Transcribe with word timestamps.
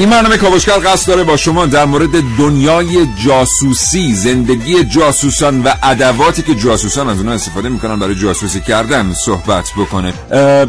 این 0.00 0.10
برنامه 0.10 0.36
کاوشگر 0.36 0.78
قصد 0.78 1.08
داره 1.08 1.24
با 1.24 1.36
شما 1.36 1.66
در 1.66 1.84
مورد 1.84 2.10
دنیای 2.38 3.06
جاسوسی 3.24 4.14
زندگی 4.14 4.84
جاسوسان 4.84 5.62
و 5.62 5.72
ادواتی 5.82 6.42
که 6.42 6.54
جاسوسان 6.54 7.08
از 7.08 7.18
اونها 7.18 7.34
استفاده 7.34 7.68
می‌کنن 7.68 7.98
برای 7.98 8.14
جاسوسی 8.14 8.60
کردن 8.60 9.12
صحبت 9.12 9.70
بکنه. 9.76 10.12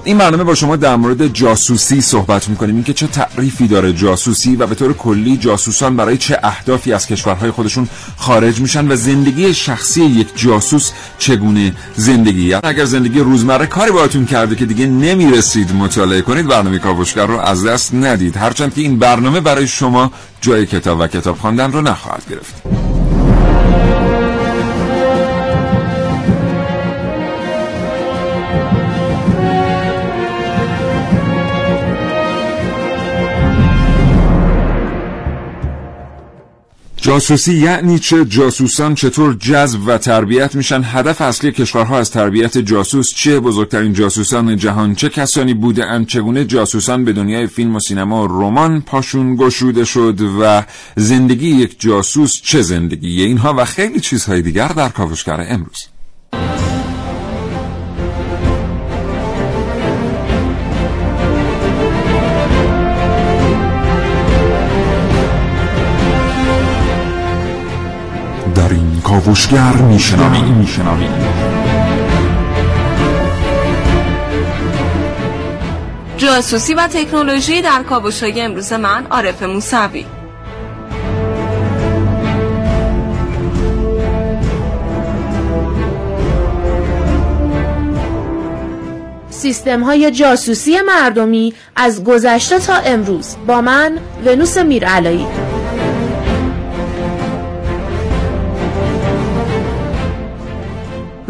این 0.03 0.17
برنامه 0.17 0.43
با 0.43 0.55
شما 0.55 0.75
در 0.75 0.95
مورد 0.95 1.27
جاسوسی 1.27 2.01
صحبت 2.01 2.49
می‌کنیم. 2.49 2.75
اینکه 2.75 2.93
چه 2.93 3.07
تعریفی 3.07 3.67
داره 3.67 3.93
جاسوسی 3.93 4.55
و 4.55 4.67
به 4.67 4.75
طور 4.75 4.93
کلی 4.93 5.37
جاسوسان 5.37 5.95
برای 5.95 6.17
چه 6.17 6.39
اهدافی 6.43 6.93
از 6.93 7.07
کشورهای 7.07 7.51
خودشون 7.51 7.89
خارج 8.17 8.59
میشن 8.59 8.91
و 8.91 8.95
زندگی 8.95 9.53
شخصی 9.53 10.03
یک 10.03 10.27
جاسوس 10.35 10.91
چگونه 11.17 11.73
زندگی؟ 11.95 12.53
اگر 12.53 12.85
زندگی 12.85 13.19
روزمره 13.19 13.65
کاری 13.65 13.91
باهاتون 13.91 14.25
کرده 14.25 14.55
که 14.55 14.65
دیگه 14.65 14.85
نمی‌رسید 14.85 15.75
مطالعه 15.75 16.21
کنید. 16.21 16.47
برنامه 16.47 16.79
کاوشگر 16.79 17.25
رو 17.25 17.39
از 17.39 17.65
دست 17.65 17.93
ندید. 17.93 18.37
هرچند 18.37 18.73
که 18.73 18.81
این 18.81 18.99
برنامه 18.99 19.20
برای 19.29 19.67
شما 19.67 20.11
جای 20.41 20.65
کتاب 20.65 20.99
و 20.99 21.07
کتاب 21.07 21.37
خواندن 21.37 21.71
رو 21.71 21.81
نخواهد 21.81 22.23
گرفت. 22.29 22.61
جاسوسی 37.01 37.53
یعنی 37.53 37.99
چه؟ 37.99 38.25
جاسوسان 38.25 38.95
چطور 38.95 39.33
جذب 39.33 39.79
و 39.87 39.97
تربیت 39.97 40.55
میشن؟ 40.55 40.81
هدف 40.83 41.21
اصلی 41.21 41.51
کشورها 41.51 41.99
از 41.99 42.11
تربیت 42.11 42.57
جاسوس 42.57 43.13
چه 43.13 43.39
بزرگترین 43.39 43.93
جاسوسان 43.93 44.57
جهان 44.57 44.95
چه 44.95 45.09
کسانی 45.09 45.53
بوده 45.53 45.85
اند 45.85 46.07
چگونه 46.07 46.45
جاسوسان 46.45 47.05
به 47.05 47.13
دنیای 47.13 47.47
فیلم 47.47 47.75
و 47.75 47.79
سینما 47.79 48.23
و 48.23 48.27
رمان 48.27 48.81
پاشون 48.81 49.35
گشوده 49.35 49.85
شد 49.85 50.21
و 50.41 50.63
زندگی 50.95 51.49
یک 51.49 51.75
جاسوس 51.79 52.41
چه 52.41 52.61
زندگی 52.61 53.23
اینها 53.23 53.53
و 53.57 53.65
خیلی 53.65 53.99
چیزهای 53.99 54.41
دیگر 54.41 54.67
در 54.67 54.89
کاوشگر 54.89 55.45
امروز. 55.49 55.87
کاوشگر 69.11 69.73
میشنوی. 69.73 70.41
میشنوی. 70.41 71.07
جاسوسی 76.17 76.73
و 76.73 76.87
تکنولوژی 76.87 77.61
در 77.61 77.83
کاوشای 77.89 78.41
امروز 78.41 78.73
من 78.73 79.05
عارف 79.11 79.43
موسوی. 79.43 80.05
سیستم 89.29 89.83
های 89.83 90.11
جاسوسی 90.11 90.81
مردمی 90.81 91.53
از 91.75 92.03
گذشته 92.03 92.59
تا 92.59 92.75
امروز 92.75 93.35
با 93.47 93.61
من 93.61 93.97
ونوس 94.25 94.57
میرعلایی. 94.57 95.27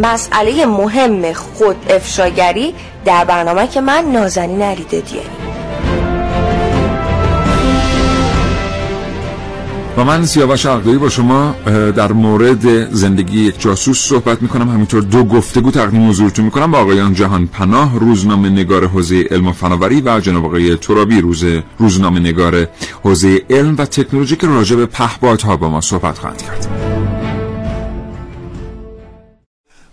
مسئله 0.03 0.65
مهم 0.65 1.33
خود 1.33 1.75
افشاگری 1.89 2.73
در 3.05 3.25
برنامه 3.25 3.67
که 3.67 3.81
من 3.81 4.05
نازنین 4.13 4.61
علی 4.61 4.83
دادیانی. 4.83 5.29
و 9.97 10.03
من 10.03 10.25
سیاوش 10.25 10.65
عقدایی 10.65 10.97
با 10.97 11.09
شما 11.09 11.55
در 11.95 12.11
مورد 12.11 12.93
زندگی 12.93 13.39
یک 13.39 13.61
جاسوس 13.61 13.99
صحبت 13.99 14.41
می‌کنم. 14.41 14.69
همینطور 14.69 15.01
دو 15.01 15.23
گفتگو 15.23 15.71
تقدیم 15.71 16.09
حضورتون 16.09 16.45
می‌کنم 16.45 16.71
با 16.71 16.77
آقایان 16.77 17.13
جهان 17.13 17.47
پناه 17.47 17.99
روزنامه 17.99 18.49
نگار 18.49 18.87
حوزه 18.87 19.27
علم 19.31 19.47
و 19.47 19.51
فناوری 19.51 20.01
و 20.01 20.19
جناب 20.19 20.45
آقای 20.45 20.75
ترابی 20.75 21.21
روز 21.21 21.45
روزنامه 21.77 22.19
نگار 22.19 22.67
حوزه 23.03 23.41
علم 23.49 23.75
و 23.77 23.85
تکنولوژی 23.85 24.35
که 24.35 24.47
راجع 24.47 24.75
به 24.75 24.85
پهپادها 24.85 25.57
با 25.57 25.69
ما 25.69 25.81
صحبت 25.81 26.17
خواهند 26.17 26.41
کرد. 26.41 26.67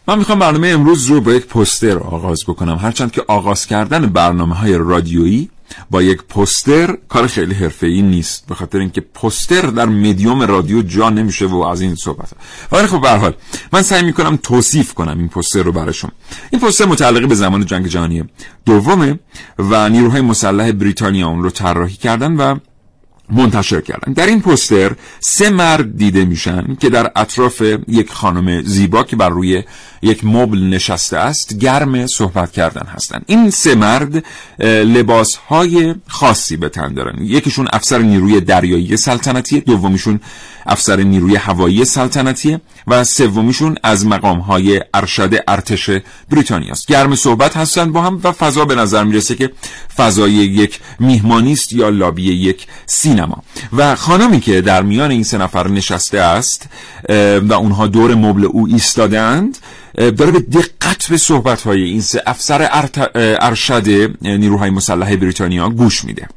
من 0.08 0.18
می‌خوام 0.18 0.38
برنامه 0.38 0.68
امروز 0.68 1.06
رو 1.06 1.20
با 1.20 1.32
یک 1.32 1.46
پوستر 1.46 1.98
آغاز 1.98 2.44
بکنم. 2.44 2.76
هرچند 2.76 3.12
که 3.12 3.24
آغاز 3.28 3.66
کردن 3.66 4.06
برنامه 4.06 4.54
های 4.54 4.74
رادیویی 4.78 5.50
با 5.90 6.02
یک 6.02 6.22
پوستر 6.22 6.98
کار 7.08 7.26
خیلی 7.26 7.54
حرفه‌ای 7.54 8.02
نیست 8.02 8.46
به 8.46 8.54
خاطر 8.54 8.78
اینکه 8.78 9.00
پوستر 9.00 9.62
در 9.62 9.86
مدیوم 9.86 10.42
رادیو 10.42 10.82
جا 10.82 11.10
نمیشه 11.10 11.46
و 11.46 11.56
از 11.56 11.80
این 11.80 11.94
صحبت 11.94 12.30
ولی 12.72 12.86
خب 12.86 13.00
به 13.00 13.10
حال 13.10 13.34
من 13.72 13.82
سعی 13.82 14.02
می‌کنم 14.02 14.36
توصیف 14.36 14.94
کنم 14.94 15.18
این 15.18 15.28
پوستر 15.28 15.62
رو 15.62 15.72
براشون 15.72 16.10
این 16.50 16.60
پوستر 16.60 16.84
متعلق 16.84 17.28
به 17.28 17.34
زمان 17.34 17.64
جنگ 17.64 17.86
جهانی 17.86 18.24
دومه 18.64 19.18
و 19.58 19.88
نیروهای 19.88 20.20
مسلح 20.20 20.72
بریتانیا 20.72 21.28
اون 21.28 21.42
رو 21.42 21.50
طراحی 21.50 21.96
کردن 21.96 22.36
و 22.36 22.58
منتشر 23.30 23.80
کردن. 23.80 24.12
در 24.12 24.26
این 24.26 24.40
پوستر 24.40 24.92
سه 25.20 25.50
مرد 25.50 25.96
دیده 25.96 26.24
میشن 26.24 26.76
که 26.80 26.90
در 26.90 27.12
اطراف 27.16 27.62
یک 27.88 28.12
خانم 28.12 28.62
زیبا 28.62 29.02
که 29.02 29.16
بر 29.16 29.28
روی 29.28 29.62
یک 30.02 30.24
مبل 30.24 30.58
نشسته 30.58 31.16
است 31.16 31.58
گرم 31.58 32.06
صحبت 32.06 32.52
کردن 32.52 32.86
هستند 32.86 33.24
این 33.26 33.50
سه 33.50 33.74
مرد 33.74 34.24
لباس 34.64 35.34
های 35.34 35.94
خاصی 36.08 36.56
به 36.56 36.68
تن 36.68 36.94
دارن. 36.94 37.24
یکیشون 37.24 37.68
افسر 37.72 37.98
نیروی 37.98 38.40
دریایی 38.40 38.96
سلطنتی 38.96 39.60
دومیشون 39.60 40.20
افسر 40.66 40.96
نیروی 40.96 41.36
هوایی 41.36 41.84
سلطنتی 41.84 42.58
و 42.86 43.04
سومیشون 43.04 43.76
از 43.82 44.06
مقام 44.06 44.38
های 44.38 44.80
ارشد 44.94 45.44
ارتش 45.48 45.90
بریتانیا 46.30 46.72
است. 46.72 46.86
گرم 46.86 47.14
صحبت 47.14 47.56
هستند 47.56 47.92
با 47.92 48.02
هم 48.02 48.20
و 48.24 48.32
فضا 48.32 48.64
به 48.64 48.74
نظر 48.74 49.04
می‌رسه 49.04 49.34
که 49.34 49.52
فضای 49.96 50.32
یک 50.32 50.80
میهمانی 50.98 51.52
است 51.52 51.72
یا 51.72 51.88
لابی 51.88 52.22
یک 52.22 52.66
سینما. 52.86 53.42
و 53.76 53.94
خانمی 53.94 54.40
که 54.40 54.60
در 54.60 54.82
میان 54.82 55.10
این 55.10 55.22
سه 55.24 55.38
نفر 55.38 55.68
نشسته 55.68 56.20
است 56.20 56.68
و 57.42 57.52
اونها 57.52 57.86
دور 57.86 58.14
مبل 58.14 58.44
او 58.44 58.66
ایستادند 58.68 59.58
داره 59.98 60.30
به 60.30 60.40
دقت 60.40 61.06
به 61.10 61.16
صحبت 61.16 61.62
های 61.62 61.82
این 61.82 62.00
سه 62.00 62.22
افسر 62.26 62.68
ارشد 63.14 63.88
نیروهای 64.22 64.70
مسلح 64.70 65.16
بریتانیا 65.16 65.68
گوش 65.68 66.04
میده. 66.04 66.28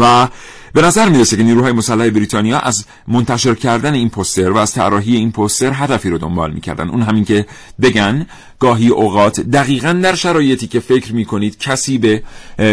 و 0.00 0.28
به 0.72 0.82
نظر 0.82 1.08
می‌رسه 1.08 1.36
که 1.36 1.42
نیروهای 1.42 1.72
مسلح 1.72 2.10
بریتانیا 2.10 2.58
از 2.58 2.84
منتشر 3.08 3.54
کردن 3.54 3.94
این 3.94 4.08
پوستر 4.08 4.50
و 4.50 4.56
از 4.56 4.72
طراحی 4.72 5.16
این 5.16 5.32
پوستر 5.32 5.70
هدفی 5.74 6.10
رو 6.10 6.18
دنبال 6.18 6.52
می‌کردن. 6.52 6.88
اون 6.88 7.02
همین 7.02 7.24
که 7.24 7.46
بگن 7.82 8.26
گاهی 8.58 8.88
اوقات. 8.88 9.40
دقیقا 9.40 9.92
در 9.92 10.14
شرایطی 10.14 10.66
که 10.66 10.80
فکر 10.80 11.14
می‌کنید 11.14 11.58
کسی 11.58 11.98
به 11.98 12.22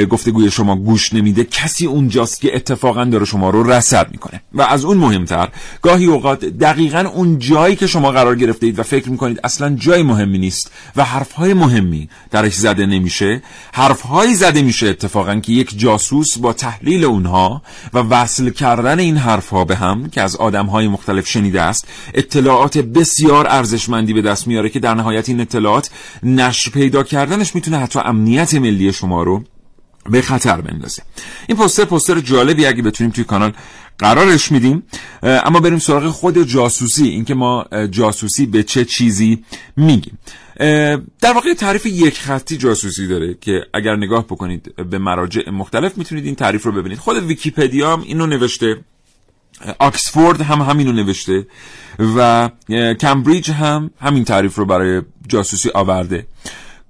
گفتگوی 0.09 0.51
شما 0.51 0.75
گوش 0.75 1.13
نمیده 1.13 1.44
کسی 1.44 1.85
اونجاست 1.85 2.41
که 2.41 2.56
اتفاقا 2.56 3.03
داره 3.06 3.25
شما 3.25 3.50
رو 3.50 3.71
رسد 3.71 4.07
می‌کنه. 4.12 4.41
و 4.53 4.62
از 4.62 4.85
اون 4.85 4.97
مهمتر 4.97 5.50
گاهی 5.81 6.06
اوقات 6.06 6.45
دقیقا 6.45 7.00
اون 7.13 7.39
جایی 7.39 7.75
که 7.75 7.88
شما 7.88 8.12
قرار 8.12 8.35
گرفته 8.35 8.65
اید 8.65 8.80
و 8.80 8.83
فکر 8.83 9.09
می‌کنید 9.09 9.39
اصلا 9.44 9.75
جای 9.75 10.03
مهمی 10.03 10.38
نیست 10.38 10.71
و 10.95 11.03
حرفهای 11.03 11.53
مهمی 11.53 12.09
درش 12.31 12.53
زده 12.53 12.86
نمیشه 12.86 13.41
حرفهایی 13.74 14.36
زده 14.36 14.62
میشه 14.62 14.88
اتفاقا 14.88 15.36
که 15.39 15.51
یک 15.51 15.79
جاسوس 15.79 16.38
با 16.38 16.53
تحلیل 16.53 17.06
اونها 17.06 17.62
و 17.94 17.97
وصل 17.97 18.50
کردن 18.50 19.00
این 19.00 19.18
حرفها 19.18 19.65
به 19.65 19.75
هم 19.75 20.09
که 20.09 20.21
از 20.21 20.36
آدمهای 20.36 20.88
مختلف 20.88 21.27
شنیده 21.27 21.62
است 21.62 21.88
اطلاعات 22.13 22.77
بسیار 22.77 23.47
ارزشمندی 23.47 24.13
به 24.13 24.21
دست 24.21 24.47
میاره 24.47 24.69
که 24.69 24.79
در 24.79 24.94
نهایت 24.94 25.29
این 25.29 25.41
اطلاعات 25.78 25.90
نشر 26.24 26.72
پیدا 26.72 27.04
کردنش 27.04 27.56
می‌تونه 27.56 27.78
حتی 27.78 28.00
امنیت 28.00 28.54
ملی 28.54 28.94
شما 28.94 29.24
رو 29.24 29.44
به 30.10 30.22
خطر 30.22 30.62
بندازه. 30.62 31.04
این 31.48 31.58
پوستر 31.58 31.86
پوستر 31.86 32.20
جالبی 32.20 32.66
اگه 32.66 32.81
بتونیم 32.81 33.12
توی 33.12 33.24
کانال 33.24 33.54
قرارش 33.98 34.52
میدیم. 34.52 34.84
اما 35.24 35.60
بریم 35.60 35.80
سراغ 35.80 36.10
خود 36.10 36.44
جاسوسی 36.44 37.08
اینکه 37.08 37.34
ما 37.34 37.66
جاسوسی 37.92 38.46
به 38.46 38.64
چه 38.64 38.86
چیزی 38.86 39.44
میگیم. 39.78 40.18
در 41.22 41.34
واقع 41.34 41.54
تعریف 41.54 41.86
یک 41.86 42.20
خطی 42.20 42.58
جاسوسی 42.58 43.08
داره 43.08 43.38
که 43.42 43.62
اگر 43.74 43.96
نگاه 43.96 44.25
بکنید 44.25 44.75
به 44.90 44.98
مراجع 44.98 45.50
مختلف 45.50 45.98
می‌تونید 45.98 46.25
این 46.25 46.36
تعریف 46.36 46.64
رو 46.64 46.72
ببینید. 46.72 47.00
خود 47.00 47.18
ویکیپدیا 47.18 47.94
هم 47.94 48.02
اینو 48.02 48.25
نوشته 48.25 48.78
آکسفورد 49.80 50.42
هم 50.42 50.62
همینو 50.62 50.92
نوشته 50.92 51.48
و 52.18 52.50
کمبریج 53.00 53.52
هم 53.52 53.92
همین 54.00 54.24
تعریف 54.24 54.56
رو 54.56 54.66
برای 54.66 55.02
جاسوسی 55.33 55.69
آورده. 55.69 56.25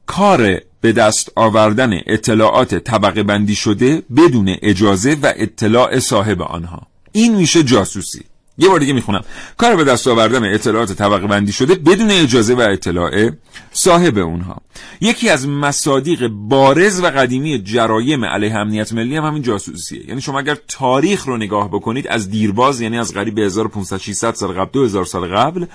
کار 0.06 0.62
به 0.81 0.92
دست 0.92 1.31
آوردن 1.36 2.00
اطلاعات 2.07 2.75
طبقه 2.75 3.24
بندی 3.24 3.56
شده 3.56 4.04
بدون 4.18 4.56
اجازه 4.62 5.18
و 5.24 5.34
اطلاع 5.36 6.00
صاحب 6.00 6.42
آنها. 6.42 6.81
این 7.12 7.36
میشه 7.36 7.63
جاسوسی. 7.63 8.22
یه 8.58 8.70
بار 8.70 8.80
دیگه 8.80 8.94
می‌خونم. 8.94 9.22
کار 9.58 9.76
به 9.76 9.84
دست 9.84 10.08
آوردن 10.08 10.54
اطلاعات 10.54 10.94
طبقه 10.94 11.28
بندی 11.28 11.52
شده 11.52 11.76
بدون 11.76 12.12
اجازه 12.12 12.54
و 12.54 12.60
اطلاع 12.60 13.30
صاحب 13.72 14.18
اونها. 14.18 14.62
یکی 15.02 15.30
از 15.30 15.48
مصادیق 15.48 16.28
بارز 16.28 17.04
و 17.04 17.06
قدیمی 17.06 17.64
جرایم 17.64 18.26
علیه 18.26 18.56
امنیت 18.56 18.94
ملی 18.94 19.18
هم 19.18 19.26
همین 19.26 19.42
جاسوسیه. 19.42 20.08
یعنی 20.08 20.22
شما 20.22 20.40
اگر 20.40 20.58
تاریخ 20.68 21.26
رو 21.26 21.38
نگاه 21.38 21.68
بکنید 21.68 22.08
از 22.08 22.30
دیرباز 22.30 22.82
یعنی 22.82 23.00
از 23.00 23.14
قریب 23.14 23.40
1500 23.40 23.98
600 23.98 24.34
سال 24.34 24.52
قبل 24.52 24.72
2000 24.72 25.06
سال 25.06 25.28
قبل 25.28 25.66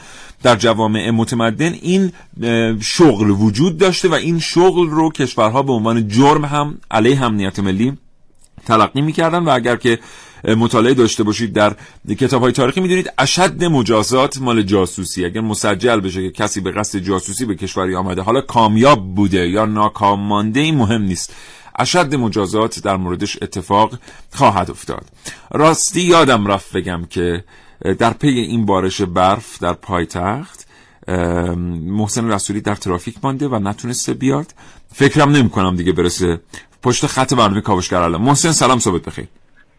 در 0.42 0.56
جوامع 0.56 1.10
متمدن 1.10 1.72
این 1.72 2.12
شغل 2.80 3.30
وجود 3.30 3.78
داشته 3.78 4.08
و 4.08 4.14
این 4.14 4.38
شغل 4.38 4.90
رو 4.90 5.10
کشورها 5.10 5.62
به 5.62 5.72
عنوان 5.72 6.08
جرم 6.08 6.44
هم 6.44 6.78
علیه 6.90 7.22
امنیت 7.22 7.58
ملی 7.58 7.98
تلقی 8.66 9.00
می‌کردن 9.00 9.38
و 9.38 9.50
اگر 9.50 9.76
که 9.76 9.98
مطالعه 10.44 10.94
داشته 10.94 11.22
باشید 11.22 11.52
در 11.52 11.76
کتاب 12.18 12.42
های 12.42 12.52
تاریخی. 12.52 12.80
می‌دونید 12.80 13.12
اشد 13.18 13.64
مجازات 13.64 14.38
مال 14.38 14.62
جاسوسی. 14.62 15.24
اگر 15.24 15.40
مسجل 15.40 16.00
بشه 16.00 16.22
که 16.22 16.30
کسی 16.30 16.60
به 16.60 16.70
قصد 16.72 16.98
جاسوسی 16.98 17.44
به 17.44 17.54
کشوری 17.54 17.94
آمده 17.94 18.22
حالا 18.22 18.40
کامیاب 18.40 19.14
بوده 19.14 19.48
یا 19.48 19.64
ناکام 19.64 20.20
مانده 20.20 20.60
این 20.60 20.76
مهم 20.76 21.02
نیست. 21.02 21.34
اشد 21.78 22.14
مجازات 22.14 22.82
در 22.82 22.96
موردش 22.96 23.38
اتفاق 23.42 23.98
خواهد 24.32 24.70
افتاد. 24.70 25.04
راستی 25.50 26.00
یادم 26.00 26.46
رفت 26.46 26.72
بگم 26.72 27.06
که 27.10 27.44
در 27.98 28.12
پی 28.12 28.28
این 28.28 28.66
بارش 28.66 29.00
برف 29.00 29.58
در 29.58 29.72
پایتخت 29.72 30.68
محسن 31.86 32.32
رسولی 32.32 32.60
در 32.60 32.74
ترافیک 32.74 33.16
مانده 33.22 33.48
و 33.48 33.58
نتونسته 33.58 34.14
بیاد. 34.14 34.46
فکرم 34.94 35.30
نمی 35.30 35.50
کنم 35.50 35.76
دیگه 35.76 35.92
برسه 35.92 36.40
پشت 36.82 37.06
خط 37.06 37.34
برنامه 37.34 37.60
کاوشگر 37.60 37.96
الان. 37.96 38.22
محسن 38.22 38.52
سلام 38.52 38.78
صبح 38.78 38.98
بخیر. 38.98 39.28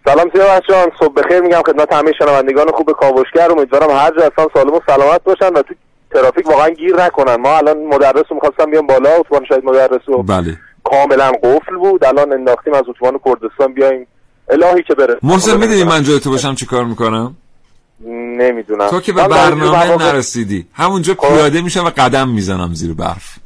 سلام 0.10 0.30
سیاوش 0.34 0.68
جان 0.70 0.92
صبح 1.00 1.14
بخیر 1.14 1.40
میگم 1.40 1.62
خدمت 1.66 1.94
همه 1.94 2.12
شنوندگان 2.20 2.72
خوب 2.72 2.92
کاوشگر. 2.92 3.52
امیدوارم 3.52 3.90
هر 3.90 4.12
جا 4.12 4.26
هستن 4.26 4.46
سالم 4.54 4.74
و 4.74 4.80
سلامت 4.88 5.24
باشن 5.24 5.54
و 5.54 5.62
تو 5.62 5.74
ترافیک 6.12 6.48
واقعا 6.48 6.70
گیر 6.70 6.96
نکنن. 6.96 7.36
ما 7.36 7.58
الان 7.58 7.78
مدرس 7.78 8.24
رو 8.30 8.36
می‌خواستم 8.36 8.72
بیام 8.72 8.88
بالا. 8.88 9.10
اتوبان 9.10 9.46
شاید 9.46 9.66
مدرس 9.66 10.02
رو 10.06 10.24
بله. 10.24 10.58
کاملا 10.84 11.32
قفل 11.44 11.76
بود. 11.76 12.06
الان 12.06 12.34
انداختیم 12.34 12.74
از 12.74 12.84
اتوبان 12.88 13.20
کردستان 13.26 13.74
بیایم. 13.74 14.08
الهی 14.50 14.84
که 14.84 14.96
بره. 14.96 15.18
محسن 15.24 15.58
می‌دونی 15.58 15.84
من 15.84 16.04
جای 16.04 16.20
تو 16.20 16.30
باشم 16.30 16.56
چیکار 16.56 16.86
می‌کنم؟ 16.86 17.36
نمی‌دونم. 18.38 18.88
تو 18.88 19.00
که 19.00 19.14
به 19.14 19.28
برنامه 19.28 19.98
نرسیدی. 19.98 20.68
همونجا 20.74 21.14
خب. 21.14 21.28
پیاده 21.28 21.62
میشم 21.62 21.86
و 21.86 21.90
قدم 21.98 22.30
می‌زنم 22.30 22.74
زیر 22.74 22.94
برف. 22.94 23.38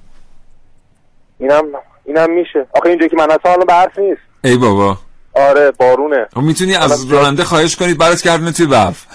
اینم 1.40 1.64
اینم 2.06 2.32
میشه. 2.32 2.68
آخه 2.74 2.90
اینجا 2.90 3.08
که 3.08 3.18
من 3.18 3.32
هستم 3.32 3.66
برف 3.68 4.00
نیست. 4.00 4.22
ای 4.44 4.58
بابا. 4.58 4.98
آره 5.36 5.72
بارونه. 5.72 6.28
و 6.36 6.42
می‌تونی 6.42 6.76
از 6.76 7.12
راننده 7.12 7.44
خواهش 7.44 7.76
کنید 7.76 7.98
برات 7.98 8.22
کردن 8.22 8.52
توی 8.52 8.66
برف. 8.66 9.06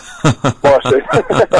باشه. 0.62 1.04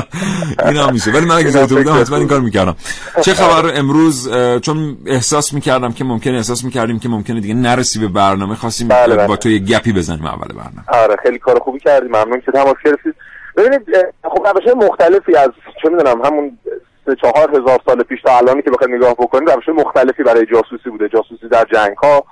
اینا 0.66 0.90
میشه. 0.90 1.10
ولی 1.10 1.26
من 1.26 1.34
اگه 1.34 1.50
زیاد 1.50 1.68
بودم 1.68 2.00
حتما 2.00 2.16
این 2.16 2.28
کار 2.28 2.40
می‌کردم. 2.40 2.76
چه 3.22 3.34
خبر 3.34 3.72
امروز؟ 3.74 4.30
چون 4.62 4.96
احساس 5.06 5.52
می‌کردم 5.52 5.92
که 5.92 6.04
ممکنه 6.04 6.36
احساس 6.36 6.64
می‌کردیم 6.64 6.98
که 6.98 7.08
ممکنه 7.08 7.40
دیگه 7.40 7.54
نرسی 7.54 7.98
به 7.98 8.08
برنامه 8.08 8.54
خواستیم 8.54 8.88
بله 8.88 9.16
بله. 9.16 9.26
با 9.26 9.36
تو 9.36 9.48
یه 9.48 9.58
گپی 9.58 9.92
بزنیم 9.92 10.26
اول 10.26 10.48
برنامه. 10.48 11.02
آره 11.04 11.16
خیلی 11.22 11.38
کار 11.38 11.58
خوبی 11.58 11.78
کردیم. 11.78 12.08
ممنون 12.08 12.40
که 12.40 12.52
تماس 12.52 12.76
گرفتید. 12.84 13.14
ببینید 13.56 13.82
خب 14.24 14.46
روش 14.46 14.74
مختلفی 14.76 15.36
از 15.36 15.50
چه 15.82 15.88
می‌دونم 15.88 16.22
همون 16.24 16.58
سه 17.06 17.16
چهار 17.22 17.50
هزار 17.50 17.80
سال 17.86 18.02
پیش 18.02 18.22
تا 18.22 18.38
الانی 18.38 18.62
که 18.62 18.70
بخواید 18.70 18.94
نگاه 18.94 19.12
بکنید 19.12 19.50
روش 19.50 19.68
مختلفی 19.68 20.22
برای 20.22 20.46
جاسوسی 20.46 20.90
بوده. 20.90 21.08
جاسوسی 21.08 21.48
در 21.50 21.66
جنگ 21.72 21.96
ها 21.96 22.24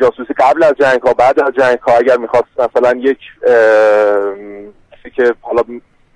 جاسوسی 0.00 0.34
قبل 0.34 0.62
از 0.62 0.74
جنگ 0.80 1.02
ها 1.02 1.12
بعد 1.12 1.40
از 1.40 1.52
جنگ 1.52 1.78
ها 1.78 1.96
اگر 1.96 2.16
می‌خواست 2.16 2.46
مثلا 2.58 2.98
یک 2.98 3.18
چیزی 4.96 5.14
که 5.16 5.34
حالا 5.40 5.62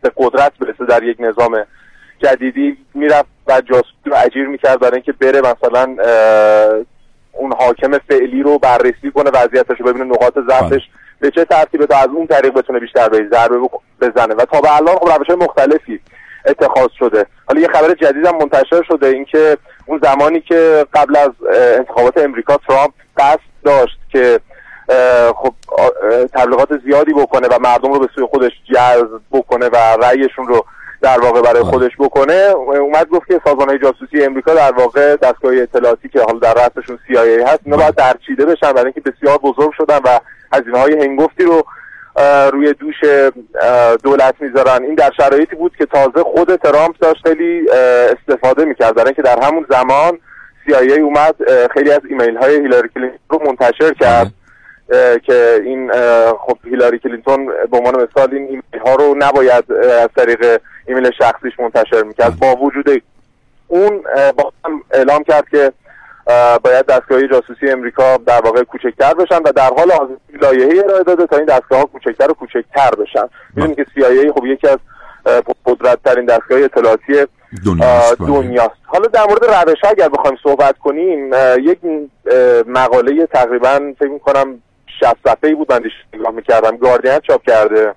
به 0.00 0.12
قدرت 0.16 0.52
برسه 0.58 0.84
در 0.84 1.02
یک 1.02 1.16
نظام 1.20 1.66
جدیدی 2.18 2.76
می‌رفت 2.94 3.28
و 3.46 3.60
جاسوسی 3.60 3.92
رو 4.04 4.16
اجیر 4.16 4.48
می‌کرد 4.48 4.80
برای 4.80 4.94
اینکه 4.94 5.12
بره 5.12 5.40
مثلا 5.40 5.96
اون 7.32 7.52
حاکم 7.58 7.98
فعلی 7.98 8.42
رو 8.42 8.58
بررسی 8.58 9.10
کنه 9.14 9.30
وضعیتش 9.30 9.80
رو 9.80 9.86
ببینه 9.86 10.04
نقاط 10.04 10.34
ضعفش 10.48 10.70
بله. 10.70 10.82
به 11.20 11.30
چه 11.30 11.44
ترتیبه 11.44 11.86
تا 11.86 11.96
از 11.96 12.08
اون 12.08 12.26
طریق 12.26 12.52
بتونه 12.54 12.78
بیشتر 12.78 13.08
به 13.08 13.28
ضربه 13.32 13.68
بزنه 14.00 14.34
و 14.34 14.44
تا 14.44 14.60
به 14.60 14.76
الان 14.76 14.96
خب 14.96 15.08
روش 15.08 15.30
مختلفی 15.30 16.00
اتخاذ 16.46 16.88
شده 16.98 17.26
حالا 17.46 17.60
یه 17.60 17.68
خبر 17.68 17.94
جدید 17.94 18.26
هم 18.26 18.36
منتشر 18.36 18.82
شده 18.82 19.06
اینکه 19.06 19.56
اون 19.86 20.00
زمانی 20.02 20.40
که 20.40 20.86
قبل 20.94 21.16
از 21.16 21.30
انتخابات 21.78 22.18
امریکا 22.18 22.56
ترامپ 22.56 22.92
قصد 23.16 23.51
داشت 23.64 23.98
که 24.12 24.40
خب 25.34 25.54
تبلیغات 26.34 26.68
زیادی 26.84 27.12
بکنه 27.12 27.48
و 27.48 27.58
مردم 27.60 27.92
رو 27.92 27.98
به 27.98 28.08
سوی 28.14 28.26
خودش 28.26 28.52
جذب 28.74 29.20
بکنه 29.32 29.68
و 29.68 29.76
رأیشون 29.76 30.46
رو 30.46 30.64
در 31.02 31.20
واقع 31.20 31.42
برای 31.42 31.62
خودش 31.62 31.90
بکنه. 31.98 32.52
اومد 32.56 33.08
گفت 33.08 33.26
که 33.26 33.40
سازمان 33.44 33.68
های 33.68 33.78
جاسوسی 33.78 34.24
امریکا 34.24 34.54
در 34.54 34.72
واقع 34.72 35.16
دستگاه 35.16 35.52
اطلاعاتی 35.56 36.08
که 36.08 36.20
حالا 36.20 36.38
در 36.38 36.54
رأسشون 36.54 36.98
CIA 37.08 37.48
هست 37.48 37.60
اینا 37.64 37.76
باید 37.76 37.94
درچیده 37.94 38.46
بشن 38.46 38.72
برای 38.72 38.92
اینکه 38.94 39.10
بسیار 39.10 39.38
بزرگ 39.38 39.72
شدن 39.76 39.98
و 40.04 40.18
هزینه 40.52 40.78
های 40.78 40.92
هنگفتی 40.92 41.44
رو 41.44 41.64
روی 42.52 42.72
دوش 42.72 42.94
دولت 44.02 44.34
می‌ذارن. 44.40 44.84
این 44.84 44.94
در 44.94 45.10
شرایطی 45.16 45.56
بود 45.56 45.76
که 45.76 45.86
تازه 45.86 46.22
خود 46.22 46.56
ترامپ 46.56 46.96
داشت 47.00 47.26
خیلی 47.26 47.70
استفاده 47.70 48.64
می‌کرد. 48.64 48.94
برای 48.94 49.06
اینکه 49.06 49.22
در 49.22 49.38
همون 49.42 49.66
زمان 49.70 50.18
CIA 50.66 50.98
اومد 50.98 51.34
خیلی 51.72 51.90
از 51.90 52.00
ایمیل 52.10 52.36
های 52.36 52.54
هیلاری 52.54 52.88
کلینتون 52.88 53.18
رو 53.30 53.46
منتشر 53.46 53.94
کرد 53.94 54.32
که 55.22 55.60
این 55.64 55.92
خب 56.38 56.58
هیلاری 56.64 56.98
کلینتون 56.98 57.46
به 57.46 57.76
عنوان 57.76 57.94
مثال 57.94 58.34
این 58.34 58.42
ایمیل 58.42 58.86
ها 58.86 58.94
رو 58.94 59.14
نباید 59.18 59.72
از 59.72 60.08
طریق 60.16 60.60
ایمیل 60.86 61.10
شخصیش 61.18 61.52
منتشر 61.60 62.02
می‌کرد. 62.02 62.38
با 62.38 62.56
وجود 62.56 63.02
اون 63.68 64.02
اوباما 64.36 64.82
اعلام 64.90 65.24
کرد 65.24 65.48
که 65.48 65.72
باید 66.64 66.86
دستگاه 66.86 67.26
جاسوسی 67.26 67.70
امریکا 67.70 68.16
در 68.16 68.40
واقع 68.40 68.62
کوچکتر 68.62 69.14
بشن 69.14 69.38
و 69.44 69.52
در 69.52 69.70
حال 69.76 69.90
حاضر 69.90 70.12
لایحه‌ای 70.42 70.80
ارائه 70.80 71.02
داده 71.02 71.26
تا 71.26 71.36
این 71.36 71.46
دستگاه 71.46 71.78
ها 71.78 71.84
کوچکتر 71.84 72.30
و 72.30 72.34
کوچکتر 72.34 72.90
بشن. 72.90 73.28
می‌دونید 73.56 73.76
که 73.76 73.84
CIA 73.84 74.32
خب 74.34 74.46
یکی 74.46 74.68
از 74.68 74.78
قدرتمندترین 75.66 76.24
دستگاه 76.24 76.62
اطلاعاتی 76.62 77.26
دنیاست, 77.66 78.18
دنیاست. 78.18 78.80
حالا 78.84 79.06
در 79.06 79.24
مورد 79.28 79.44
روش 79.44 79.78
اگر 79.84 80.08
بخوایم 80.08 80.36
صحبت 80.42 80.78
کنیم 80.78 81.30
یک 81.58 81.78
مقاله 82.66 83.26
تقریبا 83.26 83.92
فکر 83.98 84.08
می‌کنم 84.08 84.62
60 85.00 85.16
صفحه‌ای 85.26 85.54
بود 85.54 85.72
من 85.72 85.82
نگاه 86.14 86.32
می‌کردم. 86.32 86.76
گاردین 86.76 87.18
چاپ 87.18 87.42
کرده 87.42 87.94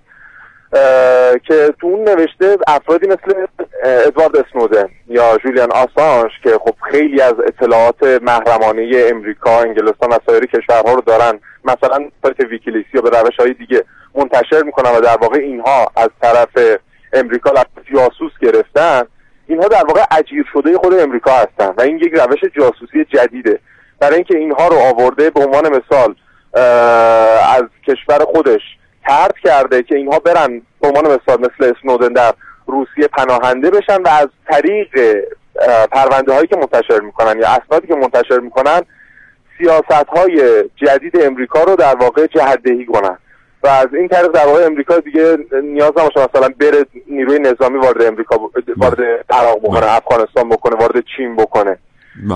که 1.47 1.73
تو 1.81 1.87
اون 1.87 2.09
نوشته 2.09 2.57
افرادی 2.67 3.07
مثل 3.07 3.45
ادوارد 3.83 4.37
اسنودن 4.37 4.89
یا 5.07 5.37
جولیان 5.37 5.71
آسانش 5.71 6.31
که 6.43 6.49
خب 6.49 6.75
خیلی 6.91 7.21
از 7.21 7.33
اطلاعات 7.47 8.03
محرمانه 8.21 9.05
امریکا 9.09 9.61
انگلستان 9.61 10.09
و 10.09 10.17
سایر 10.27 10.45
کشورها 10.45 10.93
رو 10.93 11.01
دارن. 11.01 11.39
مثلا 11.65 12.09
سایت 12.23 12.39
ویکیلیکس 12.39 12.87
یا 12.93 13.01
به 13.01 13.09
روش 13.09 13.35
های 13.39 13.53
دیگه 13.53 13.83
منتشر 14.15 14.63
می‌کنن 14.63 14.91
و 14.91 15.01
در 15.01 15.17
واقع 15.17 15.39
اینها 15.39 15.87
از 15.95 16.09
طرف 16.21 16.77
امریکا 17.13 17.51
جاسوس 17.93 18.31
گرفتن. 18.41 19.01
اینها 19.47 19.67
در 19.67 19.83
واقع 19.87 20.03
اجیر 20.11 20.45
شده 20.53 20.77
خود 20.77 20.99
امریکا 20.99 21.31
هستن 21.31 21.73
و 21.77 21.81
این 21.81 21.97
یک 21.97 22.13
روش 22.13 22.39
جاسوسی 22.57 23.05
جدیده. 23.05 23.59
برای 23.99 24.15
اینکه 24.15 24.37
اینها 24.37 24.67
رو 24.67 24.75
آورده 24.75 25.29
به 25.29 25.39
عنوان 25.45 25.69
مثال 25.69 26.15
از 27.55 27.63
کشور 27.87 28.19
خودش 28.19 28.61
ترد 29.07 29.33
کرده 29.43 29.83
که 29.83 29.95
اینها 29.95 30.19
برن 30.19 30.61
به 30.81 30.87
عنوان 30.87 31.05
مثال 31.05 31.39
مثل 31.39 31.73
اسنودن 31.77 32.13
در 32.13 32.33
روسیه 32.67 33.07
پناهنده 33.07 33.69
بشن 33.69 34.01
و 34.01 34.07
از 34.07 34.27
طریق 34.49 34.87
پرونده 35.91 36.33
هایی 36.33 36.47
که 36.47 36.55
منتشر 36.55 36.99
می‌کنن 36.99 37.39
یا 37.39 37.47
اسنادی 37.47 37.87
که 37.87 37.95
منتشر 37.95 38.39
می‌کنن 38.39 38.81
سیاست 39.57 40.07
های 40.15 40.63
جدید 40.75 41.21
امریکا 41.21 41.63
رو 41.63 41.75
در 41.75 41.95
واقع 41.95 42.27
جهدهی 42.27 42.85
کنن. 42.85 43.17
و 43.65 43.67
از 43.67 43.87
این 43.93 44.07
طریق 44.07 44.31
در 44.31 44.45
واقع 44.45 44.65
امریکا 44.65 44.99
دیگه 44.99 45.37
نیاز 45.63 45.91
نباشه 45.97 46.19
مثلا 46.19 46.49
بره 46.59 46.85
نیروی 47.07 47.39
نظامی 47.39 47.79
وارد 47.79 48.01
امریکا 48.01 48.51
وارد 48.77 48.99
عراق 49.29 49.59
بکنه 49.59 49.93
افغانستان 49.95 50.49
بکنه 50.49 50.75
وارد 50.75 51.03
چین 51.17 51.35
بکنه. 51.35 51.77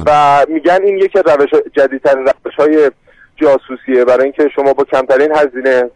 و 0.06 0.46
میگن 0.50 0.80
این 0.84 0.98
یکی 0.98 1.20
روش 1.20 1.50
جدیدترین 1.74 2.26
روش 2.26 2.56
های 2.56 2.92
جاسوسیه. 3.36 4.06
برای 4.06 4.24
اینکه 4.24 4.50
شما 4.56 4.74
با 4.74 4.84
کمترین 4.84 5.32
هزینه 5.36 5.90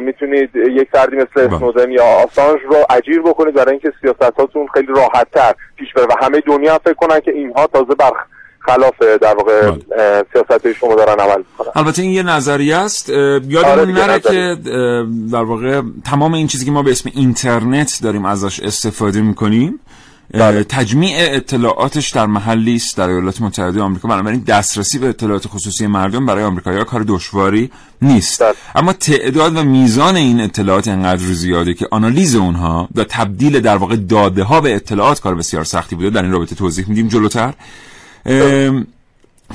می‌تونید 0.00 0.56
یک 0.56 0.88
فردی 0.92 1.16
مثل 1.16 1.26
بله. 1.34 1.54
اسنودن 1.54 1.90
یا 1.90 2.04
آسانج 2.04 2.60
رو 2.62 2.76
اجیر 2.90 3.22
بکنید. 3.22 3.54
برای 3.54 3.70
اینکه 3.70 3.92
سیاستاتون 4.00 4.66
خیلی 4.74 4.92
راحت 4.96 5.30
تر 5.30 5.54
پیش 5.76 5.92
بره. 5.92 6.04
و 6.04 6.12
همه 6.24 6.40
دنیا 6.40 6.78
فکر 6.84 6.94
کنن 6.94 7.20
که 7.20 7.30
اینها 7.30 7.66
تازه 7.66 7.94
بر 7.94 8.12
خلاف 8.66 8.94
در 9.22 9.34
واقع 9.34 9.70
بله. 9.70 10.24
سیاست 10.32 10.72
شما 10.72 10.94
دارن 10.94 11.20
عمل 11.20 11.38
می‌کنن. 11.38 11.72
البته 11.76 12.02
این 12.02 12.10
یه 12.10 12.22
نظریه 12.22 12.76
است. 12.76 13.10
آره 13.10 13.40
یادمون 13.48 13.84
دیگه، 13.84 14.06
نره 14.06 14.20
که 14.20 14.56
در 15.32 15.42
واقع 15.42 15.82
تمام 16.04 16.34
این 16.34 16.46
چیزی 16.46 16.64
که 16.64 16.70
ما 16.70 16.82
به 16.82 16.90
اسم 16.90 17.10
اینترنت 17.14 17.98
داریم 18.02 18.24
ازش 18.24 18.60
استفاده 18.60 19.20
می‌کنیم 19.20 19.80
بله. 20.34 20.64
تجمیع 20.64 21.16
اطلاعاتش 21.18 22.10
در 22.10 22.26
محلی 22.26 22.74
است 22.74 22.96
در 22.96 23.08
ایالات 23.08 23.40
متحده 23.40 23.80
آمریکا. 23.80 24.08
بنابراین 24.08 24.44
دسترسی 24.46 24.98
به 24.98 25.08
اطلاعات 25.08 25.48
خصوصی 25.48 25.86
مردم 25.86 26.26
برای 26.26 26.44
آمریکایی‌ها 26.44 26.84
کار 26.84 27.04
دشواری 27.08 27.70
نیست. 28.02 28.42
بله. 28.42 28.54
اما 28.74 28.92
تعداد 28.92 29.56
و 29.56 29.62
میزان 29.62 30.16
این 30.16 30.40
اطلاعات 30.40 30.88
انقدر 30.88 31.22
زیاده 31.22 31.74
که 31.74 31.88
آنالیز 31.90 32.34
اونها 32.34 32.88
و 32.94 33.04
تبدیل 33.04 33.60
در 33.60 33.76
واقع 33.76 33.96
داده 33.96 34.42
ها 34.42 34.60
به 34.60 34.74
اطلاعات 34.74 35.20
کار 35.20 35.34
بسیار 35.34 35.64
سختی 35.64 35.96
بوده. 35.96 36.10
در 36.10 36.22
این 36.22 36.32
رابطه 36.32 36.54
توضیح 36.54 36.88
میدیم 36.88 37.08
جلوتر. 37.08 37.54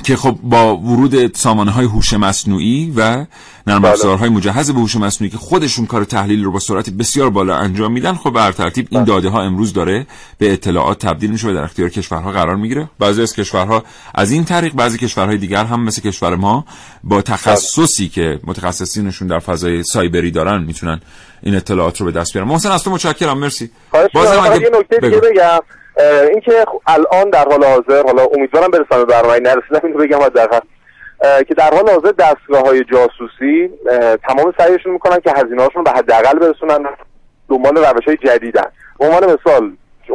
که 0.03 0.15
خب 0.15 0.37
با 0.43 0.77
ورود 0.77 1.35
سامانه 1.35 1.71
های 1.71 1.85
هوش 1.85 2.13
مصنوعی 2.13 2.93
و 2.95 3.25
نرم 3.67 3.81
بله. 3.81 3.91
افزارهای 3.91 4.29
مجهز 4.29 4.71
به 4.71 4.79
هوش 4.79 4.95
مصنوعی 4.95 5.31
که 5.31 5.37
خودشون 5.37 5.85
کار 5.85 6.03
تحلیل 6.03 6.43
رو 6.43 6.51
با 6.51 6.59
سرعت 6.59 6.89
بسیار 6.89 7.29
بالا 7.29 7.55
انجام 7.55 7.91
میدن 7.91 8.13
خب 8.13 8.29
بر 8.29 8.51
ترتیب 8.51 8.87
این 8.91 9.03
داده 9.03 9.29
ها 9.29 9.41
امروز 9.41 9.73
داره 9.73 10.07
به 10.37 10.53
اطلاعات 10.53 11.05
تبدیل 11.05 11.31
میشه 11.31 11.47
و 11.47 11.53
در 11.53 11.63
اختیار 11.63 11.89
کشورها 11.89 12.31
قرار 12.31 12.55
می‌گیره. 12.55 12.89
بعضی 12.99 13.21
از 13.21 13.33
کشورها 13.33 13.83
از 14.15 14.31
این 14.31 14.45
طریق 14.45 14.73
بعضی 14.73 14.97
کشورهای 14.97 15.37
دیگر 15.37 15.65
هم 15.65 15.83
مثل 15.83 16.01
کشور 16.01 16.35
ما 16.35 16.65
با 17.03 17.21
تخصصی 17.21 18.09
که 18.09 18.39
متخصصینشون 18.43 19.27
در 19.27 19.39
فضای 19.39 19.83
سایبری 19.83 20.31
دارن 20.31 20.63
می‌تونن 20.63 21.01
این 21.43 21.55
اطلاعات 21.55 21.99
رو 21.99 22.05
به 22.05 22.11
دست 22.11 22.33
بیارن. 22.33 22.47
محسن 22.47 22.71
از 22.71 22.83
تو 22.83 22.91
متشکرم. 22.91 23.37
مرسی. 23.37 23.69
بازم. 24.13 24.39
اگه- 24.43 24.61
یه 24.61 24.69
نکته 24.79 24.97
دیگه. 25.09 25.21
بگم. 25.21 25.59
اینکه 26.31 26.65
الان 26.87 27.29
در 27.29 27.45
حال 27.45 27.63
حاضر 27.63 28.03
حالا 28.03 28.23
امیدوارم 28.23 28.71
برسم 28.71 28.97
به 28.97 29.05
برنامه 29.05 29.39
نرسیدم 29.39 29.79
اینو 29.83 29.97
بگم 29.97 30.21
حداقل 30.21 30.59
اه، 31.21 31.43
که 31.43 31.53
در 31.53 31.73
حال 31.73 31.89
حاضر 31.89 32.11
دستگاه 32.11 32.61
های 32.61 32.83
جاسوسی 32.83 33.69
تمام 34.27 34.53
سعیشون 34.57 34.93
می‌کنن 34.93 35.19
که 35.19 35.31
هزینه 35.35 35.63
هاشون 35.63 35.83
به 35.83 35.91
حداقل 35.91 36.39
برسونن 36.39 36.85
دنبال 37.49 37.77
روش 37.77 38.05
های 38.05 38.17
جدیدن. 38.17 38.65
به 38.99 39.05
عنوان 39.05 39.23
مثال 39.23 39.71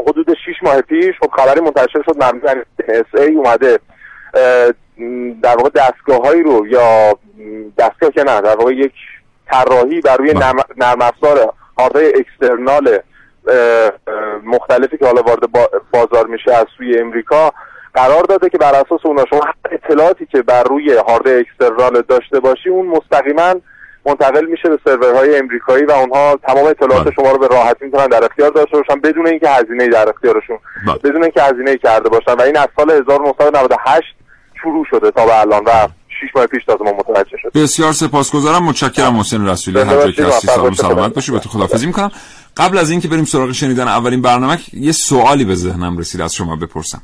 حدود 0.06 0.34
6 0.46 0.62
ماه 0.62 0.80
پیش 0.80 1.14
خب 1.20 1.30
خبری 1.30 1.60
منتشر 1.60 2.02
شد 2.06 2.16
به 2.76 3.00
اس 3.00 3.20
ای 3.20 3.34
اومده. 3.34 3.78
در 5.42 5.56
واقع 5.56 5.70
دستگاه 5.74 6.18
هایی 6.26 6.42
رو 6.42 6.66
یا 6.66 7.18
دستگاه 7.78 8.10
که 8.10 8.22
نه 8.22 8.40
در 8.40 8.56
واقع 8.56 8.72
یک 8.72 8.92
طراحی 9.50 10.00
بر 10.00 10.16
روی 10.16 10.32
بله. 10.32 10.52
نرم 10.76 11.02
افزار 11.02 11.52
هاردویر 11.78 12.12
اکسترنال 12.16 12.98
مختلفی 14.44 14.96
که 14.98 15.06
حالا 15.06 15.22
وارد 15.22 15.52
با- 15.52 15.70
بازار 15.92 16.26
میشه 16.26 16.52
از 16.54 16.66
سوی 16.78 16.98
امریکا 16.98 17.52
قرار 17.94 18.22
داده 18.22 18.48
که 18.50 18.58
بر 18.58 18.74
اساس 18.74 19.00
اونا 19.04 19.24
شما 19.30 19.40
هر 19.44 19.54
اطلاعاتی 19.72 20.26
که 20.26 20.42
بر 20.42 20.62
روی 20.62 20.92
هاردویر 21.08 21.38
اکسترنال 21.38 22.02
داشته 22.08 22.40
باشی 22.40 22.68
اون 22.68 22.86
مستقیما 22.86 23.54
منتقل 24.06 24.44
میشه 24.46 24.68
به 24.68 24.78
سرورهای 24.84 25.38
امریکایی 25.38 25.84
و 25.84 25.90
اونها 25.90 26.38
تمام 26.46 26.64
اطلاعات 26.66 27.02
بله. 27.04 27.12
شما 27.14 27.30
رو 27.30 27.38
به 27.38 27.46
راحتی 27.48 27.84
می‌تونن 27.84 28.06
در 28.06 28.24
اختیار 28.24 28.50
داشته 28.50 28.76
باشن 28.76 29.00
بدون 29.00 29.26
اینکه 29.26 29.48
هزینه 29.48 29.88
در 29.88 30.08
اختیارشون 30.08 30.58
بله. 30.86 30.96
بدون 31.04 31.22
اینکه 31.22 31.42
هزینه 31.42 31.76
کرده 31.76 32.08
باشن. 32.08 32.32
و 32.34 32.42
این 32.42 32.56
از 32.56 32.68
سال 32.76 32.90
1998 32.90 34.06
شروع 34.62 34.84
شده 34.90 35.10
تا 35.10 35.26
به 35.26 35.40
الان 35.40 35.64
و 35.64 35.70
6 36.08 36.36
ماه 36.36 36.46
پیش 36.46 36.64
تازه 36.64 36.84
ما 36.84 36.92
متوجه 36.92 37.36
شد 37.42 37.52
بسیار 37.62 37.92
سپاسگزارم. 37.92 38.64
متشکرم 38.64 39.14
محسن 39.14 39.48
رسولی. 39.48 39.78
زنده 39.78 39.90
هر 39.90 39.96
جا 39.98 40.04
باشی، 40.04 40.16
که 40.16 40.24
هستی. 40.24 40.46
سلامت 40.74 41.14
باشی. 41.14 41.32
با 41.32 41.38
تو 41.38 41.48
خداحافظی 41.48 41.86
می‌کنم. 41.86 42.10
قبل 42.56 42.78
از 42.78 42.90
اینکه 42.90 43.08
بریم 43.08 43.24
سراغ 43.24 43.52
شنیدن 43.52 43.88
اولین 43.88 44.22
برنامه 44.22 44.58
یه 44.72 44.92
سوالی 44.92 45.44
به 45.44 45.54
ذهنم 45.54 45.98
رسید 45.98 46.20
از 46.20 46.34
شما 46.34 46.56
بپرسم. 46.56 47.02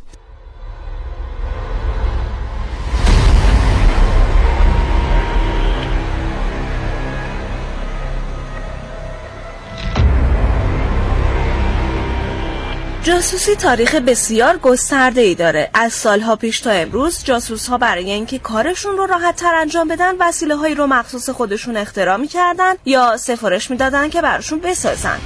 جاسوسی 13.08 13.56
تاریخ 13.56 13.94
بسیار 13.94 14.58
گسترده 14.58 15.20
ای 15.20 15.34
داره. 15.34 15.70
از 15.74 15.92
سالها 15.92 16.36
پیش 16.36 16.60
تا 16.60 16.70
امروز 16.70 17.24
جاسوس 17.24 17.66
ها 17.66 17.78
برای 17.78 18.10
اینکه 18.10 18.38
کارشون 18.38 18.96
رو 18.96 19.06
راحت 19.06 19.36
تر 19.36 19.54
انجام 19.54 19.88
بدن 19.88 20.16
وسیله 20.18 20.56
هایی 20.56 20.74
رو 20.74 20.86
مخصوص 20.86 21.30
خودشون 21.30 21.76
اختراع 21.76 22.16
می‌کردن 22.16 22.74
یا 22.84 23.16
سفارش 23.16 23.70
می‌دادن 23.70 24.08
که 24.08 24.22
براشون 24.22 24.60
بسازن. 24.60 25.18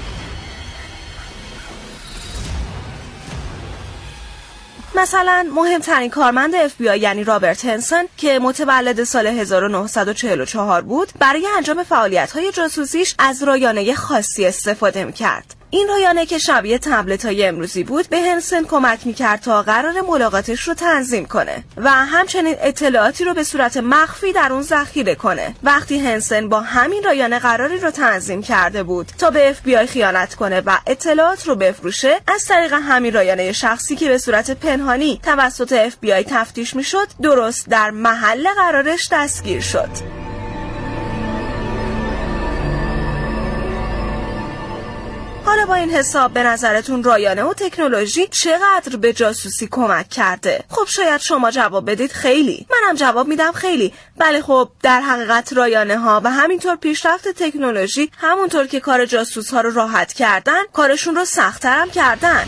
مثلا 4.95 5.47
مهمترین 5.55 6.11
کارمند 6.11 6.55
اف 6.55 6.75
بی 6.79 6.89
آی 6.89 6.99
یعنی 6.99 7.25
رابرت 7.25 7.65
هنسن 7.65 8.05
که 8.17 8.39
متولد 8.39 9.05
سال 9.05 9.27
1944 9.27 10.83
بود 10.83 11.09
برای 11.19 11.47
انجام 11.57 11.83
فعالیت 11.83 12.33
های 12.33 12.53
جاسوسیش 12.53 13.15
از 13.19 13.43
رایانه 13.43 13.95
خاصی 13.95 14.47
استفاده 14.47 15.05
می‌کرد. 15.05 15.62
این 15.75 15.89
رایانه 15.89 16.27
که 16.27 16.39
شبیه 16.39 16.79
تبلت 16.79 17.25
های 17.25 17.47
امروزی 17.47 17.85
بود 17.85 18.09
به 18.09 18.21
هنسن 18.21 18.65
کمک 18.65 19.07
می‌کرد 19.07 19.41
تا 19.41 19.63
قرار 19.63 20.01
ملاقاتش 20.01 20.69
رو 20.69 20.75
تنظیم 20.75 21.27
کنه 21.27 21.65
و 21.77 21.91
همچنین 21.91 22.57
اطلاعاتی 22.61 23.25
رو 23.25 23.35
به 23.35 23.45
صورت 23.45 23.77
مخفی 23.77 24.33
در 24.33 24.53
اون 24.53 24.63
ذخیره 24.63 25.15
کنه. 25.15 25.55
وقتی 25.63 25.99
هنسن 25.99 26.49
با 26.49 26.61
همین 26.61 27.03
رایانه 27.05 27.39
قراری 27.39 27.79
رو 27.79 27.91
تنظیم 27.91 28.43
کرده 28.43 28.83
بود 28.83 29.13
تا 29.19 29.31
به 29.31 29.51
اف 29.51 29.61
بی 29.61 29.77
آی 29.77 29.87
خیانت 29.87 30.35
کنه 30.35 30.63
و 30.67 30.79
اطلاعات 30.87 31.49
رو 31.49 31.57
بفروشه 31.57 32.21
از 32.35 32.45
طریق 32.45 32.73
همین 32.73 33.13
رایانه 33.13 33.53
شخصی 33.53 33.97
که 33.97 34.09
به 34.09 34.19
صورت 34.19 34.51
پنهانی 34.51 35.21
توسط 35.23 35.73
اف 35.73 35.97
بی 36.01 36.13
آی 36.13 36.25
تفتیش 36.25 36.77
می‌شد 36.77 37.09
درست 37.23 37.69
در 37.69 37.91
محل 37.91 38.49
قرارش 38.57 39.09
دستگیر 39.13 39.61
شد. 39.61 40.22
حالا 45.53 45.67
با 45.67 45.75
این 45.75 45.91
حساب 45.91 46.33
به 46.33 46.43
نظرتون 46.43 47.03
رایانه 47.03 47.43
و 47.43 47.55
تکنولوژی 47.55 48.27
چقدر 48.27 48.97
به 48.97 49.13
جاسوسی 49.13 49.69
کمک 49.71 50.09
کرده؟ 50.09 50.65
خب 50.69 50.87
شاید 50.87 51.21
شما 51.21 51.51
جواب 51.51 51.91
بدید 51.91 52.13
خیلی. 52.13 52.67
منم 52.71 52.95
جواب 52.95 53.29
میدم 53.29 53.53
خیلی. 53.53 53.93
بله 54.19 54.43
خب 54.43 54.69
در 54.83 55.01
حقیقت 55.01 55.53
رایانه 55.53 55.99
ها 55.99 56.21
و 56.25 56.31
همینطور 56.31 56.77
پیشرفت 56.77 57.29
تکنولوژی 57.29 58.11
همونطور 58.19 58.67
که 58.67 58.81
کار 58.81 59.07
جاسوس 59.07 59.51
ها 59.51 59.61
رو 59.61 59.71
راحت 59.71 60.13
کردن 60.13 60.63
کارشون 60.73 61.15
رو 61.15 61.25
سختترم 61.25 61.91
کردن. 61.91 62.47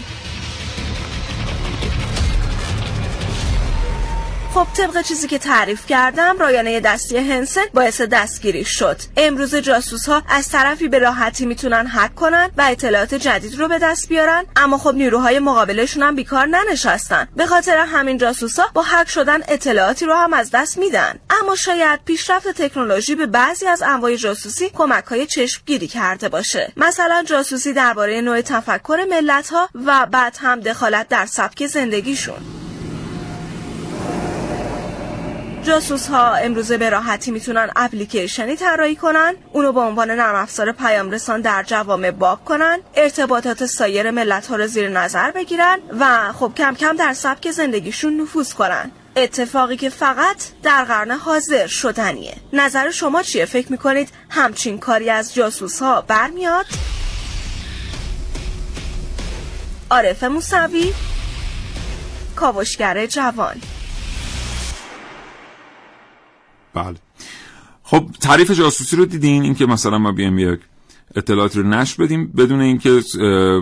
خب 4.54 4.66
طبق 4.76 5.02
چیزی 5.02 5.28
که 5.28 5.38
تعریف 5.38 5.87
کردم 5.87 6.38
رایانه 6.38 6.80
دستی 6.80 7.16
هنسن 7.16 7.61
باعث 7.75 8.00
دستگیری 8.00 8.64
شد. 8.64 8.96
امروز 9.16 9.54
جاسوس 9.54 10.08
ها 10.08 10.23
از 10.28 10.49
طرفی 10.49 10.88
به 10.88 10.99
راحتی 10.99 11.46
می‌تونن 11.46 11.87
هک 11.88 12.14
کنن 12.14 12.50
و 12.56 12.66
اطلاعات 12.70 13.14
جدید 13.14 13.54
رو 13.58 13.68
به 13.68 13.78
دست 13.78 14.08
بیارن 14.08 14.44
اما 14.56 14.78
خب 14.78 14.94
نیروهای 14.94 15.38
مقابلشون 15.38 16.02
هم 16.02 16.16
بیکار 16.16 16.46
ننشستن. 16.46 17.28
به 17.37 17.46
خاطر 17.46 17.76
همین 17.76 18.18
جاسوس 18.18 18.58
ها 18.58 18.70
با 18.75 18.82
هک 18.82 19.08
شدن 19.08 19.38
اطلاعاتی 19.49 20.06
رو 20.06 20.14
هم 20.14 20.32
از 20.32 20.50
دست 20.50 20.78
میدن. 20.78 21.18
اما 21.30 21.56
شاید 21.56 22.00
پیشرفت 22.04 22.49
تکنولوژی 22.49 23.14
به 23.14 23.26
بعضی 23.26 23.66
از 23.66 23.82
انواع 23.82 24.16
جاسوسی 24.16 24.70
کمک 24.70 25.04
های 25.04 25.26
چشمگیری 25.26 25.88
کرده 25.88 26.28
باشه. 26.28 26.73
مثلا 26.76 27.25
جاسوسی 27.26 27.73
درباره 27.73 28.20
نوع 28.20 28.40
تفکر 28.40 29.06
ملت 29.11 29.49
ها 29.49 29.68
و 29.87 30.06
بعد 30.06 30.37
هم 30.40 30.61
دخالت 30.61 31.08
در 31.08 31.26
سبک 31.26 31.66
زندگیشون. 31.66 32.63
جاسوس 35.64 36.06
ها 36.06 36.35
امروزه 36.35 36.78
به 36.78 36.90
راحتی 36.90 37.30
می‌تونن 37.30 37.71
اپلیکیشنی 37.76 38.56
طراحی 38.56 38.97
کنن 38.97 39.35
اونو 39.52 39.73
به 39.73 39.80
عنوان 39.80 40.11
نرم 40.11 40.35
افزار 40.35 40.73
پیام 40.73 41.11
رسان 41.11 41.40
در 41.40 41.62
جوامع 41.62 42.11
باب 42.11 42.44
کنن 42.44 42.78
ارتباطات 42.94 43.66
سایر 43.66 44.11
ملت 44.11 44.47
ها 44.47 44.56
رو 44.56 44.66
زیر 44.66 44.88
نظر 44.88 45.30
بگیرن 45.30 45.78
و 46.00 46.33
خب 46.33 46.52
کم 46.56 46.75
کم 46.75 46.97
در 46.97 47.12
سبک 47.12 47.50
زندگیشون 47.50 48.21
نفوذ 48.21 48.52
کنن. 48.52 48.90
اتفاقی 49.16 49.76
که 49.76 49.90
فقط 49.90 50.37
در 50.62 50.85
قرن 50.85 51.11
حاضر 51.11 51.66
شدنیه. 51.66 52.35
نظر 52.52 52.90
شما 52.90 53.23
چیه؟ 53.23 53.44
فکر 53.44 53.73
می‌کنید 53.73 54.09
همچین 54.30 54.78
کاری 54.78 55.11
از 55.11 55.35
جاسوس 55.35 55.83
ها 55.83 56.00
برمیاد؟ 56.00 56.66
عارف 59.90 60.25
موسوی 60.25 60.92
کاوشگر 62.37 63.06
جوان. 63.06 63.61
بله. 66.75 66.97
خب 67.83 68.07
تعریف 68.21 68.50
جاسوسی 68.50 68.97
رو 68.97 69.04
دیدین؟ 69.04 69.43
اینکه 69.43 69.66
مثلا 69.66 69.99
ما 69.99 70.12
بیایم 70.12 70.38
یک 70.38 70.61
اطلاعاتی 71.16 71.61
رو 71.61 71.69
نشر 71.69 72.02
بدیم 72.02 72.26
بدون 72.26 72.61
اینکه 72.61 73.00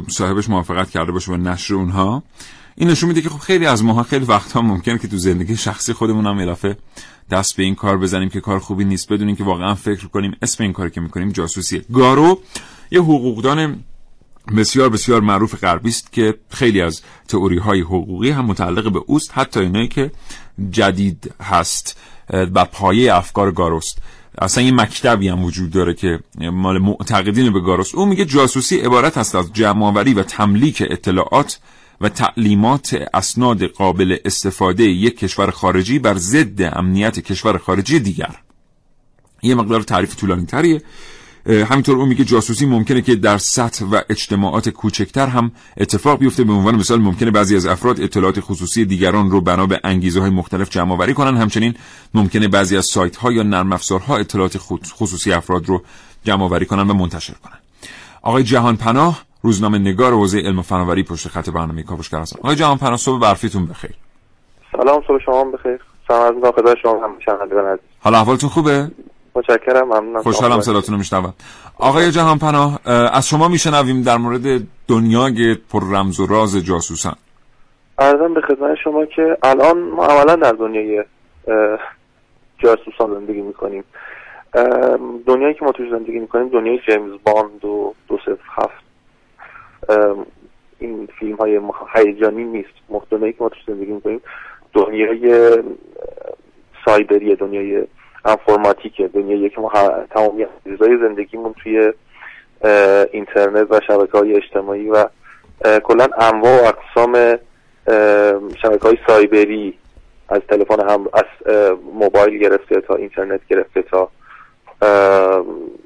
صاحبش 0.08 0.48
موافقت 0.48 0.90
کرده 0.90 1.12
باشه 1.12 1.30
با 1.30 1.36
نشر 1.36 1.74
اونها. 1.74 2.22
این 2.76 2.90
نشون 2.90 3.08
میده 3.08 3.22
که 3.22 3.28
خب 3.28 3.38
خیلی 3.38 3.66
از 3.66 3.84
ماها 3.84 4.02
خیلی 4.02 4.24
وقتها 4.24 4.62
ممکنه 4.62 4.98
که 4.98 5.08
تو 5.08 5.16
زندگی 5.16 5.56
شخصی 5.56 5.92
خودمون 5.92 6.26
هم 6.26 6.38
اضافه 6.38 6.76
دست 7.30 7.56
به 7.56 7.62
این 7.62 7.74
کار 7.74 7.98
بزنیم 7.98 8.28
که 8.28 8.40
کار 8.40 8.58
خوبی 8.58 8.84
نیست 8.84 9.12
بدونیم 9.12 9.36
که 9.36 9.44
واقعا 9.44 9.74
فکر 9.74 10.06
کنیم 10.06 10.36
اسم 10.42 10.62
این 10.64 10.72
کاری 10.72 10.90
که 10.90 11.00
می‌کنیم 11.00 11.32
جاسوسیه. 11.32 11.84
گارو 11.92 12.40
یه 12.90 13.00
حقوقدان 13.00 13.84
بسیار 14.56 14.88
بسیار 14.88 15.20
معروف 15.20 15.54
غربی 15.54 15.88
است 15.88 16.12
که 16.12 16.34
خیلی 16.48 16.80
از 16.80 17.02
تئوری 17.28 17.58
های 17.58 17.80
حقوقی 17.80 18.30
هم 18.30 18.44
متعلق 18.44 18.92
به 18.92 19.00
اوست 19.06 19.30
حتی 19.34 19.60
اینایی 19.60 19.88
که 19.88 20.10
جدید 20.70 21.34
هست 21.42 21.98
و 22.30 22.64
پایه 22.64 23.14
افکار 23.14 23.52
گاروست 23.52 23.98
اصلا 24.38 24.64
یه 24.64 24.72
مکتبی 24.72 25.28
هم 25.28 25.44
وجود 25.44 25.70
داره 25.70 25.94
که 25.94 26.20
مال 26.52 26.78
معتقدین 26.78 27.52
به 27.52 27.60
گاروست 27.60 27.94
او 27.94 28.06
میگه 28.06 28.24
جاسوسی 28.24 28.78
عبارت 28.78 29.18
است 29.18 29.34
از 29.34 29.52
جمعآوری 29.52 30.14
و 30.14 30.22
تملیک 30.22 30.82
اطلاعات 30.90 31.58
و 32.00 32.08
تعلیمات 32.08 33.08
اسناد 33.14 33.64
قابل 33.64 34.16
استفاده 34.24 34.84
یک 34.84 35.18
کشور 35.18 35.50
خارجی 35.50 35.98
بر 35.98 36.14
ضد 36.14 36.62
امنیت 36.62 37.20
کشور 37.20 37.58
خارجی 37.58 38.00
دیگر. 38.00 38.36
یه 39.42 39.54
مقدار 39.54 39.82
تعریف 39.82 40.16
طولانی 40.16 40.46
تریه 40.46 40.82
همینطور 41.46 41.98
اون 41.98 42.08
میگه 42.08 42.24
جاسوسی 42.24 42.66
ممکنه 42.66 43.02
که 43.02 43.14
در 43.14 43.38
سطح 43.38 43.84
و 43.84 44.00
اجتماعات 44.10 44.68
کوچکتر 44.68 45.26
هم 45.26 45.52
اتفاق 45.76 46.18
بیفته. 46.18 46.44
به 46.44 46.52
عنوان 46.52 46.74
مثال 46.74 47.00
ممکنه 47.00 47.30
بعضی 47.30 47.56
از 47.56 47.66
افراد 47.66 48.00
اطلاعات 48.00 48.40
خصوصی 48.40 48.84
دیگران 48.84 49.30
رو 49.30 49.40
بنا 49.40 49.66
به 49.66 49.80
انگیزه 49.84 50.20
های 50.20 50.30
مختلف 50.30 50.70
جمع 50.70 50.92
آوری 50.92 51.14
کنن. 51.14 51.36
همچنین 51.36 51.74
ممکنه 52.14 52.48
بعضی 52.48 52.76
از 52.76 52.86
سایت 52.86 53.16
ها 53.16 53.32
یا 53.32 53.42
نرم 53.42 53.72
افزارها 53.72 54.16
اطلاعات 54.16 54.58
خصوصی 54.92 55.32
افراد 55.32 55.66
رو 55.66 55.82
جمع 56.24 56.42
آوری 56.44 56.66
کنن 56.66 56.90
و 56.90 56.94
منتشر 56.94 57.34
کنن. 57.34 57.58
آقای 58.22 58.42
جهان 58.42 58.76
پناه 58.76 59.22
روزنامه 59.42 59.78
نگار 59.78 60.12
حوزه 60.12 60.38
علم 60.38 60.58
و 60.58 60.62
فناوری 60.62 61.02
پشت 61.02 61.28
خط 61.28 61.50
برنامه 61.50 61.82
کاوشگر 61.82 62.18
هستن 62.18 62.38
آقای 62.38 62.56
جهان 62.56 62.78
پناه 62.78 62.96
صبح 62.96 63.20
برفیتون 63.20 63.66
بخیر. 63.66 63.94
سلام 64.72 65.02
صبح 65.08 65.18
شما 65.24 65.44
بخیر. 65.44 65.80
سلام 66.08 66.42
از 66.44 66.76
شما 66.82 67.04
هم 67.04 67.78
حالا 68.00 68.18
احوالتون 68.18 68.50
خوبه؟ 68.50 68.90
متشکرم 69.34 69.84
ممنونم. 69.84 70.22
خوشحالم 70.22 70.60
صداتون 70.60 70.92
رو 70.92 70.98
میشنوم. 70.98 71.34
آقای 71.78 72.10
جهان 72.10 72.38
پناه 72.38 72.80
از 73.12 73.28
شما 73.28 73.48
میشنویم 73.48 74.02
در 74.02 74.16
مورد 74.16 74.40
دنیای 74.88 75.56
پر 75.72 75.80
رمز 75.92 76.20
و 76.20 76.26
راز 76.26 76.56
جاسوسان. 76.56 77.14
ارزم 77.98 78.34
به 78.34 78.40
خدمت 78.40 78.78
شما 78.84 79.06
که 79.06 79.36
الان 79.42 79.78
ما 79.78 80.06
عملا 80.06 80.36
در 80.36 80.52
دنیای 80.52 81.04
جاسوسان 82.58 83.14
زندگی 83.14 83.40
می‌کنیم. 83.40 83.84
دنیایی 85.26 85.54
که 85.54 85.64
ما 85.64 85.72
توش 85.72 85.90
زندگی 85.90 86.18
می‌کنیم 86.18 86.48
دنیای 86.48 86.80
جیمز 86.86 87.12
باند 87.24 87.64
و 87.64 87.94
دو 88.08 88.18
هفت. 88.56 88.84
این 90.78 91.08
فیلم 91.18 91.36
های 91.36 91.60
هیجانی 91.94 92.44
نیست. 92.44 92.68
دنیایی 93.10 93.32
که 93.32 93.42
ما 93.42 93.48
توش 93.48 93.58
زندگی 93.66 93.92
می‌کنیم 93.92 94.20
دنیای 94.72 95.50
سایبری 96.84 97.36
دنیای 97.36 97.86
انفرماتیک 98.24 99.02
دنیایی 99.02 99.50
که 99.50 99.60
ما 99.60 99.70
تمامی 100.10 100.46
چیزهای 100.64 100.98
زندگیمون 100.98 101.54
توی 101.62 101.92
اینترنت 103.12 103.66
و 103.70 103.80
شبکه 103.86 104.18
های 104.18 104.34
اجتماعی 104.34 104.90
و 104.90 105.06
کلا 105.82 106.06
انواع 106.18 106.62
و 106.62 106.64
اقسام 106.64 107.38
شبکه 108.62 108.88
های 108.88 108.98
سایبری 109.06 109.78
از 110.28 110.40
تلفن 110.48 110.90
هم 110.90 111.06
از 111.12 111.54
موبایل 111.94 112.38
گرفته 112.38 112.80
تا 112.80 112.94
اینترنت 112.94 113.40
گرفته 113.50 113.82
تا 113.82 114.08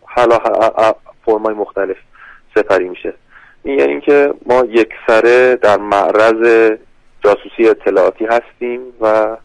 حالا 0.04 0.38
فرمای 1.26 1.54
مختلف 1.54 1.96
سپری 2.54 2.88
میشه. 2.88 3.14
این 3.62 3.78
یعنی 3.78 4.00
که 4.00 4.34
ما 4.46 4.64
یک 4.64 4.88
سره 5.06 5.56
در 5.56 5.78
معرض 5.78 6.70
جاسوسی 7.24 7.68
اطلاعاتی 7.68 8.26
هستیم 8.26 8.80
و 9.00 9.36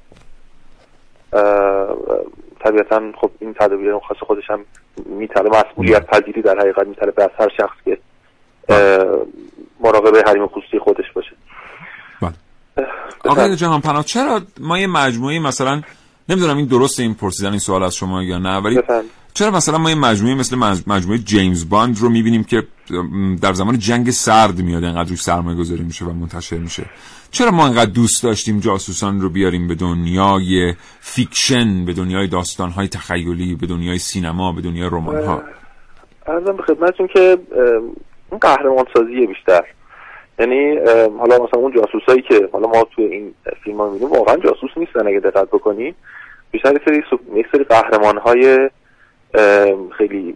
طبیعتا 2.64 3.02
خب 3.22 3.32
این 3.40 3.54
تدابیر 3.54 4.00
خاص 4.08 4.18
خودش 4.18 4.44
هم 4.50 4.60
میتره 5.06 5.50
مسئولیت 5.50 6.06
پذیری 6.06 6.42
در 6.42 6.60
حقیقت 6.60 6.88
میتره 6.88 7.12
به 7.12 7.30
هر 7.40 7.50
شخص 7.58 7.76
که 7.86 7.98
مراقب 9.80 10.28
حریم 10.28 10.48
خصوصی 10.48 10.80
خودش 10.80 11.06
باشه. 11.16 11.32
بله. 12.22 12.34
آقای 13.26 13.56
جهان 13.56 13.82
پناه 13.82 14.04
چرا 14.04 14.42
ما 14.60 14.80
یه 14.80 14.88
مجموعه 14.88 15.40
مثلا 15.40 15.82
نمی‌دونم 16.30 16.58
این 16.58 16.66
درست 16.66 17.00
این 17.00 17.14
پرسیدن 17.14 17.50
این 17.50 17.60
سوال 17.60 17.84
از 17.84 17.96
شما 17.96 18.24
یا 18.24 18.38
نه 18.38 18.58
ولی 18.58 18.82
چرا 19.34 19.52
مثلا 19.52 19.78
ما 19.78 19.90
یه 19.90 19.96
مجموعه 19.96 20.36
مثل 20.36 20.56
مجموعه 20.88 21.18
جیمز 21.18 21.70
باند 21.70 21.98
رو 21.98 22.10
می‌بینیم 22.10 22.44
که 22.44 22.64
در 23.42 23.54
زمان 23.54 23.80
جنگ 23.80 24.12
سرد 24.12 24.62
میاد 24.62 24.84
انقدر 24.84 25.10
روش 25.10 25.22
سرمایه 25.22 25.58
گذاری 25.58 25.84
میشه 25.84 26.06
و 26.06 26.14
منتشر 26.14 26.58
میشه؟ 26.58 26.86
چرا 27.32 27.52
ما 27.52 27.66
انقدر 27.66 27.92
دوست 27.92 28.24
داشتیم 28.24 28.60
جاسوسان 28.60 29.22
رو 29.22 29.30
بیاریم 29.30 29.68
به 29.68 29.76
دنیای 29.76 30.74
fiction 31.00 31.86
به 31.86 31.94
دنیای 31.94 32.28
داستانهای 32.28 32.88
تخیلی 32.88 33.56
به 33.56 33.68
دنیای 33.68 33.98
سینما 33.98 34.52
به 34.52 34.62
دنیای 34.62 34.90
رمان 34.92 35.24
ها 35.26 35.42
عرضم 36.28 36.58
به 36.58 36.64
خدمتتون 36.64 37.08
که 37.08 37.38
اون 38.30 38.40
قهرمان 38.40 38.86
سازیه 38.94 39.28
بیشتر. 39.28 39.64
یعنی 40.40 40.78
حالا 41.20 41.44
مثلا 41.44 41.60
اون 41.60 41.74
جاسوسایی 41.76 42.22
که 42.22 42.50
حالا 42.54 42.68
ما 42.68 42.84
تو 42.96 43.02
این 43.02 43.34
فیلم 43.64 43.78
ها 43.78 43.90
می‌بینیم 43.90 44.12
واقعا 44.12 44.38
جاسوس 44.38 44.70
نیستن 44.78 45.08
اگه 45.08 45.20
دقت 45.20 45.48
بکنی 45.48 45.96
بیشتر 46.52 46.82
سری 46.86 47.04
یک 47.36 47.46
سری 47.52 47.64
قهرمان 47.64 48.18
های 48.18 48.70
خیلی 49.98 50.36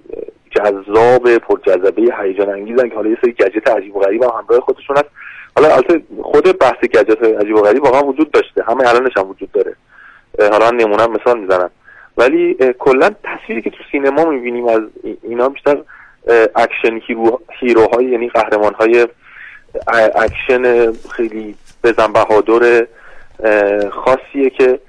جذاب 0.52 1.38
پر 1.38 1.60
جذبه 1.66 2.02
هیجان 2.22 2.50
انگیزن 2.50 2.90
که 2.90 2.96
حالا 2.96 3.10
یه 3.10 3.18
سری 3.22 3.32
گجت 3.32 3.68
عجیب 3.68 3.96
و 3.96 4.00
غریب 4.00 4.24
هم 4.24 4.30
همراه 4.30 4.60
خودشون 4.60 4.98
هست. 4.98 5.10
حالا 5.56 5.76
البته 5.76 6.02
خود 6.24 6.60
بحث 6.60 6.80
گجت 6.80 7.24
عجیب 7.24 7.56
و 7.56 7.62
غریب 7.62 7.84
واقعا 7.84 8.04
وجود 8.04 8.32
داشته. 8.32 8.64
همه 8.64 8.90
الانش 8.90 9.18
هم 9.18 9.30
وجود 9.30 9.52
داره. 9.52 9.76
حالا 10.40 10.72
نمونه 10.72 11.08
مثال 11.08 11.40
می‌زنم. 11.40 11.70
ولی 12.18 12.58
کلا 12.80 13.10
تصویری 13.24 13.62
که 13.62 13.70
تو 13.70 13.84
سینما 13.92 14.26
می‌بینیم 14.26 14.68
از 14.68 14.82
اینا 15.24 15.50
بیشتر 15.50 15.78
action 16.56 17.00
hero 17.08 17.42
hero 17.60 17.91
های 17.91 18.06
یعنی 18.06 18.30
قهرمان 18.30 18.74
های 18.74 19.08
اکشن 20.16 20.92
خیلی 20.92 21.56
بزن 21.84 22.14
بهادر 22.14 22.88
خاصیه 23.90 24.50
که 24.50 24.80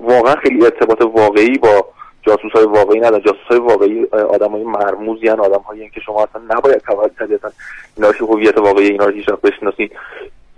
واقعا 0.00 0.34
خیلی 0.34 0.64
ارتباط 0.64 1.02
واقعی 1.02 1.58
با 1.58 1.88
جاسوس 2.26 2.52
های 2.52 2.64
واقعی 2.64 3.00
ندارن. 3.00 3.22
جاسوس 3.22 3.46
های 3.48 3.58
واقعی 3.58 4.04
آدم 4.04 4.50
های 4.50 4.64
مرموزی 4.64 5.28
هن 5.28 5.40
آدم 5.40 5.60
هایی 5.60 5.90
که 5.90 6.00
شما 6.00 6.22
اصلا 6.22 6.56
نباید 6.56 6.82
طبیعتا 7.18 7.50
اینا 7.96 8.10
هویت 8.20 8.58
واقعی 8.58 8.86
اینا 8.86 9.04
رو 9.04 9.12
هیچ 9.12 9.28
وقت 9.28 9.40
بشناسید 9.40 9.92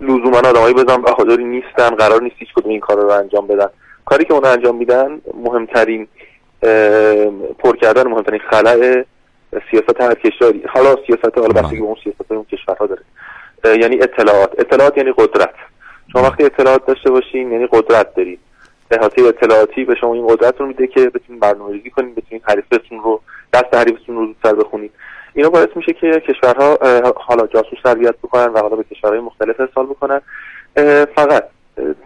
لزوما 0.01 0.37
آدم 0.37 0.61
هایی 0.61 0.73
بزن 0.73 1.01
بهادری 1.01 1.43
نیستن 1.43 1.89
قرار 1.89 2.21
نیست 2.21 2.35
هیچ 2.39 2.49
کدوم 2.55 2.71
این 2.71 2.79
کار 2.79 2.97
رو 2.97 3.09
انجام 3.09 3.47
بدن. 3.47 3.69
کاری 4.05 4.25
که 4.25 4.33
اون 4.33 4.45
انجام 4.45 4.75
میدن 4.75 5.21
مهمترین 5.43 6.07
پر 7.59 7.75
کردن 7.81 8.07
مهمترین 8.07 8.41
خلع 8.51 9.03
سیاست 9.71 10.01
هر 10.01 10.13
کشوری. 10.13 10.63
حالا 10.69 10.95
سیاست 11.07 11.37
حالا 11.37 11.61
بستگی 11.61 11.79
به 11.79 11.85
اون 11.85 11.95
سیاست 12.03 12.31
اون 12.31 12.43
کشورها 12.43 12.85
داره. 12.85 13.01
یعنی 13.77 14.01
اطلاعات. 14.01 14.59
اطلاعات 14.59 14.97
یعنی 14.97 15.11
قدرت. 15.17 15.53
شما 16.11 16.21
وقتی 16.23 16.43
اطلاعات 16.43 16.85
داشته 16.85 17.11
باشین 17.11 17.51
یعنی 17.51 17.67
قدرت 17.71 18.15
دارید 18.15 18.39
احاطه 18.91 19.23
اطلاعاتی 19.23 19.83
به 19.83 19.95
شما 19.95 20.13
این 20.13 20.27
قدرت 20.27 20.59
رو 20.59 20.65
میده 20.67 20.87
که 20.87 21.09
بتونید 21.09 21.41
برنامه‌ریزی 21.41 21.89
کنید 21.89 22.15
بتونید 22.15 22.43
حریفتون 22.47 22.99
رو 22.99 23.21
دست 23.53 23.75
حریفتون 23.75 24.15
رو 24.15 24.25
زودتر 24.25 24.53
بخونید. 24.53 24.91
اینا 25.33 25.49
باعث 25.49 25.69
میشه 25.75 25.93
که 25.93 26.23
کشورها 26.27 26.77
حالا 27.15 27.47
جاسوس 27.47 27.79
تربیت 27.83 28.15
بکنن 28.17 28.45
و 28.45 28.59
حالا 28.59 28.75
به 28.75 28.83
کشورهای 28.83 29.19
مختلف 29.19 29.59
ارسال 29.59 29.85
بکنن. 29.85 30.21
فقط 31.15 31.43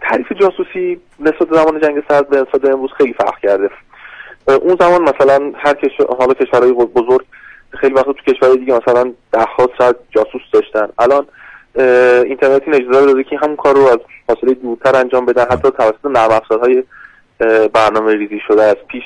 تعریف 0.00 0.32
جاسوسی 0.32 1.00
نسبت 1.20 1.54
زمان 1.54 1.80
جنگ 1.80 2.02
سرد 2.08 2.28
به 2.28 2.36
نسبت 2.36 2.64
امروز 2.64 2.90
خیلی 2.98 3.12
فرق 3.12 3.38
کرده. 3.38 3.70
اون 4.46 4.76
زمان 4.80 5.02
مثلا 5.02 5.52
هر 5.56 5.74
کشور 5.74 6.06
حالا 6.18 6.34
کشورهای 6.34 6.72
بزرگ 6.72 7.26
خیلی 7.70 7.94
وقت 7.94 8.06
تو 8.06 8.32
کشورهای 8.32 8.58
دیگه 8.58 8.80
مثلا 8.82 9.12
ده 9.32 9.44
ها 9.44 9.68
جاسوس 10.10 10.42
داشتن. 10.52 10.88
الان 10.98 11.26
اینترنت 11.76 12.62
این 12.66 12.74
اجازه 12.74 13.06
داده 13.06 13.24
که 13.24 13.36
همون 13.36 13.56
کار 13.56 13.74
رو 13.74 13.82
از 13.82 13.98
فاصله 14.26 14.54
دورتر 14.54 14.96
انجام 14.96 15.26
بدن. 15.26 15.44
حتی 15.50 15.70
توسط 15.70 16.04
نرم 16.04 16.30
افزارهای 16.30 16.84
برنامه 17.72 18.14
ریزی 18.14 18.40
شده 18.48 18.62
از 18.62 18.76
پیش 18.88 19.02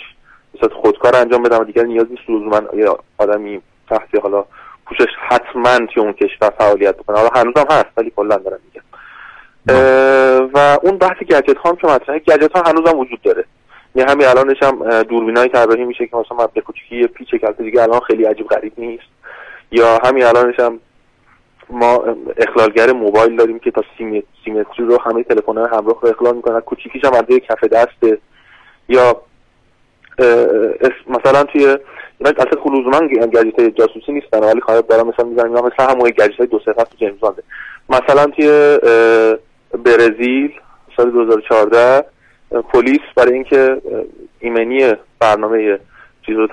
مثلا 0.54 0.68
خودکار 0.68 1.16
انجام 1.16 1.42
بدن 1.42 1.58
و 1.58 1.64
دیگر 1.64 1.82
نیاز 1.82 2.06
نیست 2.10 2.22
لزوما 2.30 2.62
یه 2.76 2.88
آدمی 3.18 3.62
تحت 3.90 4.22
حالا 4.22 4.44
پوشش 4.86 5.10
حتما 5.28 5.86
توی 5.86 6.02
اون 6.02 6.12
کشور 6.12 6.50
فعالیت 6.58 6.96
بکنه. 6.96 7.16
حالا 7.16 7.30
هنوزم 7.34 7.66
هست 7.70 7.86
ولی 7.96 8.12
کلا 8.16 8.36
دارم 8.36 8.58
میگم. 8.64 8.82
و 10.54 10.78
اون 10.82 10.98
بحث 10.98 11.18
گجت 11.18 11.58
ها 11.58 11.70
هم 11.70 11.76
که 11.76 11.86
مطرحه 11.86 12.18
گجت 12.18 12.56
ها 12.56 12.62
هنوزم 12.66 12.98
وجود 12.98 13.22
داره. 13.22 13.44
یعنی 13.94 14.10
همین 14.10 14.26
الانش 14.26 14.62
هم 14.62 15.02
دوربینای 15.02 15.48
طراحی 15.48 15.84
میشه 15.84 16.06
که 16.06 16.16
مثلا 16.16 16.36
مبلغ 16.36 16.64
کوچیکی 16.64 17.06
پیچ 17.06 17.30
که 17.30 17.54
دیگه 17.58 17.82
الان 17.82 18.00
خیلی 18.00 18.24
عجیب 18.24 18.46
غریب 18.46 18.72
نیست. 18.78 19.08
یا 19.72 19.98
همین 20.04 20.24
الانش 20.24 20.60
هم 20.60 20.80
ما 21.70 22.04
اخلالگر 22.36 22.92
موبایل 22.92 23.36
داریم 23.36 23.58
که 23.58 23.70
تا 23.70 23.82
سیمتری 24.44 24.84
رو 24.86 24.98
همه 25.00 25.22
تلفن 25.22 25.58
همراه 25.58 25.98
رو 26.02 26.08
اخلال 26.08 26.36
می‌کنن. 26.36 26.60
کوچیکیش 26.60 27.04
هم 27.04 27.12
از 27.12 27.24
کف 27.24 27.64
دسته 27.64 28.18
یا 28.88 29.22
مثلا 31.08 31.44
توی 31.44 31.62
اینا 32.18 32.32
البته 32.38 32.60
خلوزمن 32.60 33.06
گجت 33.06 33.60
جاسوسی 33.60 34.12
نیستن. 34.12 34.38
ولی 34.38 34.60
خواهد 34.60 34.86
دارم 34.86 35.08
مثلا 35.08 35.26
می‌زنم 35.26 35.52
مثلا 35.52 35.86
همون 35.86 36.10
گجت 36.10 36.36
های 36.38 36.46
دو 36.46 36.58
صفحه 36.58 36.84
تو 36.84 36.96
جیمز 36.98 37.18
مثلا 37.88 38.26
توی 38.26 38.78
برزیل 39.84 40.52
سال 40.96 41.10
2014 41.10 42.04
پلیس 42.72 43.00
برای 43.16 43.34
اینکه 43.34 43.82
ایمنی 44.40 44.92
برنامه 45.20 45.78
چیز 46.28 46.36
رو 46.36 46.48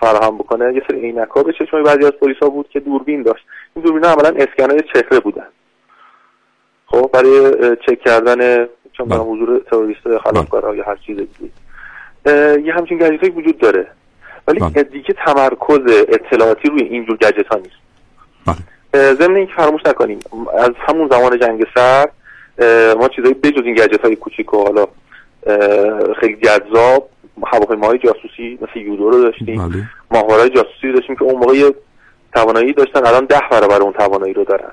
فراهم 0.00 0.38
بکنه. 0.38 0.74
یه 0.74 0.82
سری 0.90 1.00
عینک 1.00 1.28
ها 1.28 1.42
به 1.42 1.52
چشم 1.52 1.82
بعضی 1.82 2.04
از 2.04 2.12
پلیس 2.12 2.36
ها 2.42 2.48
بود 2.48 2.68
که 2.68 2.80
دوربین 2.80 3.22
داشت. 3.22 3.44
این 3.76 3.84
دوربین 3.84 4.04
ها 4.04 4.12
عملا 4.12 4.28
اسکنای 4.28 4.80
چهره 4.94 5.20
بودن. 5.20 5.46
خب 6.86 7.10
برای 7.12 7.52
چک 7.76 8.00
کردن 8.00 8.68
چون 8.92 9.08
بله. 9.08 9.18
حضور 9.18 9.60
تروریست 9.70 10.18
خلافکارا 10.18 10.74
یا 10.74 10.84
هر 10.84 10.96
چیز 10.96 11.16
دیگه. 11.16 11.50
یه 12.64 12.74
همچین 12.74 12.98
گجت 12.98 13.36
وجود 13.36 13.58
داره. 13.58 13.86
ولی 14.48 14.60
بله. 14.60 14.82
دیگه 14.82 15.14
تمرکز 15.26 15.80
اطلاعاتی 16.08 16.68
روی 16.68 16.82
اینجور 16.82 17.16
گجت 17.16 17.46
ها 17.46 17.58
نیست. 17.58 17.76
بله. 18.46 19.14
ضمن 19.14 19.36
اینکه 19.36 19.52
فراموش 19.56 19.80
نکنیم 19.86 20.18
از 20.58 20.70
همون 20.88 21.08
زمان 21.08 21.38
جنگ 21.38 21.66
سر 21.74 22.08
ما 22.94 23.08
چیزایی 23.08 23.34
بجز 23.34 23.64
این 23.64 23.74
گجت 23.74 24.00
های 24.00 24.16
کوچیک 24.16 24.54
و 24.54 24.64
حالا 24.64 24.86
خیلی 26.20 26.36
جذاب 26.36 27.08
هواپیماهای 27.46 27.98
جاسوسی 27.98 28.58
مثل 28.62 28.86
یودو 28.86 29.10
رو 29.10 29.22
داشتیم. 29.22 29.68
بله. 29.68 29.84
ماهوارهای 30.10 30.50
جاسوسی 30.50 30.86
رو 30.86 30.92
داشتیم 30.92 31.16
که 31.16 31.22
اون 31.22 31.34
موقع 31.34 31.70
توانایی 32.34 32.72
داشتن 32.72 33.06
الان 33.06 33.24
ده 33.24 33.40
برابر 33.50 33.82
اون 33.82 33.92
توانایی 33.92 34.32
رو 34.32 34.44
دارن. 34.44 34.72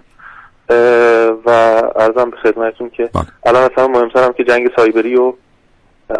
و 1.46 1.50
ارزم 1.96 2.30
به 2.30 2.38
خدمتتون 2.44 2.90
که 2.90 3.10
بله. 3.14 3.26
الان 3.46 3.70
اصلا 3.72 3.88
مهمتر 3.88 4.24
هم 4.24 4.34
که 4.34 4.44
جنگ 4.44 4.68
سایبری 4.76 5.16
و 5.16 5.34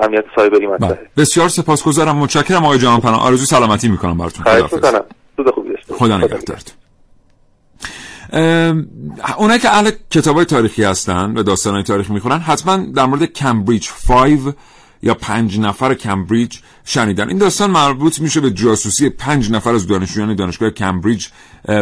امنیت 0.04 0.24
سایبری 0.36 0.68
مطرحه. 0.68 0.94
بله. 0.94 1.08
بسیار 1.18 1.50
سپاسگزارم. 1.50 2.16
متشکرم 2.18 2.66
آقای 2.66 2.78
جهان 2.78 3.02
پناه. 3.02 3.28
آرزو 3.28 3.46
سلامتی 3.46 3.88
می‌کنم 3.88 4.18
براتون. 4.18 4.46
خدا 5.92 6.18
نگهدارتون. 6.18 6.76
اونایی 9.38 9.60
که 9.60 9.70
اهل 9.70 9.92
کتاب 10.12 10.36
های 10.36 10.46
تاریخی 10.46 10.84
هستن 10.84 11.38
و 11.38 11.44
داستان 11.44 11.74
های 11.74 11.84
تاریخ 11.84 12.12
می‌خونن 12.12 12.38
حتما 12.38 12.78
در 12.96 13.06
مورد 13.06 13.24
کمبریج 13.24 13.90
5 14.08 14.40
یا 15.06 15.14
پنج 15.14 15.60
نفر 15.60 15.94
کمبریج 15.94 16.58
شنیدن. 16.86 17.28
این 17.30 17.38
داستان 17.38 17.72
مربوط 17.72 18.20
میشه 18.20 18.42
به 18.42 18.52
جاسوسی 18.52 19.10
پنج 19.10 19.52
نفر 19.52 19.74
از 19.74 19.88
دانشجویان 19.88 20.36
دانشگاه 20.36 20.70
کمبریج 20.70 21.28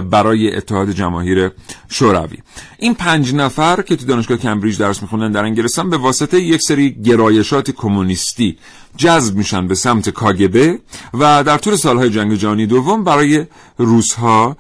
برای 0.10 0.56
اتحاد 0.56 0.92
جماهیر 0.92 1.52
شوروی. 1.90 2.38
این 2.78 2.94
پنج 2.94 3.36
نفر 3.36 3.82
که 3.82 3.96
تو 3.96 4.06
دانشگاه 4.06 4.38
کمبریج 4.38 4.78
درس 4.78 5.02
میخوندن 5.02 5.32
در 5.32 5.44
انگلستان 5.44 5.90
به 5.90 5.98
واسطه 5.98 6.42
یک 6.42 6.62
سری 6.62 6.92
گرایشات 6.92 7.72
کمونیستی 7.72 8.58
جذب 8.98 9.36
میشن 9.36 9.68
به 9.68 9.76
سمت 9.76 10.10
کاگبه 10.10 10.80
و 11.14 11.44
در 11.44 11.58
طول 11.58 11.76
سالهای 11.76 12.10
جنگ 12.10 12.34
جهانی 12.34 12.66
دوم 12.66 13.04
برای 13.04 13.46
روسها 13.78 14.58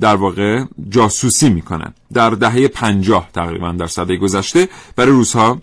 در 0.00 0.16
واقع 0.16 0.64
جاسوسی 0.88 1.48
می‌کنن. 1.48 1.94
در 2.12 2.30
دهه 2.30 2.68
پنجاه 2.68 3.28
تقریبا 3.34 3.72
در 3.72 3.86
صده 3.86 4.16
گذشته 4.16 4.68
برای 4.96 5.10
روسها 5.10 5.58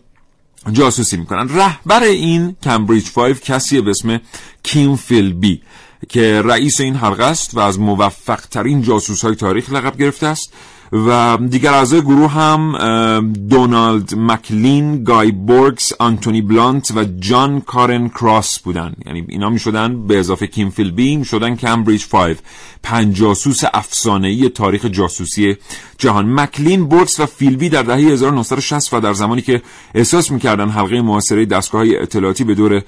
جاسوسی 0.71 1.17
می‌کنن. 1.17 1.49
رهبر 1.57 2.03
این 2.03 2.55
کمبریج 2.63 3.11
5 3.11 3.39
کسی 3.39 3.81
به 3.81 3.89
اسم 3.89 4.21
کیم 4.63 4.95
فیلبی 4.95 5.61
که 6.09 6.41
رئیس 6.41 6.81
این 6.81 6.95
حلقه 6.95 7.23
است 7.23 7.53
و 7.53 7.59
از 7.59 7.79
موفق 7.79 8.41
ترین 8.41 8.81
جاسوس 8.81 9.25
های 9.25 9.35
تاریخ 9.35 9.69
لقب 9.69 9.97
گرفته 9.97 10.27
است. 10.27 10.53
و 10.91 11.37
دیگر 11.49 11.73
اعضای 11.73 12.01
گروه 12.01 12.31
هم 12.31 13.33
دونالد 13.49 14.13
مکلین، 14.17 15.03
گای 15.03 15.31
بورکس، 15.31 15.93
آنتونی 15.99 16.41
بلانت 16.41 16.91
و 16.95 17.03
جان 17.19 17.61
کارن 17.61 18.09
کراس 18.09 18.59
بودن. 18.59 18.93
یعنی 19.05 19.25
اینا 19.29 19.49
می 19.49 19.59
شدن 19.59 20.07
به 20.07 20.19
اضافه 20.19 20.47
کیم 20.47 20.69
فیلبی 20.69 21.15
می 21.15 21.25
شدن 21.25 21.55
کمبریج 21.55 22.07
5 22.07 22.37
پنج 22.83 23.15
جاسوس 23.15 23.59
افسانه‌ای 23.73 24.49
تاریخ 24.49 24.85
جاسوسی 24.85 25.55
جهان. 25.97 26.33
مکلین 26.39 26.85
بورکس 26.85 27.19
و 27.19 27.25
فیلبی 27.25 27.69
در 27.69 27.83
دهه 27.83 27.97
1960 27.97 28.93
و 28.93 28.99
در 28.99 29.13
زمانی 29.13 29.41
که 29.41 29.61
احساس 29.95 30.31
می‌کردن 30.31 30.69
حلقه 30.69 31.01
محاصره 31.01 31.45
دستگاه 31.45 31.81
های 31.81 31.97
اطلاعاتی 31.97 32.43
به 32.43 32.55
دور 32.55 32.81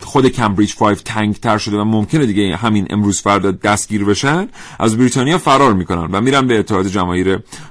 خود 0.00 0.28
کمبریج 0.28 0.74
5 0.74 0.98
تنگ 1.04 1.34
تر 1.34 1.58
شده 1.58 1.76
و 1.76 1.84
ممکنه 1.84 2.26
دیگه 2.26 2.56
همین 2.56 2.86
امروز 2.90 3.20
فردا 3.20 3.50
دستگیر 3.50 4.04
بشن 4.04 4.48
از 4.78 4.98
بریتانیا 4.98 5.38
فرار 5.38 5.74
می‌کنن 5.74 6.08
و 6.12 6.20
میرن 6.20 6.46
به 6.46 6.58
اتحاد 6.58 6.86
جماهیر 6.86 7.21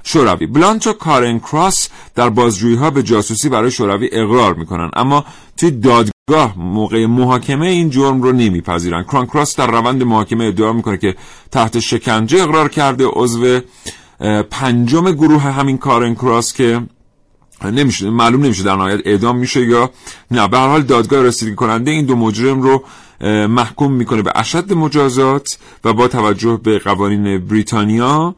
شوروی. 0.02 0.46
بلانت 0.46 0.86
و 0.86 0.92
کارن 0.92 1.38
کراس 1.38 1.88
در 2.14 2.28
بازجویی 2.30 2.76
ها 2.76 2.90
به 2.90 3.02
جاسوسی 3.02 3.48
برای 3.48 3.70
شوروی 3.70 4.08
اقرار 4.12 4.54
می‌کنن. 4.54 4.90
اما 4.96 5.24
توی 5.56 5.70
دادگاه 5.70 6.58
موقع 6.58 7.06
محاکمه 7.06 7.66
این 7.66 7.90
جرم 7.90 8.22
رو 8.22 8.32
نمیپذیرن. 8.32 9.04
کراس 9.04 9.56
در 9.56 9.66
روند 9.66 10.02
محاکمه 10.02 10.44
ادعا 10.44 10.72
می‌کنه 10.72 10.96
که 10.96 11.16
تحت 11.50 11.78
شکنجه 11.78 12.42
اقرار 12.42 12.68
کرده. 12.68 13.04
عضو 13.06 13.60
پنجم 14.50 15.10
گروه 15.10 15.42
همین 15.42 15.78
کارن 15.78 16.14
کراس 16.14 16.52
که 16.52 16.80
نمیشه 17.64 18.10
معلوم 18.10 18.44
نمیشه 18.44 18.62
در 18.62 18.76
نهایت 18.76 19.00
اعدام 19.04 19.38
میشه 19.38 19.66
یا 19.66 19.90
نه. 20.30 20.48
به 20.48 20.58
هر 20.58 20.68
حال 20.68 20.82
دادگاه 20.82 21.22
رسیدگی 21.22 21.54
کننده 21.54 21.90
این 21.90 22.06
دو 22.06 22.16
مجرم 22.16 22.62
رو 22.62 22.84
محکوم 23.48 23.92
می‌کنه 23.92 24.22
به 24.22 24.32
اشد 24.34 24.72
مجازات 24.72 25.58
و 25.84 25.92
با 25.92 26.08
توجه 26.08 26.60
به 26.62 26.78
قوانین 26.78 27.46
بریتانیا 27.46 28.34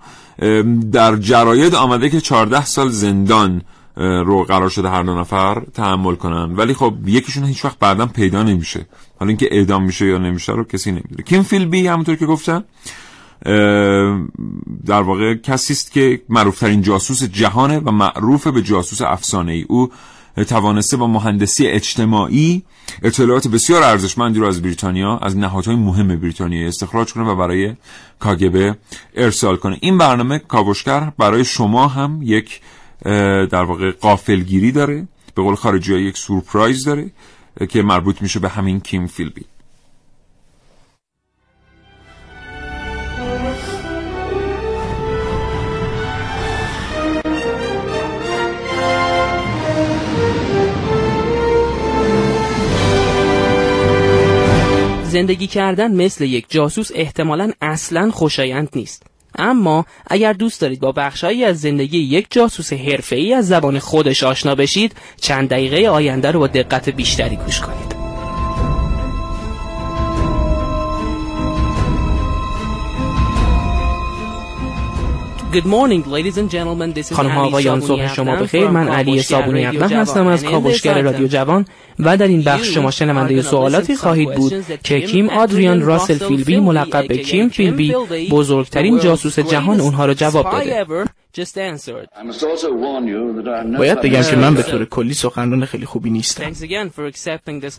در 0.93 1.17
جراید 1.17 1.75
آمده 1.75 2.11
که 2.11 2.21
14 2.21 2.65
سال 2.65 2.89
زندان 2.89 3.63
رو 3.97 4.45
قرار 4.45 4.69
شده 4.69 4.89
هر 4.89 5.03
دو 5.03 5.15
نفر 5.15 5.63
تحمل 5.75 6.15
کنن. 6.15 6.57
ولی 6.57 6.75
خب 6.75 6.95
یکیشون 7.07 7.45
هیچ 7.45 7.65
وقت 7.65 7.79
بعدا 7.79 8.07
پیدا 8.07 8.43
نمیشه. 8.43 8.87
حالا 9.21 9.29
اینکه 9.29 9.49
اعدام 9.51 9.85
میشه 9.85 10.07
یا 10.07 10.19
نمیشه 10.19 10.53
رو 10.53 10.65
کسی 10.65 10.93
نمی‌دونه. 10.93 11.23
کیم 11.23 11.43
فیلبی 11.43 11.87
همونطور 11.87 12.17
که 12.17 12.27
گفتن 12.27 12.65
در 14.87 15.03
واقع 15.03 15.35
کسی 15.35 15.73
است 15.73 15.93
که 15.93 16.23
معروفترین 16.29 16.83
جاسوس 16.83 17.23
جهانه 17.23 17.79
و 17.79 17.91
معروف 17.91 18.47
به 18.47 18.63
جاسوس 18.63 19.03
افسانه 19.03 19.53
ای 19.53 19.65
او 19.69 19.91
توانسته 20.43 20.97
با 20.97 21.07
مهندسی 21.07 21.67
اجتماعی 21.67 22.63
اطلاعات 23.03 23.49
بسیار 23.49 23.83
ارزشمندی 23.83 24.39
رو 24.39 24.47
از 24.47 24.63
بریتانیا 24.63 25.19
از 25.19 25.37
نهادهای 25.37 25.77
مهم 25.77 26.17
بریتانیا 26.17 26.69
استخراج 26.69 27.13
کنه 27.13 27.25
و 27.25 27.37
برای 27.37 27.75
کاگبه 28.19 28.77
ارسال 29.15 29.57
کنه. 29.57 29.79
این 29.81 29.99
برنامه 29.99 30.39
کاوشگر 30.39 31.13
برای 31.19 31.45
شما 31.45 31.89
هم 31.89 32.21
یک 32.23 32.61
در 33.51 33.65
واقع 33.65 33.91
قافلگیری 33.91 34.73
داره 34.73 35.09
به 35.35 35.43
قول 35.43 35.55
خارجی 35.55 35.95
یک 35.95 36.19
سورپرایز 36.19 36.85
داره 36.85 37.11
که 37.69 37.83
مربوط 37.83 38.23
میشه 38.23 38.41
به 38.41 38.49
همین 38.49 38.81
کیم 38.81 39.07
فیلبی. 39.07 39.45
زندگی 55.15 55.47
کردن 55.47 55.95
مثل 55.95 56.25
یک 56.25 56.47
جاسوس 56.49 56.91
احتمالا 56.95 57.53
اصلا 57.61 58.11
خوشایند 58.11 58.69
نیست. 58.77 59.03
اما 59.39 59.87
اگر 60.07 60.33
دوست 60.33 60.61
دارید 60.61 60.81
با 60.81 60.93
بخشهایی 60.93 61.45
از 61.45 61.61
زندگی 61.61 61.99
یک 61.99 62.27
جاسوس 62.31 62.73
حرفه‌ای 62.73 63.35
از 63.35 63.49
زبان 63.49 63.79
خودش 63.79 64.23
آشنا 64.23 64.55
بشید 64.55 64.95
چند 65.21 65.49
دقیقه 65.49 65.89
آینده 65.89 66.31
رو 66.31 66.41
با 66.41 66.47
دقت 66.47 66.89
بیشتری 66.89 67.37
گوش 67.37 67.61
کنید. 67.61 67.94
خانم 77.13 77.31
ها 77.31 77.45
آقایان 77.45 77.81
صبح 77.81 78.15
شما 78.15 78.37
بخیر 78.37 78.69
من 78.69 78.89
علی 78.89 79.23
صابونی 79.23 79.67
اقدم 79.67 79.97
هستم 79.97 80.27
از 80.27 80.45
کاوشگر 80.45 81.03
رادیو 81.03 81.27
جوان 81.27 81.65
و 81.99 82.17
در 82.17 82.29
این 82.29 82.43
بخش 82.43 82.75
شما 82.75 82.91
شنونده 82.91 83.43
سوالاتی 83.43 83.95
خواهید 83.97 84.35
بود 84.35 84.65
که 84.83 85.01
کیم 85.01 85.29
آدریان 85.29 85.83
راسل 85.83 86.19
فیلبی 86.19 86.57
ملقب 86.61 87.09
به 87.09 87.19
کیم 87.19 87.49
فیلبی 87.49 87.95
بزرگترین 88.31 88.99
جاسوس 88.99 89.39
جهان 89.39 89.81
اونها 89.81 90.05
را 90.07 90.15
جواب 90.15 90.53
داده. 90.53 90.87
باید 93.79 94.01
بگم 94.01 94.23
که 94.23 94.37
من 94.37 94.55
به 94.55 94.63
طور 94.63 94.85
کلی 94.85 95.15
سخنران 95.15 95.65
خیلی 95.65 95.87
خوبی 95.87 96.11
نیستم. 96.11 96.53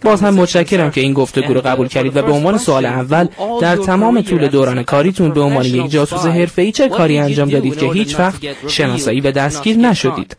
باز 0.04 0.22
هم 0.22 0.34
متشکرم 0.34 0.92
که 0.92 1.02
این 1.02 1.14
گفتگو 1.14 1.54
رو 1.54 1.62
قبول 1.62 1.88
کردید 1.88 2.18
و 2.18 2.22
به 2.22 2.32
عنوان 2.32 2.58
سوال 2.58 2.86
اول 2.86 3.28
در 3.62 3.76
تمام 3.76 4.22
طول 4.22 4.48
دوران 4.48 4.84
کاریتون 4.84 5.32
به 5.32 5.42
عنوان 5.42 5.66
یک 5.66 5.92
جاسوس 5.92 6.26
حرفه‌ای 6.26 6.72
چه 6.72 6.90
کاری 6.90 7.18
انجام 7.18 7.50
دادید 7.50 7.78
که 7.78 7.86
هیچ 7.86 8.20
وقت 8.20 8.42
شناسایی 8.68 9.22
به 9.22 9.32
دستگیر 9.32 9.78
نشدید؟ 9.78 10.38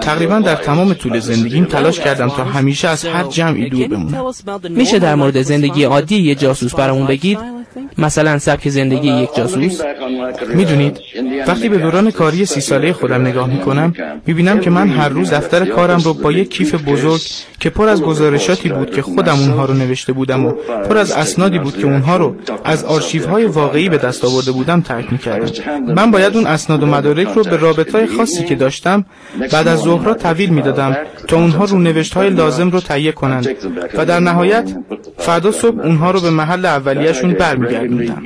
تقریبا 0.00 0.38
در 0.38 0.54
تمام 0.54 0.94
طول 0.94 1.18
زندگیم 1.18 1.64
تلاش 1.64 2.00
کردم 2.00 2.28
تا 2.28 2.44
همیشه 2.44 2.88
از 2.88 3.04
هر 3.04 3.24
جمعی 3.24 3.68
دور 3.68 3.88
بمونم. 3.88 4.32
میشه 4.68 4.98
در 4.98 5.14
مورد 5.14 5.42
زندگی 5.42 5.84
عادی 5.84 6.16
یه 6.16 6.34
جاسوس 6.34 6.74
برامون 6.74 7.06
بگید؟ 7.06 7.38
مثلا 7.98 8.38
سبک 8.38 8.68
زندگی 8.68 9.08
یک 9.08 9.34
جاسوس. 9.36 9.80
می‌دونید؟ 10.54 10.98
وقتی 11.46 11.68
به 11.68 11.78
دوران 11.78 12.10
کاری 12.10 12.46
سی 12.46 12.60
ساله 12.60 12.92
خودم 12.92 13.26
نگاه 13.26 13.48
می‌کنم 13.48 13.92
می‌بینم 14.26 14.60
که 14.60 14.70
من 14.70 14.88
هر 14.88 15.08
روز 15.08 15.32
دفتر 15.32 15.64
کارم 15.64 16.00
رو 16.00 16.14
با 16.14 16.32
یک 16.32 16.50
کیف 16.50 16.74
بزرگ 16.74 17.20
که 17.60 17.70
پر 17.70 17.88
از 17.88 18.02
گزارشاتی 18.02 18.68
بود 18.68 18.90
که 18.90 19.02
خودم 19.02 19.38
اونها 19.38 19.64
رو 19.64 19.74
نوشته 19.74 20.12
بودم 20.12 20.46
و 20.46 20.52
پر 20.88 20.98
از 20.98 21.12
اسنادی 21.12 21.58
بود 21.58 21.78
که 21.78 21.86
اونها 21.86 22.16
رو 22.16 22.36
از 22.64 22.84
آرشیوهای 22.84 23.44
واقعی 23.44 23.88
به 23.88 23.98
دست 23.98 24.24
آورده 24.24 24.52
بودم 24.52 24.80
ترک 24.80 25.12
می‌کردم. 25.12 25.50
من 25.94 26.10
باید 26.10 26.36
اون 26.36 26.46
اسناد 26.46 26.82
و 26.82 26.86
مدارک 26.86 27.28
رو 27.28 27.44
به 27.44 27.56
رابطهای 27.56 28.06
خاصی 28.06 28.44
که 28.44 28.54
داشتم 28.54 29.04
بعد 29.52 29.68
از 29.68 29.78
ظهرها 29.78 30.14
تحویل 30.14 30.50
می‌دادم 30.50 30.96
تا 31.28 31.36
اونها 31.36 31.64
رو 31.64 31.78
نوشت 31.78 32.14
های 32.14 32.30
لازم 32.30 32.70
رو 32.70 32.80
تهیه 32.80 33.12
کنند 33.12 33.48
و 33.94 34.04
در 34.04 34.20
نهایت 34.20 34.74
فردا 35.18 35.52
صبح 35.52 35.80
اونها 35.80 36.10
رو 36.10 36.20
به 36.20 36.30
محل 36.30 36.64
اولیهشون 36.64 37.32
برمیگردوندم. 37.32 38.22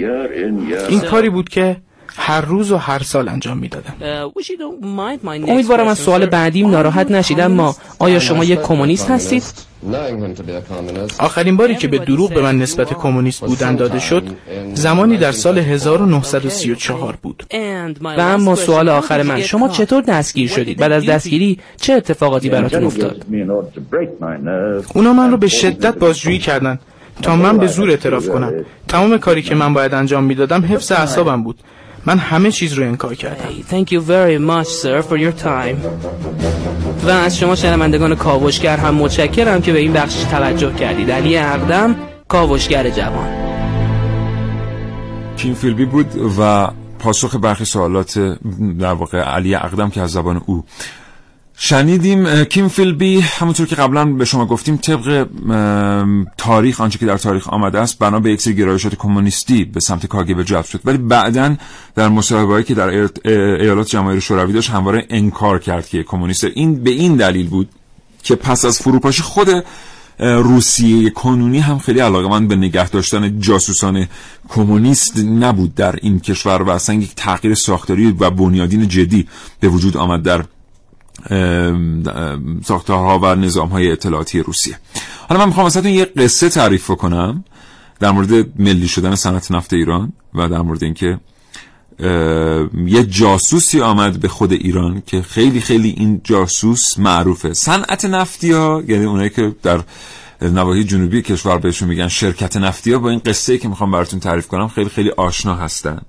این 0.89 1.01
کاری 1.01 1.31
بود 1.31 1.49
که 1.49 1.77
هر 2.23 2.41
روز 2.41 2.73
و 2.73 2.77
هر 2.77 3.03
سال 3.03 3.29
انجام 3.29 3.59
می‌دادم. 3.59 3.95
امیدوارم 5.25 5.89
از 5.89 5.99
سوال 5.99 6.27
بعدیم 6.27 6.71
ناراحت 6.71 7.11
نشید 7.11 7.41
اما 7.41 7.77
آیا 7.99 8.19
شما 8.19 8.45
یک 8.45 8.61
کمونیست 8.61 9.11
هستید؟ 9.11 9.43
آخرین 11.19 11.57
باری 11.57 11.75
که 11.75 11.89
به 11.89 11.99
دروغ 11.99 12.35
به 12.35 12.43
من 12.43 12.59
نسبت 12.59 12.95
کمونیست 12.95 13.41
بودن 13.41 13.77
داده 13.77 13.99
شد 13.99 14.23
زمانی 14.75 15.17
در 15.17 15.33
سال 15.33 15.59
1934 15.59 17.19
بود. 17.23 17.47
و 18.03 18.21
اما 18.21 18.55
سوال 18.55 18.89
آخر 18.89 19.23
من 19.23 19.41
شما 19.41 19.69
چطور 19.69 20.03
دستگیر 20.03 20.49
شدید؟ 20.49 20.79
بعد 20.79 20.93
از 20.93 21.07
دستگیری 21.07 21.59
چه 21.81 21.93
اتفاقاتی 21.93 22.49
براتون 22.51 22.85
افتاد؟ 22.85 23.25
اونا 24.95 25.13
من 25.13 25.31
رو 25.31 25.37
به 25.37 25.49
شدت 25.49 25.99
بازجویی 25.99 26.39
کردن 26.39 26.79
تا 27.23 27.37
من 27.37 27.59
به 27.59 27.67
زور 27.67 27.91
اعتراف 27.91 28.29
کنم. 28.29 28.53
تمام 28.89 29.19
کاری 29.19 29.43
که 29.43 29.55
من 29.55 29.75
باید 29.75 29.95
انجام 29.95 30.25
می‌دادم 30.25 30.65
حفظ 30.65 30.93
اعصابم 30.93 31.43
بود. 31.43 31.59
من 32.07 32.19
همه 32.19 32.53
چیز 32.53 32.73
رو 32.73 32.85
انکار 32.85 33.15
کردم. 33.15 33.45
Thank 33.71 33.87
you 33.93 34.01
very 34.01 34.39
much 34.39 34.69
sir 34.69 35.03
for 35.03 35.17
your 35.17 35.43
time. 35.45 35.77
و 37.07 37.11
از 37.11 37.39
شما 37.39 37.55
شنوندگان 37.55 38.15
کاوشگر 38.15 38.77
هم 38.77 38.95
متشکرم 38.95 39.61
که 39.61 39.73
به 39.73 39.79
این 39.79 39.93
بخش 39.93 40.15
توجه 40.15 40.75
کردید. 40.75 41.11
علی 41.11 41.37
اقدم 41.37 41.97
کاوشگر 42.29 42.91
جوان. 42.91 43.29
کیم 45.37 45.55
فیلبی 45.55 45.85
بود 45.85 46.07
و 46.39 46.69
پاسخ 46.99 47.37
برخی 47.37 47.65
سوالات 47.65 48.19
در 48.79 48.93
واقع 48.93 49.19
علی 49.19 49.55
اقدم 49.55 49.91
که 49.91 50.01
از 50.01 50.11
زبان 50.11 50.43
او 50.47 50.65
شنیدیم 51.63 52.45
کیم 52.45 52.69
فیلبی 52.69 53.21
همونطور 53.21 53.67
که 53.67 53.77
قبلا 53.77 54.05
به 54.05 54.25
شما 54.25 54.47
گفتیم 54.47 54.77
طبق 54.77 55.27
تاریخ 56.39 56.81
آنچه 56.81 56.99
که 56.99 57.07
در 57.07 57.19
تاریخ 57.19 57.49
آمده 57.49 57.81
است 57.81 57.99
بنا 57.99 58.21
به 58.21 58.33
یک 58.33 58.41
سری 58.41 58.55
گرایشات 58.55 58.95
کمونیستی 58.95 59.65
به 59.65 59.81
سمت 59.81 60.07
کاگب 60.07 60.43
جلب 60.43 60.65
شد. 60.65 60.81
ولی 60.85 60.99
بعدا 60.99 61.57
در 61.95 62.09
مصاحبه‌ای 62.09 62.65
که 62.65 62.75
در 62.75 63.09
ایالات 63.25 63.89
جماهیر 63.89 64.21
شوروی 64.21 64.53
داشت 64.53 64.71
همواره 64.71 65.07
انکار 65.11 65.59
کرد 65.59 65.89
که 65.89 66.03
کمونیست. 66.03 66.45
این 66.45 66.83
به 66.83 66.91
این 66.91 67.17
دلیل 67.17 67.49
بود 67.49 67.69
که 68.23 68.35
پس 68.35 68.65
از 68.65 68.79
فروپاشی 68.79 69.23
خود 69.23 69.49
روسیه 70.19 71.11
کنونی 71.11 71.59
هم 71.59 71.79
خیلی 71.79 72.01
علاقه 72.01 72.29
من 72.29 72.49
به 72.49 72.57
نگه 72.57 72.89
داشتن 72.89 73.41
جاسوسان 73.41 74.07
کمونیست 74.49 75.19
نبود 75.19 75.75
در 75.75 75.99
این 76.03 76.21
کشور 76.21 76.63
و 76.63 76.71
اصلا 76.71 76.95
یک 76.95 77.15
تغییر 77.17 77.55
ساختاری 77.55 78.17
و 78.21 78.31
بنیادین 78.31 78.89
جدی 78.89 79.29
به 79.61 79.69
وجود 79.69 79.97
آمد 79.97 80.23
در 80.23 80.45
ساختارها 82.65 83.19
و 83.19 83.35
نظام 83.35 83.69
های 83.69 83.93
اطلاعاتی 83.93 84.41
روسیه. 84.41 84.79
حالا 85.29 85.41
من 85.41 85.47
می‌خوام 85.47 85.65
واسهتون 85.65 85.91
یه 85.91 86.05
قصه 86.05 86.49
تعریف 86.49 86.87
کنم 86.91 87.45
در 88.01 88.11
مورد 88.11 88.61
ملی 88.61 88.89
شدن 88.89 89.15
صنعت 89.15 89.53
نفت 89.53 89.73
ایران 89.73 90.13
و 90.35 90.49
در 90.49 90.61
مورد 90.61 90.85
اینکه 90.85 91.21
یه 92.87 93.05
جاسوسی 93.09 93.81
آمد 93.81 94.21
به 94.21 94.29
خود 94.29 94.53
ایران 94.53 95.03
که 95.07 95.23
خیلی 95.23 95.61
خیلی 95.61 95.95
این 95.99 96.21
جاسوس 96.25 96.99
معروفه. 96.99 97.53
صنعت 97.53 98.05
نفتی 98.05 98.53
ها 98.53 98.83
یعنی 98.89 99.05
اونایی 99.05 99.31
که 99.31 99.55
در 99.63 99.81
نواحی 100.43 100.85
جنوبی 100.85 101.23
کشور 101.23 101.59
بهشون 101.59 101.89
میگن 101.89 102.09
شرکت 102.09 102.57
نفتی 102.57 102.93
ها 102.93 102.99
با 102.99 103.11
این 103.11 103.19
قصه 103.19 103.59
که 103.59 103.69
می‌خوام 103.69 103.91
براتون 103.91 104.21
تعریف 104.21 104.47
کنم 104.47 104.69
خیلی 104.69 104.89
خیلی 104.89 105.11
آشنا 105.11 105.55
هستن. 105.55 106.01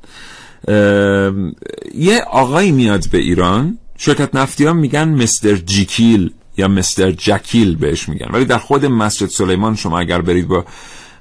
یه 1.96 2.22
آقایی 2.32 2.72
میاد 2.72 3.10
به 3.12 3.18
ایران 3.18 3.78
شرکت 4.04 4.36
نفتی 4.36 4.66
ها 4.66 4.74
میگن 4.74 5.10
مستر 5.10 5.56
جیکیل 5.56 6.34
یا 6.58 6.68
مستر 6.68 7.12
جکیل 7.12 7.76
بهش 7.76 8.10
میگن. 8.10 8.28
ولی 8.34 8.46
در 8.46 8.58
خود 8.58 8.86
مسجد 8.86 9.26
سلیمان 9.26 9.76
شما 9.76 10.00
اگر 10.00 10.22
برید 10.22 10.48
با 10.48 10.66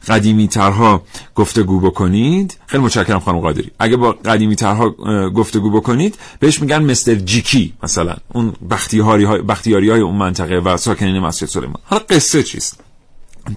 قدیمی 0.08 0.48
ترها 0.48 1.02
گفتگو 1.34 1.80
بکنید 1.80 2.56
خیلی 2.66 2.82
متشکرم 2.82 3.20
خانم 3.20 3.40
قادری. 3.40 3.70
اگه 3.78 3.96
با 3.96 4.12
قدیمی 4.12 4.56
ترها 4.56 4.90
گفتگو 5.30 5.70
بکنید 5.70 6.18
بهش 6.38 6.60
میگن 6.60 6.82
مستر 6.82 7.14
جیکی 7.14 7.72
مثلا. 7.82 8.16
اون 8.32 8.52
بختیاری 8.70 9.24
های, 9.24 9.42
بختیاری 9.42 9.90
های 9.90 10.00
اون 10.00 10.16
منطقه 10.16 10.58
و 10.58 10.76
ساکنین 10.76 11.18
مسجد 11.18 11.46
سلیمان. 11.46 11.78
حالا 11.84 12.02
قصه 12.10 12.42
چیست؟ 12.42 12.80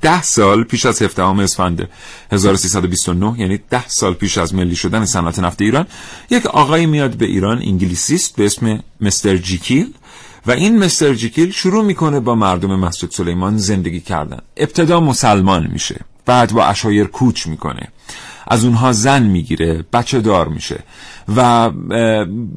ده 0.02 0.22
سال 0.22 0.64
پیش 0.64 0.86
از 0.86 1.02
17 1.02 1.24
اسفند 1.24 1.90
1329 2.32 3.40
یعنی 3.40 3.60
ده 3.70 3.88
سال 3.88 4.14
پیش 4.14 4.38
از 4.38 4.56
ملی 4.56 4.76
شدن 4.76 5.06
صنعت 5.06 5.40
نفت 5.40 5.62
ایران 5.62 5.88
یک 6.30 6.46
آقای 6.46 6.86
میاد 6.86 7.18
به 7.18 7.26
ایران 7.26 7.58
انگلیسیست 7.58 8.36
به 8.36 8.46
اسم 8.46 8.84
مستر 9.02 9.38
جیکیل 9.38 9.94
و 10.46 10.52
این 10.52 10.80
مستر 10.80 11.14
جیکیل 11.14 11.52
شروع 11.52 11.84
می‌کنه 11.84 12.20
با 12.20 12.36
مردم 12.36 12.80
مسجد 12.80 13.12
سلیمان 13.12 13.58
زندگی 13.58 14.00
کردن. 14.00 14.40
ابتدا 14.58 15.00
مسلمان 15.00 15.68
میشه 15.68 16.00
بعد 16.26 16.54
با 16.54 16.66
اشایر 16.66 17.08
کوچ 17.08 17.48
می‌کنه. 17.48 17.88
از 18.48 18.66
اونها 18.66 18.92
زن 18.92 19.24
می‌گیره 19.24 19.86
بچه 19.94 20.22
دار 20.22 20.48
میشه 20.48 20.84
و 21.36 21.72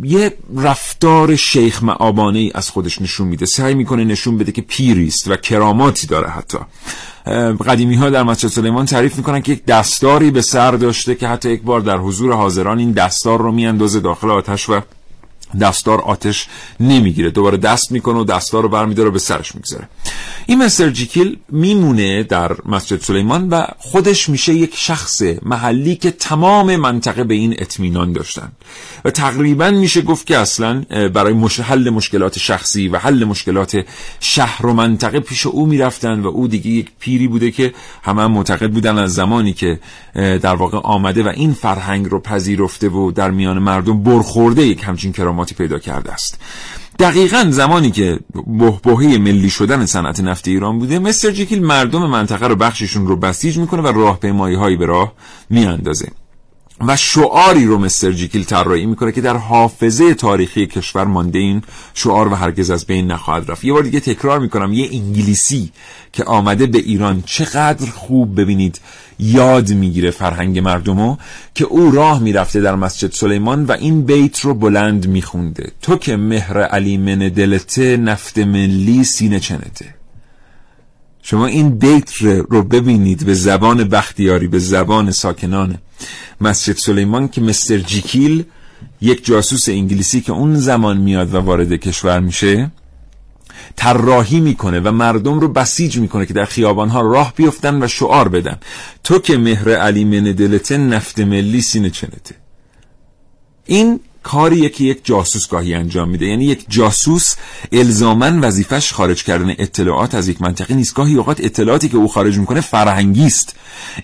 یه 0.03 0.37
رفتار 0.57 1.37
شیخ 1.37 1.83
معابانه 1.83 2.39
ای 2.39 2.53
از 2.55 2.71
خودش 2.71 3.03
نشون 3.03 3.29
میده. 3.29 3.47
سعی 3.47 3.75
می‌کنه 3.75 4.05
نشون 4.05 4.39
بده 4.39 4.53
که 4.53 4.63
پیریست 4.63 5.29
و 5.29 5.37
کراماتی 5.37 6.07
داره 6.07 6.29
حتی. 6.29 6.59
قدیمی 7.67 7.95
ها 7.95 8.11
در 8.11 8.23
مسجد 8.23 8.49
سلیمان 8.49 8.87
تعریف 8.87 9.17
می‌کنن 9.17 9.43
که 9.43 9.53
یک 9.53 9.65
دستاری 9.65 10.31
به 10.31 10.43
سر 10.43 10.71
داشته 10.71 11.15
که 11.15 11.29
حتی 11.29 11.51
یک 11.51 11.63
بار 11.63 11.81
در 11.81 11.97
حضور 11.97 12.33
حاضران 12.33 12.79
این 12.79 12.93
دستار 12.93 13.41
رو 13.41 13.53
میاندازه 13.53 14.01
داخل 14.01 14.31
آتش 14.31 14.69
و 14.69 14.81
دستار 15.61 16.01
آتش 16.01 16.49
نمی‌گیره. 16.81 17.31
دوباره 17.31 17.57
دست 17.57 17.93
می‌کنه 17.93 18.19
و 18.19 18.25
دستار 18.25 18.63
رو 18.63 18.69
برمیداره 18.69 19.09
و 19.09 19.13
به 19.13 19.19
سرش 19.19 19.55
می‌گذاره. 19.55 19.89
این 20.47 20.65
مستر 20.65 20.91
جیکیل 20.91 21.39
میمونه 21.49 22.23
در 22.23 22.57
مسجد 22.67 23.01
سلیمان 23.01 23.49
و 23.49 23.67
خودش 23.79 24.29
میشه 24.29 24.55
یک 24.55 24.73
شخص 24.77 25.23
محلی 25.43 25.97
که 25.97 26.11
تمام 26.11 26.77
منطقه 26.77 27.25
به 27.25 27.35
این 27.35 27.55
اطمینان 27.59 28.13
داشتن. 28.13 28.53
و 29.05 29.11
تقریبا 29.11 29.71
میشه 29.71 30.03
گفت 30.03 30.27
که 30.27 30.39
اصلا 30.39 30.85
برای 31.15 31.33
مش... 31.33 31.61
حل 31.61 31.91
مشکلات 31.91 32.39
شخصی 32.39 32.89
و 32.89 32.99
حل 32.99 33.25
مشکلات 33.25 33.85
شهر 34.21 34.67
و 34.67 34.73
منطقه 34.73 35.21
پیش 35.21 35.47
او 35.47 35.67
می‌رفتن 35.67 36.21
و 36.21 36.27
او 36.27 36.49
دیگه 36.49 36.71
یک 36.71 36.91
پیری 37.01 37.29
بوده 37.29 37.51
که 37.51 37.75
همه 38.03 38.23
هم 38.23 38.33
معتقد 38.33 38.71
بودن 38.71 38.99
از 38.99 39.15
زمانی 39.15 39.53
که 39.53 39.81
در 40.15 40.55
واقع 40.55 40.79
آمده 40.79 41.23
و 41.23 41.29
این 41.29 41.53
فرهنگ 41.53 42.07
رو 42.07 42.21
پذیرفته 42.21 42.89
و 42.89 43.11
در 43.11 43.31
میان 43.31 43.59
مردم 43.59 44.03
برخورده 44.03 44.67
یک 44.67 44.85
همچین 44.85 45.13
کراماتی 45.37 45.55
پیدا 45.55 45.79
کرده 45.79 46.13
است. 46.13 46.39
دقیقا 46.99 47.47
زمانی 47.51 47.91
که 47.91 48.21
بهبهه 48.47 49.19
ملی 49.19 49.51
شدن 49.51 49.87
صنعت 49.87 50.21
نفت 50.21 50.49
ایران 50.49 50.79
بوده 50.79 50.99
مستر 50.99 51.31
جیکیل 51.31 51.63
مردم 51.63 52.07
منطقه 52.07 52.47
رو 52.47 52.57
بخششون 52.57 53.07
رو 53.07 53.17
بسیج 53.17 53.59
می‌کنه 53.59 53.83
و 53.83 53.87
راهپیمایی 53.87 54.57
هایی 54.57 54.77
به 54.77 54.87
راه 54.87 55.13
میاندازه. 55.51 56.09
و 56.81 56.97
شعاری 56.97 57.65
رو 57.67 57.79
مستر 57.79 58.13
جیکیل 58.13 58.45
طراحی 58.45 58.87
می‌کنه 58.87 59.13
که 59.13 59.21
در 59.21 59.37
حافظه 59.37 60.15
تاریخی 60.15 60.67
کشور 60.67 61.05
مانده 61.05 61.39
این 61.39 61.63
شعار 61.95 62.29
و 62.29 62.35
هرگز 62.35 62.71
از 62.71 62.87
بین 62.87 63.07
نخواهد 63.13 63.51
رفت. 63.51 63.65
یه 63.65 63.73
بار 63.73 63.83
دیگه 63.83 64.01
تکرار 64.01 64.39
می‌کنم 64.39 64.73
یه 64.73 64.89
انگلیسی 64.93 65.73
که 66.13 66.25
آمده 66.25 66.67
به 66.67 66.79
ایران 66.79 67.23
چقدر 67.27 67.91
خوب 67.91 68.41
ببینید. 68.41 68.81
یاد 69.19 69.73
می‌گیره 69.73 70.11
فرهنگ 70.11 70.59
مردمو 70.59 71.17
که 71.55 71.65
او 71.65 71.91
راه 71.91 72.23
می‌رفته 72.23 72.61
در 72.61 72.75
مسجد 72.75 73.13
سلیمان 73.13 73.65
و 73.65 73.73
این 73.73 74.03
بیت 74.03 74.41
رو 74.41 74.55
بلند 74.55 75.09
میخونده. 75.09 75.73
تو 75.83 75.97
که 75.97 76.17
مهر 76.17 76.63
علی 76.63 76.97
من 76.97 77.19
دلته 77.19 77.97
نفت 77.97 78.39
ملی 78.39 79.05
سینه 79.05 79.41
چنته. 79.41 79.95
شما 81.23 81.47
این 81.47 81.79
بیت 81.79 82.13
رو 82.49 82.63
ببینید 82.63 83.27
به 83.27 83.35
زبان 83.35 83.85
بختیاری 83.85 84.49
به 84.49 84.59
زبان 84.59 85.11
ساکنان 85.11 85.79
مسجد 86.41 86.77
سلیمان 86.77 87.29
که 87.29 87.41
مستر 87.41 87.79
جیکیل 87.79 88.45
یک 89.01 89.25
جاسوس 89.25 89.69
انگلیسی 89.69 90.21
که 90.21 90.33
اون 90.33 90.57
زمان 90.57 90.97
میاد 90.97 91.35
و 91.35 91.39
وارد 91.39 91.73
کشور 91.73 92.21
میشه 92.21 92.71
طراحی 93.77 94.41
می‌کنه 94.41 94.81
و 94.81 94.91
مردم 94.91 95.41
رو 95.41 95.49
بسیج 95.49 95.99
می‌کنه 95.99 96.27
که 96.27 96.35
در 96.35 96.45
خیابانها 96.45 97.01
راه 97.01 97.33
بیفتن 97.37 97.83
و 97.83 97.89
شعار 97.89 98.29
بدن. 98.29 98.59
تو 99.05 99.19
که 99.19 99.39
مهر 99.39 99.71
علی 99.71 100.05
من 100.05 100.37
نفت 100.71 101.19
ملی 101.19 101.61
سینه 101.61 101.91
چنته. 101.91 102.35
این 103.67 104.01
کاریه 104.23 104.69
که 104.69 104.85
یک 104.85 105.01
جاسوس 105.05 105.49
گاهی 105.49 105.75
انجام 105.75 106.09
میده. 106.09 106.27
یعنی 106.27 106.45
یک 106.45 106.65
جاسوس 106.69 107.35
الزامن 107.73 108.41
وظیفش 108.41 108.93
خارج 108.93 109.25
کردن 109.25 109.55
اطلاعات 109.59 110.15
از 110.15 110.29
یک 110.29 110.43
منطقه 110.43 110.75
نیست. 110.75 110.95
گاهی 110.95 111.15
اوقات 111.15 111.41
اطلاعاتی 111.41 111.89
که 111.89 111.97
او 111.97 112.09
خارج 112.09 112.39
می‌کنه 112.39 112.61
فرهنگی 112.61 113.27
است 113.27 113.57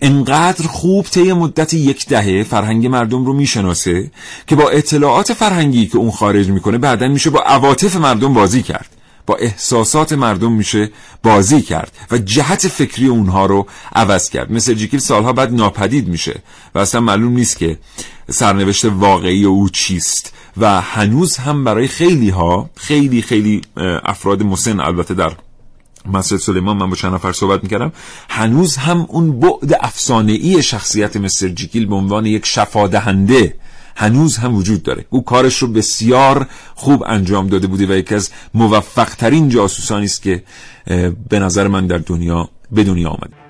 انقدر 0.03 0.67
خوب 0.67 1.07
طی 1.07 1.33
مدت 1.33 1.75
یک 1.75 2.07
دهه 2.07 2.43
فرهنگ 2.43 2.87
مردم 2.87 3.25
رو 3.25 3.33
می‌شناسه 3.33 4.11
که 4.47 4.57
با 4.57 4.71
اطلاعات 4.71 5.33
فرهنگی 5.33 5.87
که 5.87 5.99
اون 5.99 6.11
خارج 6.11 6.49
می‌کنه 6.49 6.79
بعدا 6.79 7.09
میشه 7.09 7.31
با 7.31 7.41
عواطف 7.41 7.97
مردم 7.97 8.35
بازی 8.35 8.63
کرد. 8.63 8.92
احساسات 9.41 10.13
مردم 10.13 10.53
میشه 10.53 10.91
بازی 11.23 11.63
کرد 11.63 11.93
و 12.11 12.19
جهت 12.19 12.69
فکری 12.69 13.07
اونها 13.07 13.47
رو 13.47 13.67
عوض 13.95 14.31
کرد. 14.31 14.53
مثل 14.53 14.75
جیکیل 14.75 15.01
سالها 15.01 15.33
بعد 15.33 15.55
ناپدید 15.55 16.09
میشه 16.09 16.43
و 16.75 16.79
اصلا 16.79 17.01
معلوم 17.01 17.33
نیست 17.33 17.59
که 17.59 17.79
سرنوشت 18.31 18.85
واقعی 18.85 19.45
او 19.45 19.69
چیست 19.69 20.33
و 20.57 20.81
هنوز 20.81 21.37
هم 21.37 21.65
برای 21.65 21.89
خیلی 21.89 22.31
ها 22.31 22.71
خیلی 22.77 23.23
خیلی 23.23 23.61
افراد 24.05 24.43
مسن 24.43 24.81
البته 24.81 25.15
در 25.15 25.33
مسجد 26.13 26.37
سلیمان 26.37 26.77
من 26.77 26.91
با 26.91 26.97
چند 26.97 27.15
نفر 27.15 27.33
صحبت 27.33 27.63
می‌کردم 27.63 27.93
هنوز 28.29 28.77
هم 28.77 29.07
اون 29.09 29.41
بعد 29.41 29.79
افسانه 29.81 30.33
ای 30.33 30.63
شخصیت 30.63 31.17
مستر 31.17 31.49
جیکیل 31.49 31.87
به 31.87 31.95
عنوان 31.95 32.27
یک 32.27 32.47
شفادهنده 32.47 33.55
هنوز 33.97 34.37
هم 34.37 34.55
وجود 34.55 34.83
داره. 34.83 35.05
او 35.11 35.25
کارش 35.25 35.59
رو 35.59 35.69
بسیار 35.69 36.47
خوب 36.75 37.05
انجام 37.07 37.49
داده 37.49 37.67
بوده 37.67 37.87
و 37.87 37.93
یکی 37.93 38.15
از 38.15 38.31
موفق 38.55 39.09
ترین 39.15 39.49
جاسوسانی 39.49 40.05
است 40.05 40.23
که 40.23 40.43
به 41.29 41.39
نظر 41.39 41.69
من 41.69 41.87
در 41.87 41.99
دنیا 41.99 42.49
به 42.73 42.85
دنیا 42.85 43.09
آمده. 43.09 43.42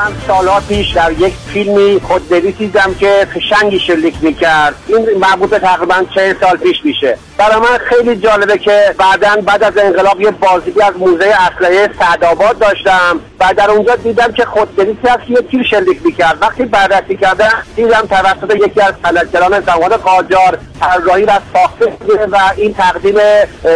من 0.00 0.12
سالها 0.26 0.60
پیش 0.60 0.92
در 0.92 1.12
یک 1.12 1.34
فیلمی 1.52 2.00
خودنویس 2.08 2.56
دیدم 2.56 2.94
که 3.00 3.26
فشنگی 3.34 3.80
شلیک 3.80 4.14
می‌کرد. 4.20 4.74
این 4.86 5.18
مربوط 5.18 5.54
تقریبا 5.54 5.94
چه 6.14 6.36
سال 6.40 6.56
پیش 6.56 6.84
میشه. 6.84 7.18
برای 7.38 7.56
من 7.56 7.78
خیلی 7.78 8.16
جالبه 8.16 8.58
که 8.58 8.94
بعدا 8.98 9.42
بعد 9.46 9.62
از 9.62 9.78
انقلاب 9.78 10.20
یه 10.20 10.30
بازدیدی 10.30 10.82
از 10.82 10.94
موزه 10.98 11.24
اسلحه 11.24 11.90
سعدآباد 11.98 12.58
داشتم 12.58 13.20
و 13.40 13.54
در 13.56 13.70
اونجا 13.70 13.96
دیدم 13.96 14.32
که 14.32 14.44
خودنویسی 14.44 15.08
هست 15.08 15.30
یه 15.30 15.36
تیر 15.50 15.62
شلیک 15.62 16.00
می‌کرد. 16.04 16.38
وقتی 16.40 16.64
بررسی 16.64 17.16
کردم 17.16 17.52
دیدم 17.76 18.02
توسط 18.10 18.54
یکی 18.54 18.80
از 18.80 18.94
فلکگران 19.02 19.60
زمان 19.60 19.96
قاجار 19.96 20.58
طراحی 20.80 21.26
را 21.26 21.38
ساخته 21.52 21.92
و 22.30 22.38
این 22.56 22.74
تقدیم 22.74 23.16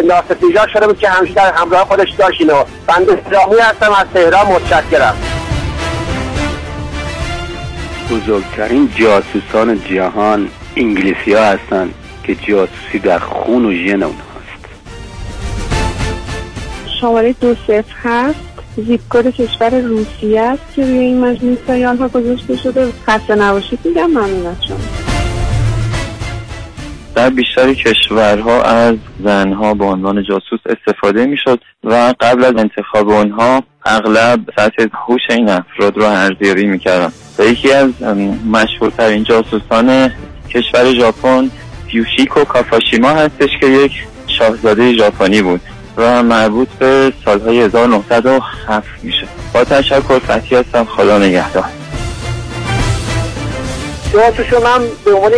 ناسفیجا 0.05 0.67
شده 0.73 0.87
بود 0.87 0.99
که 0.99 1.09
همیشه 1.09 1.35
در 1.35 1.53
همراه 1.53 1.85
خودش 1.85 2.11
داشت 2.19 2.41
اینو. 2.41 2.65
بنده 2.87 3.23
هستم 3.63 3.93
از 3.93 4.07
تهران 4.15 4.47
متشکرم. 4.47 5.17
بزرگترین 8.11 8.89
جاسوسان 8.97 9.81
جهان 9.85 10.49
انگلیسی 10.77 11.33
ها 11.33 11.45
هستن 11.45 11.91
که 12.23 12.35
جاسوسی 12.35 12.99
در 12.99 13.19
خون 13.19 13.65
و 13.65 13.73
ژن 13.73 14.03
اونهاست 14.03 14.35
شماره 17.01 17.33
دو 17.33 17.55
صفر 17.55 17.95
هست 18.03 18.55
زیپ 18.77 19.01
کد 19.11 19.29
کشور 19.31 19.81
روسیه 19.81 20.41
است 20.41 20.63
که 20.77 20.83
روی 20.83 20.99
این 20.99 21.21
مجموع 21.21 21.57
سیال 21.67 21.97
ها 21.97 22.09
گذاشته 22.09 22.57
شده. 22.57 22.93
خسته 23.07 23.35
نباشید 23.35 23.79
میگم 23.85 24.07
ممنون 24.07 24.47
از 24.47 24.65
شما. 24.69 24.77
در 27.15 27.31
بیشتر 27.31 27.75
کشورها 27.75 28.63
از 28.63 28.97
زنها 29.25 29.75
به 29.75 29.85
عنوان 29.85 30.23
جاسوس 30.23 30.61
استفاده 30.67 31.27
می‌شد 31.27 31.61
و 31.85 32.15
قبل 32.21 32.45
از 32.45 32.55
انتخاب 32.57 33.09
اونها 33.09 33.63
اغلب 33.85 34.41
سطح 34.57 34.87
هوش 34.93 35.21
این 35.31 35.49
افراد 35.49 35.97
رو 35.97 36.05
ارزیابی 36.05 36.67
می‌کردن 36.67 37.13
و 37.39 37.45
یکی 37.45 37.73
از 37.73 37.91
مشهورترین 38.53 39.25
جاسوسان 39.25 40.13
کشور 40.51 40.93
ژاپن 40.93 41.51
یوشیکو 41.93 42.45
کافاشیما 42.45 43.09
هستش 43.09 43.51
که 43.61 43.67
یک 43.67 43.93
شاهزاده 44.27 44.93
ژاپنی 44.93 45.43
بود 45.43 45.61
و 45.97 46.23
مربوط 46.23 46.69
به 46.69 47.13
سالهای 47.25 47.61
1907 47.61 48.89
میشه. 49.03 49.27
با 49.55 49.65
تشکر 49.65 50.19
فتی 50.19 50.55
هستم. 50.55 50.85
خدا 50.85 51.19
نگهدار. 51.19 51.65
جوابشو 54.13 54.61
من 54.61 54.81
به 55.05 55.13
عنوان 55.13 55.33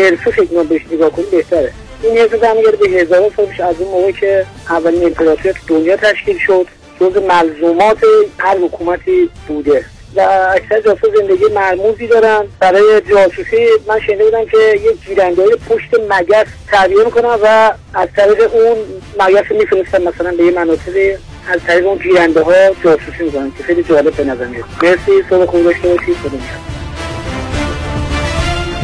حرفه 0.00 0.30
فکر 0.30 0.62
بهش 0.62 0.82
نگاه 0.92 1.10
کنیم 1.10 1.26
بهتره. 1.30 1.72
این 2.02 2.18
حرفه 2.18 2.36
برمیگرده 2.36 2.76
به 2.76 2.88
هزار 2.88 3.30
سال 3.36 3.46
از 3.68 3.76
اون 3.80 3.90
موقع 3.90 4.12
که 4.12 4.46
اولین 4.70 5.04
امپراتوریت 5.04 5.56
دنیا 5.66 5.96
تشکیل 5.96 6.38
شد. 6.46 6.66
جز 7.00 7.16
ملزومات 7.16 7.98
هر 8.38 8.58
حکومتی 8.58 9.30
بوده. 9.48 9.84
و 10.16 10.20
اکثر 10.54 10.80
جاسوس 10.80 11.10
زندگی 11.20 11.44
مرموزی 11.54 12.06
دارن. 12.06 12.44
برای 12.60 13.00
جاسوسی 13.00 13.66
من 13.88 14.00
شنیده 14.00 14.24
بودم 14.24 14.44
که 14.44 14.58
یک 14.90 15.06
گیرنده 15.06 15.42
پشت 15.68 15.94
مگس 16.08 16.46
تربیه 16.70 17.04
می‌کنن 17.04 17.38
و 17.42 17.72
از 17.94 18.08
طریق 18.16 18.54
اون 18.54 18.76
مگس 19.20 19.50
میفرستن 19.50 20.02
مثلا 20.02 20.32
به 20.38 20.44
یه 20.44 20.50
مناطقی. 20.50 21.12
از 21.48 21.60
طریق 21.66 21.86
اون 21.86 21.98
گیرنده 21.98 22.42
ها 22.42 22.52
جاسوسی 22.84 23.24
می‌کنن 23.24 23.52
که 23.58 23.64
خیلی 23.64 23.82
جالب 23.82 24.14
به 24.14 24.24
نظر 24.24 24.46
میاد. 24.46 24.64
مرسی 24.82 25.12
صبح 25.30 25.46
خوب 25.46 25.64
داشته 25.64 25.88
باشید 25.88 26.16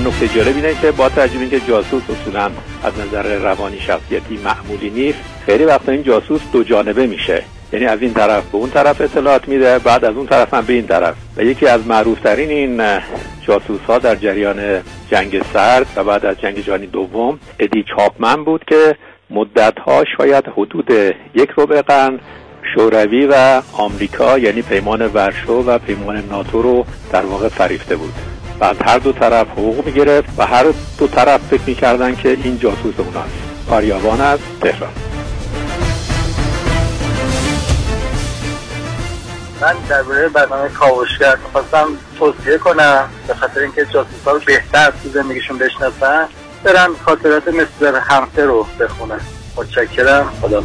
نکته 0.06 0.28
جالب 0.28 0.56
اینه 0.56 0.74
که 0.82 0.90
با 0.90 1.08
توجه 1.08 1.40
اینکه 1.40 1.60
جاسوس 1.60 2.02
اصولا 2.02 2.50
از 2.84 2.92
نظر 2.98 3.36
روانی 3.38 3.80
شخصیتی 3.80 4.40
معمولی 4.44 4.90
نیست 4.90 5.18
خیلی 5.46 5.64
وقتا 5.64 5.92
این 5.92 6.02
جاسوس 6.02 6.40
دو 6.52 6.64
جانبه 6.64 7.06
میشه. 7.06 7.42
یعنی 7.72 7.86
از 7.86 8.02
این 8.02 8.14
طرف 8.14 8.44
به 8.44 8.58
اون 8.58 8.70
طرف 8.70 9.00
اطلاعات 9.00 9.48
میده 9.48 9.78
بعد 9.78 10.04
از 10.04 10.16
اون 10.16 10.26
طرف 10.26 10.54
هم 10.54 10.64
به 10.64 10.72
این 10.72 10.86
طرف. 10.86 11.14
و 11.36 11.42
یکی 11.42 11.66
از 11.66 11.86
معروفترین 11.86 12.50
این 12.50 13.00
جاسوس 13.46 13.80
ها 13.80 13.98
در 13.98 14.14
جریان 14.14 14.82
جنگ 15.10 15.42
سرد 15.52 15.86
و 15.96 16.04
بعد 16.04 16.26
از 16.26 16.40
جنگ 16.40 16.64
جهانی 16.64 16.86
دوم 16.86 17.38
ادی 17.58 17.84
چاپمن 17.96 18.44
بود 18.44 18.64
که 18.68 18.96
مدت 19.30 19.78
ها 19.78 20.04
شاید 20.16 20.44
حدود 20.56 20.90
یک 21.34 21.50
ربع 21.56 21.82
قرن 21.82 22.20
شوروی 22.74 23.26
و 23.26 23.62
آمریکا 23.72 24.38
یعنی 24.38 24.62
پیمان 24.62 25.06
ورشو 25.06 25.52
و 25.52 25.78
پیمان 25.78 26.24
ناتو 26.30 26.62
رو 26.62 26.84
در 27.12 27.24
واقع 27.26 27.48
فریفته 27.48 27.96
بود. 27.96 28.12
بعد 28.58 28.76
هر 28.84 28.98
دو 28.98 29.12
طرف 29.12 29.46
حقوق 29.48 29.86
می‌گرفت 29.86 30.28
و 30.38 30.46
هر 30.46 30.64
دو 30.98 31.06
طرف 31.06 31.40
فکر 31.40 31.62
می‌کردن 31.66 32.14
که 32.14 32.28
این 32.44 32.58
جاسوس 32.58 32.94
اوناست. 32.98 33.70
آریابان 33.70 34.20
از 34.20 34.38
تهران. 34.60 35.09
من 39.60 39.74
درباره 39.88 40.28
برنامه 40.28 40.68
کاوشگر 40.68 41.36
خواستم 41.52 41.86
توصیه 42.18 42.58
کنم 42.58 43.08
به 43.26 43.34
خاطر 43.34 43.60
اینکه 43.60 43.84
جاسوس 43.84 44.24
ها 44.24 44.32
رو 44.32 44.40
بهتر 44.46 44.90
تو 44.90 45.08
زندگیشون 45.08 45.58
بشناسن 45.58 46.28
برن 46.64 46.88
خاطرات 47.04 47.48
مثل 47.48 47.94
همسه 47.94 48.44
رو 48.44 48.66
بخونن 48.80 49.20
متشکرم. 49.56 50.32
خدا 50.42 50.64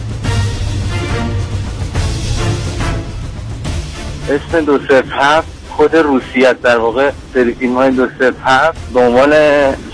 اسم 4.30 4.66
دو 4.66 4.80
هفت 5.12 5.48
خود 5.70 5.96
روسیه 5.96 6.54
در 6.54 6.78
واقع 6.78 7.12
سری 7.34 7.54
فیلم 7.54 7.76
های 7.76 7.92
دو 7.92 8.08
هفت 8.46 8.78
به 8.94 9.00
عنوان 9.00 9.32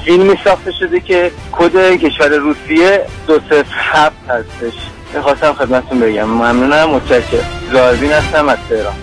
فیلمی 0.05 0.37
ساخته 0.43 0.71
شده 0.79 0.99
که 0.99 1.31
کد 1.51 1.95
کشور 1.95 2.29
روسیه 2.29 3.05
دو 3.27 3.39
هفت 3.71 4.29
هستش. 4.29 4.73
می‌خواستم 5.13 5.53
خدمتتون 5.53 5.99
بگم. 5.99 6.23
ممنونم 6.23 6.89
متشکرم. 6.89 7.45
زاربین 7.71 8.11
هستم 8.11 8.49
از 8.49 8.57
تهران. 8.69 8.93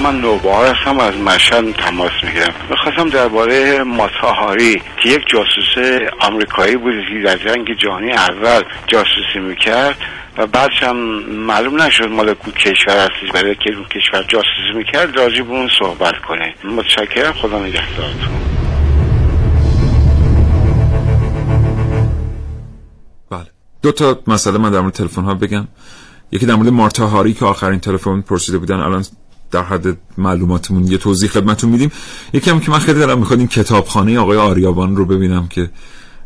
من 0.00 0.20
نوبهار 0.20 0.74
هستم 0.74 0.98
از 0.98 1.16
مشهد 1.16 1.72
تماس 1.72 2.10
می‌گیرم. 2.22 2.54
می‌خواستم 2.70 3.08
درباره 3.08 3.82
ماتاهاری 3.82 4.82
که 5.02 5.08
یک 5.08 5.22
جاسوس 5.26 6.00
آمریکایی 6.20 6.76
بود 6.76 6.94
که 7.08 7.22
در 7.24 7.36
جنگ 7.36 7.76
جهانی 7.82 8.12
اول 8.12 8.62
جاسوسی 8.86 9.38
می‌کرد 9.38 9.96
و 10.38 10.46
بعدش 10.46 10.82
هم 10.82 10.96
معلوم 11.28 11.82
نشد 11.82 12.08
مال 12.08 12.34
کشور 12.34 12.96
هستش. 12.96 13.32
برای 13.34 13.54
که 13.54 13.70
کشور 13.70 14.22
جاسوسی 14.28 14.72
می‌کرد 14.76 15.16
راجع 15.16 15.42
به 15.42 15.50
اون 15.50 15.70
صحبت 15.78 16.18
کنه. 16.18 16.54
متشکرم 16.64 17.32
خدا 17.32 17.58
نگهدارتون. 17.58 18.53
دو 23.84 23.92
تا 23.92 24.22
مسئله 24.26 24.58
من 24.58 24.70
در 24.70 24.80
مورد 24.80 24.92
تلفن 24.92 25.22
ها 25.22 25.34
بگم. 25.34 25.68
یکی 26.32 26.46
در 26.46 26.54
مورد 26.54 26.68
مارتا 26.68 27.06
هاری 27.06 27.34
که 27.34 27.44
آخرین 27.44 27.80
تلفن 27.80 28.20
پرسیده 28.20 28.58
بودن 28.58 28.80
الان 28.80 29.04
در 29.50 29.62
حد 29.62 29.98
معلوماتمون 30.18 30.86
یه 30.86 30.98
توضیح 30.98 31.28
خدمتتون 31.28 31.70
میدیم. 31.70 31.92
یکی 32.32 32.50
هم 32.50 32.60
که 32.60 32.70
من 32.70 32.78
خیلی 32.78 32.98
دارم 32.98 33.18
می‌خواد 33.18 33.38
این 33.38 33.48
کتابخانه 33.48 34.18
آقای 34.18 34.38
آریابان 34.38 34.96
رو 34.96 35.04
ببینم 35.06 35.48
که 35.48 35.70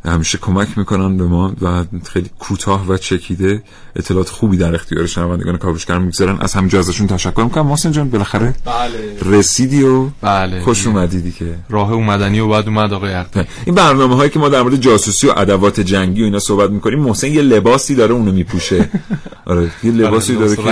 همیشه 0.04 0.38
کمک 0.38 0.78
می‌کنن 0.78 1.16
به 1.16 1.24
ما 1.24 1.52
و 1.62 1.84
خیلی 2.04 2.30
کوتاه 2.38 2.86
و 2.88 2.96
چکیده 2.96 3.62
اطلاعات 3.96 4.28
خوبی 4.28 4.56
در 4.56 4.74
اختیار 4.74 5.06
شنوندگان 5.06 5.56
کاوشگر 5.56 5.98
می‌گذارن. 5.98 6.38
از 6.40 6.54
همینجا 6.54 6.78
ازشون 6.78 7.06
تشکر 7.06 7.42
می‌کنم. 7.44 7.66
محسن 7.66 7.92
جان 7.92 8.10
بالاخره 8.10 8.54
بله. 8.64 9.36
رسیدی 9.36 9.82
و 9.82 10.08
بله. 10.22 10.60
خوش 10.60 10.86
اومدی 10.86 11.32
که 11.32 11.54
راه 11.70 11.92
اومدنی 11.92 12.40
و 12.40 12.48
بعد 12.48 12.68
اومد 12.68 12.92
آقای 12.92 13.24
این 13.64 13.74
برنامه 13.74 14.16
هایی 14.16 14.30
که 14.30 14.38
ما 14.38 14.48
در 14.48 14.62
مورد 14.62 14.76
جاسوسی 14.76 15.26
و 15.26 15.32
ادوات 15.36 15.80
جنگی 15.80 16.22
و 16.22 16.24
اینا 16.24 16.38
صحبت 16.38 16.70
می‌کنیم 16.70 16.98
محسن 16.98 17.26
یه 17.26 17.42
لباسی 17.42 17.94
داره 17.94 18.14
اونو 18.14 18.32
میپوشه. 18.32 18.88
آره. 19.46 19.70
یه 19.84 19.90
لباسی 19.90 20.36
داره 20.36 20.56
که 20.56 20.62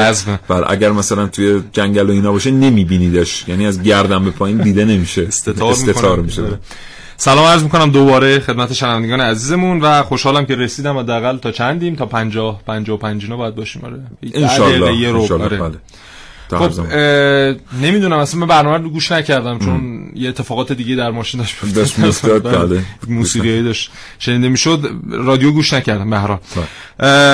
بله 0.48 0.70
اگر 0.70 0.92
مثلا 0.92 1.26
توی 1.26 1.62
جنگل 1.72 2.10
و 2.10 2.12
اینا 2.12 2.32
باشه 2.32 2.50
نمیبینیدش. 2.50 3.44
یعنی 3.48 3.66
از 3.66 3.82
گردن 3.82 4.24
به 4.24 4.30
پایین 4.30 4.59
دیده 4.59 4.84
نمیشه. 4.84 5.22
استتار, 5.22 5.72
استتار 5.72 6.20
میشه. 6.20 6.42
سلام 7.16 7.44
عرض 7.44 7.62
می‌کنم 7.62 7.90
دوباره 7.90 8.40
خدمت 8.40 8.72
شنوندگان 8.72 9.20
عزیزمون 9.20 9.80
و 9.80 10.02
خوشحالم 10.02 10.46
که 10.46 10.56
رسیدم 10.56 10.98
حداقل 10.98 11.38
تا 11.38 11.52
چندیم؟ 11.52 11.94
تا 11.94 12.06
50 12.06 12.62
55 12.66 13.24
اینا 13.24 13.36
باید 13.36 13.54
باشیم 13.54 13.82
آره. 13.84 13.98
ان 14.34 15.42
آره. 15.42 15.56
بله. 15.58 15.76
خب 16.50 16.80
نمی‌دونم 17.82 18.18
اصلا 18.18 18.40
من 18.40 18.46
برنامه 18.46 18.78
رو 18.78 18.90
گوش 18.90 19.12
نکردم 19.12 19.58
چون 19.58 19.74
م. 19.74 20.10
یه 20.14 20.28
اتفاقات 20.28 20.72
دیگه 20.72 20.96
در 20.96 21.10
ماشین 21.10 21.44
داشت 21.74 21.98
میافتاد 21.98 22.42
بله. 22.68 22.82
موسیقی 23.08 23.62
داشت 23.62 23.90
شنیده 24.18 24.48
می‌شد. 24.48 24.90
رادیو 25.10 25.52
گوش 25.52 25.72
نکردم 25.72 26.10
به 26.10 26.18
حال. 26.18 26.38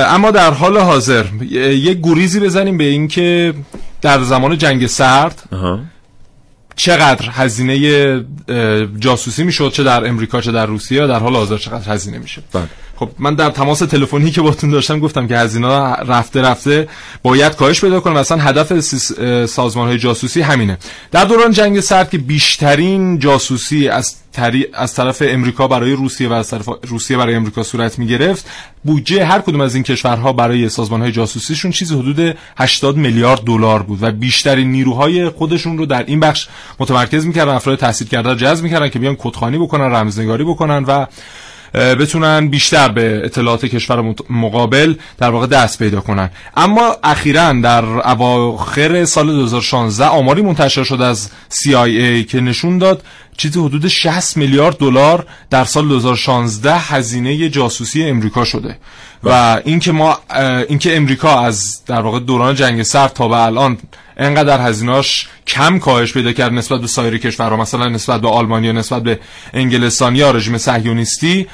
اما 0.07 0.31
در 0.31 0.51
حال 0.51 0.79
حاضر 0.79 1.25
یه 1.51 1.95
گریزی 1.95 2.41
بزنیم 2.41 2.77
به 2.77 2.85
اینکه 2.85 3.55
در 4.03 4.23
زمان 4.23 4.59
جنگ 4.59 4.87
سرد 4.87 5.43
چقدر 6.77 7.29
هزینه 7.31 8.25
جاسوسی 8.99 9.45
می‌شد 9.45 9.73
چه 9.73 9.83
در 9.83 10.07
امریکا 10.07 10.41
چه 10.41 10.53
در 10.53 10.67
روسیه 10.67 11.07
در 11.07 11.19
حال 11.19 11.37
حاضر 11.37 11.57
چقدر 11.57 11.93
هزینه 11.93 12.19
میشه 12.19 12.43
بله. 12.53 12.69
خب 12.97 13.11
من 13.19 13.35
در 13.35 13.51
تماس 13.51 13.79
تلفنی 13.79 14.31
که 14.31 14.41
باتون 14.41 14.71
داشتم 14.71 15.01
گفتم 15.01 15.27
که 15.27 15.39
هزینه 15.39 15.69
رفته 15.95 16.43
رفته 16.43 16.89
باید 17.23 17.57
کاهش 17.57 17.81
پیدا 17.81 18.01
کنه 18.01 18.15
مثلا 18.21 18.39
هدف 18.39 18.81
سازمان 19.47 19.89
های 19.89 19.99
جاسوسی 19.99 20.41
همینه. 20.41 20.79
در 21.11 21.25
دوران 21.25 21.53
جنگ 21.53 21.81
سرد 21.81 22.11
که 22.11 22.19
بیشترین 22.19 23.19
جاسوسی 23.19 23.89
از 23.89 24.17
تری... 24.33 24.67
از 24.75 24.95
طرف 24.95 25.23
امریکا 25.27 25.69
برای 25.69 25.93
روسیه 25.93 26.29
و 26.29 26.33
از 26.33 26.51
طرف 26.51 26.69
روسیه 26.83 27.17
برای 27.17 27.35
امریکا 27.35 27.63
صورت 27.63 27.99
می 27.99 28.07
گرفت 28.07 28.51
بودجه 28.85 29.25
هر 29.25 29.41
کدوم 29.41 29.61
از 29.61 29.75
این 29.75 29.85
کشورها 29.85 30.33
برای 30.33 30.69
سازمان 30.69 31.01
های 31.03 31.13
جاسوسیشون 31.13 31.71
چیزی 31.71 31.95
حدود 31.95 32.37
80 32.57 32.97
میلیارد 32.97 33.41
دلار 33.41 33.83
بود 33.83 34.03
و 34.03 34.13
بیشترین 34.13 34.73
نیروهای 34.73 35.29
خودشون 35.29 35.79
رو 35.79 35.87
در 35.87 36.05
این 36.07 36.21
بخش 36.21 36.49
متمرکز 36.79 37.27
می‌کردن 37.27 37.55
افراد 37.55 37.79
تحصیل 37.79 38.09
کرده 38.09 38.35
جذب 38.35 38.65
می‌کردن 38.65 38.89
که 38.89 38.99
بیان 38.99 39.17
کدخانی 39.17 39.59
بکنن 39.59 39.95
رمزنگاری 39.95 40.45
بکنن 40.45 40.85
و 40.85 41.07
بتونن 41.75 42.49
بیشتر 42.49 42.89
به 42.89 43.23
اطلاعات 43.25 43.67
کشور 43.67 44.15
مقابل 44.31 44.95
در 45.19 45.31
واقع 45.31 45.47
دست 45.47 45.79
پیدا 45.79 46.01
کنن. 46.01 46.31
اما 46.57 46.97
اخیرا 47.05 47.53
در 47.53 47.85
اواخر 47.85 49.05
سال 49.05 49.27
2016 49.27 50.07
آماری 50.07 50.43
منتشر 50.43 50.85
شد 50.85 51.01
از 51.01 51.31
CIA 51.51 52.27
که 52.29 52.41
نشون 52.41 52.79
داد 52.79 53.03
چیزی 53.37 53.61
حدود 53.61 53.89
60 53.89 54.37
میلیارد 54.37 54.77
دلار 54.77 55.27
در 55.51 55.65
سال 55.65 55.89
2016 55.89 56.79
هزینه 56.79 57.49
جاسوسی 57.49 58.05
امریکا 58.05 58.45
شده. 58.45 58.77
و 59.25 59.61
اینکه 59.65 59.93
ما 59.93 60.19
اینکه 60.69 60.97
امریکا 60.97 61.41
از 61.41 61.85
در 61.87 62.01
واقع 62.01 62.19
دوران 62.21 62.55
جنگ 62.55 62.83
سرد 62.83 63.13
تا 63.13 63.29
به 63.29 63.37
الان 63.37 63.79
انقدر 64.17 64.61
هزینهاش 64.61 65.29
کم 65.47 65.79
کاهش 65.79 66.13
پیدا 66.13 66.33
کرد 66.33 66.53
نسبت 66.53 66.81
به 66.81 66.87
سایر 66.87 67.19
کشورها 67.19 67.57
مثلا 67.57 67.89
نسبت 67.89 68.21
به 68.21 68.29
آلمانی 68.29 68.73
نسبت 68.73 69.03
به 69.03 69.21
انگلستان 69.55 70.17
یا 70.17 70.31
رژیم 70.31 70.59
صهیونیستی 70.59 71.47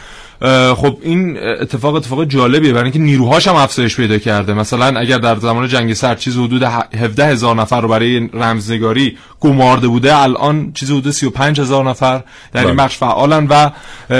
خب 0.74 0.98
این 1.02 1.38
اتفاق 1.38 1.94
اتفاق 1.94 2.24
جالبیه 2.24 2.72
برای 2.72 2.84
اینکه 2.84 2.98
نیروهاش 2.98 3.48
هم 3.48 3.54
افزایش 3.54 3.96
پیدا 3.96 4.18
کرده. 4.18 4.54
مثلا 4.54 5.00
اگر 5.00 5.18
در 5.18 5.36
زمان 5.36 5.68
جنگ 5.68 5.94
سرد 5.94 6.18
چیز 6.18 6.36
حدود 6.36 6.62
17 6.62 7.26
هزار 7.26 7.56
نفر 7.56 7.80
رو 7.80 7.88
برای 7.88 8.28
رمزنگاری 8.32 9.18
گمارده 9.40 9.88
بوده 9.88 10.16
الان 10.16 10.72
چیز 10.72 10.90
حدود 10.90 11.10
35 11.10 11.60
هزار 11.60 11.90
نفر 11.90 12.22
در 12.52 12.66
این 12.66 12.76
بله. 12.76 12.84
بخش 12.84 12.96
فعالن 12.96 13.46
و 13.46 13.70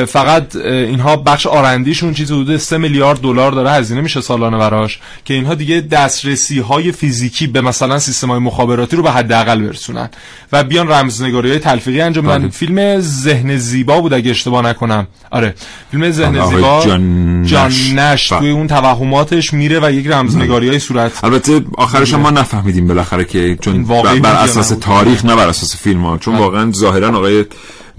فقط 0.07 0.57
اینها 0.57 1.17
بخش 1.17 1.47
آرندیشون 1.47 2.15
چیز 2.15 2.33
حدود 2.33 2.57
3 2.57 2.79
میلیارد 2.79 3.21
دلار 3.21 3.53
داره 3.53 3.71
هزینه 3.71 4.01
میشه 4.01 4.21
سالانه 4.21 4.59
براش 4.59 4.99
که 5.25 5.35
اینها 5.35 5.55
دیگه 5.55 5.81
دسترسی 5.81 6.59
های 6.59 6.93
فیزیکی 6.93 7.47
به 7.47 7.61
مثلا 7.61 7.99
سیستم 7.99 8.31
های 8.31 8.41
مخابراتی 8.41 8.97
رو 8.97 9.03
به 9.03 9.11
حداقل 9.11 9.63
برسونن. 9.63 10.09
و 10.53 10.65
بیان 10.65 10.89
رمزنگاری 10.89 11.51
های 11.51 11.59
تلفیقی 11.59 12.01
انجام 12.01 12.27
بدن. 12.27 12.39
بله. 12.39 12.49
فیلم 12.49 13.01
ذهن 13.01 13.57
زیبا 13.57 14.01
بود 14.01 14.13
اگه 14.13 14.31
اشتباه 14.31 14.65
نکنم. 14.65 15.07
آره. 15.31 15.55
فیلم 15.91 16.08
ذهن 16.11 16.47
زیبا 16.47 16.85
جان, 16.85 17.45
جان 17.45 17.73
نش. 17.95 18.29
توی 18.29 18.51
اون 18.51 18.67
توهماتش 18.67 19.53
میره 19.53 19.81
و 19.83 19.93
یک 19.93 20.07
رمزنگاری 20.07 20.69
های 20.69 20.79
صورت 20.79 21.25
البته 21.25 21.65
آخرش 21.77 22.15
ما 22.15 22.31
نفهمیدیم 22.31 22.87
بالاخره 22.87 23.25
که 23.25 23.57
چون 23.61 23.85
بر, 23.85 24.19
بر 24.19 24.35
اساس 24.35 24.69
تاریخ 24.69 25.25
نه 25.25 25.37
بر 25.37 25.49
اساس 25.49 25.77
فیلم 25.77 26.05
ها. 26.05 26.19
چون 26.19 26.39
واقعا 26.39 26.73
ظاهرا 26.73 27.09
آقای 27.09 27.45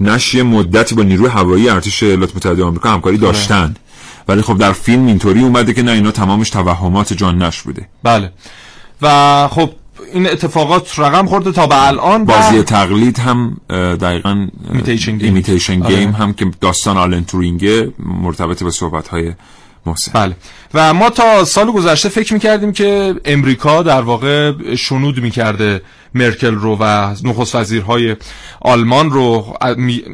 نش 0.00 0.34
یه 0.34 0.42
مدتی 0.42 0.94
با 0.94 1.02
نیروی 1.02 1.28
هوایی 1.28 1.68
ارتش 1.68 2.02
ایالات 2.02 2.36
متحده 2.36 2.64
آمریکا 2.64 2.90
همکاری 2.90 3.16
آره. 3.16 3.26
داشتن. 3.26 3.74
ولی 4.28 4.42
خب 4.42 4.58
در 4.58 4.72
فیلم 4.72 5.06
اینطوری 5.06 5.42
اومده 5.42 5.74
که 5.74 5.82
نه 5.82 5.92
اینا 5.92 6.10
تمامش 6.10 6.50
توهمات 6.50 7.12
جان 7.12 7.42
نش 7.42 7.62
بوده. 7.62 7.88
بله. 8.02 8.32
و 9.02 9.48
خب 9.48 9.70
این 10.12 10.26
اتفاقات 10.26 10.98
رقم 10.98 11.26
خورده 11.26 11.52
تا 11.52 11.66
به 11.66 11.86
الان 11.86 12.24
بازی 12.24 12.62
تقلید 12.62 13.18
هم 13.18 13.60
دقیقا 14.00 14.48
Imitation 15.04 15.80
Game 15.80 16.10
هم 16.10 16.32
که 16.32 16.50
داستان 16.60 16.96
آلن 16.96 17.24
تورینگه 17.24 17.92
مرتبط 17.98 18.62
به 18.62 18.70
صحبت 18.70 19.08
های 19.08 19.32
محسن. 19.86 20.12
بله. 20.14 20.36
و 20.74 20.94
ما 20.94 21.10
تا 21.10 21.44
سال 21.44 21.70
گذشته 21.70 22.08
فکر 22.08 22.34
می‌کردیم 22.34 22.72
که 22.72 23.14
امریکا 23.24 23.82
در 23.82 24.00
واقع 24.00 24.52
شنود 24.76 25.18
می‌کرده 25.18 25.82
مرکل 26.14 26.54
رو 26.54 26.76
و 26.80 27.14
نخست 27.24 27.54
وزیرهای 27.54 28.16
آلمان 28.60 29.10
رو. 29.10 29.56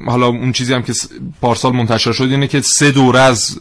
حالا 0.06 0.26
اون 0.26 0.52
چیزی 0.52 0.74
هم 0.74 0.82
که 0.82 0.92
پارسال 1.40 1.72
منتشر 1.72 2.12
شد 2.12 2.24
اینه 2.24 2.46
که 2.46 2.60
سه 2.60 2.90
دوره 2.90 3.20
از 3.20 3.58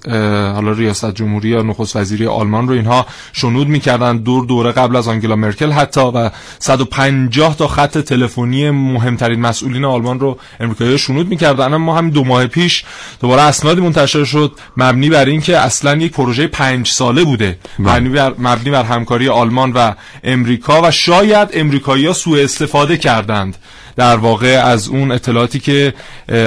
حالا 0.56 0.72
ریاست 0.72 1.16
جمهوری 1.16 1.50
یا 1.50 1.62
نخست 1.62 1.96
وزیری 1.96 2.28
آلمان 2.28 2.68
رو 2.68 2.74
اینها 2.74 3.06
شنود 3.34 3.68
می‌کردن 3.68 4.18
دور 4.18 4.46
دوره 4.46 4.72
قبل 4.72 4.96
از 4.96 5.08
آنگلا 5.08 5.36
مرکل 5.36 5.72
حتی 5.72 6.02
و 6.02 6.30
150 6.60 7.58
تا 7.58 7.68
خط 7.68 7.98
تلفنی 7.98 8.70
مهمترین 8.70 9.42
مسئولین 9.42 9.86
آلمان 9.86 10.20
رو 10.20 10.38
امریکایی 10.60 10.98
شنود 10.98 11.28
می‌کردن. 11.28 11.76
ما 11.76 11.98
هم 11.98 12.10
دو 12.10 12.24
ماه 12.24 12.48
پیش 12.48 12.84
دوباره 13.22 13.42
اسنادی 13.42 13.82
منتشر 13.82 14.24
شد 14.24 14.52
مبنی 14.78 15.10
بر 15.10 15.26
اینکه 15.26 15.58
اصلا 15.58 15.96
یک 15.96 16.12
پروژه 16.12 16.48
پنج 16.48 16.85
ساله 16.92 17.24
بوده. 17.24 17.58
بله. 17.80 17.94
مبنی 17.94 18.10
بر, 18.10 18.34
مبنی 18.40 18.72
بر 18.72 18.84
همکاری 18.84 19.30
آلمان 19.30 19.72
و 19.72 19.92
امریکا 20.24 20.82
و 20.82 20.92
شاید 20.92 21.50
امریکایی‌ها 21.54 22.14
سوء 22.14 22.44
استفاده 22.44 22.98
کردند. 22.98 23.58
در 23.96 24.16
واقع 24.16 24.62
از 24.66 24.88
اون 24.88 25.12
اطلاعاتی 25.12 25.60
که 25.60 25.94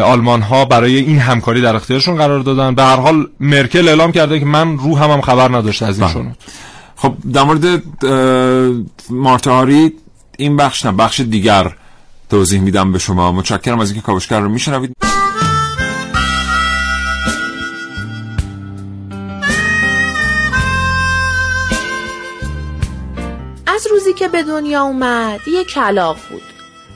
آلمان 0.04 0.42
ها 0.42 0.64
برای 0.64 0.96
این 0.96 1.18
همکاری 1.18 1.60
در 1.60 1.76
اختیارشون 1.76 2.16
قرار 2.16 2.40
دادن. 2.40 2.74
به 2.74 2.82
هر 2.82 2.96
حال 2.96 3.26
مرکل 3.40 3.88
اعلام 3.88 4.12
کرده 4.12 4.38
که 4.38 4.44
من 4.44 4.78
رو 4.78 4.98
هم, 4.98 5.10
هم 5.10 5.20
خبر 5.20 5.56
نداشته 5.56 5.86
از 5.86 6.00
این 6.00 6.08
شنود 6.08 6.36
خب 6.96 7.14
در 7.32 7.42
مورد 7.42 7.82
مارتاری 9.10 9.92
این 10.38 10.56
بخش 10.56 10.86
نه 10.86 10.92
بخش 10.92 11.20
دیگر 11.20 11.72
توضیح 12.30 12.60
میدم 12.60 12.92
به 12.92 12.98
شما. 12.98 13.32
متشکرم 13.32 13.80
از 13.80 13.90
اینکه 13.90 14.06
کاوشگر 14.06 14.40
رو 14.40 14.48
میشنوید. 14.48 14.96
از 23.78 23.86
روزی 23.86 24.12
که 24.12 24.28
به 24.28 24.42
دنیا 24.42 24.82
اومد 24.82 25.48
یه 25.48 25.64
کلاق 25.64 26.16
بود. 26.30 26.42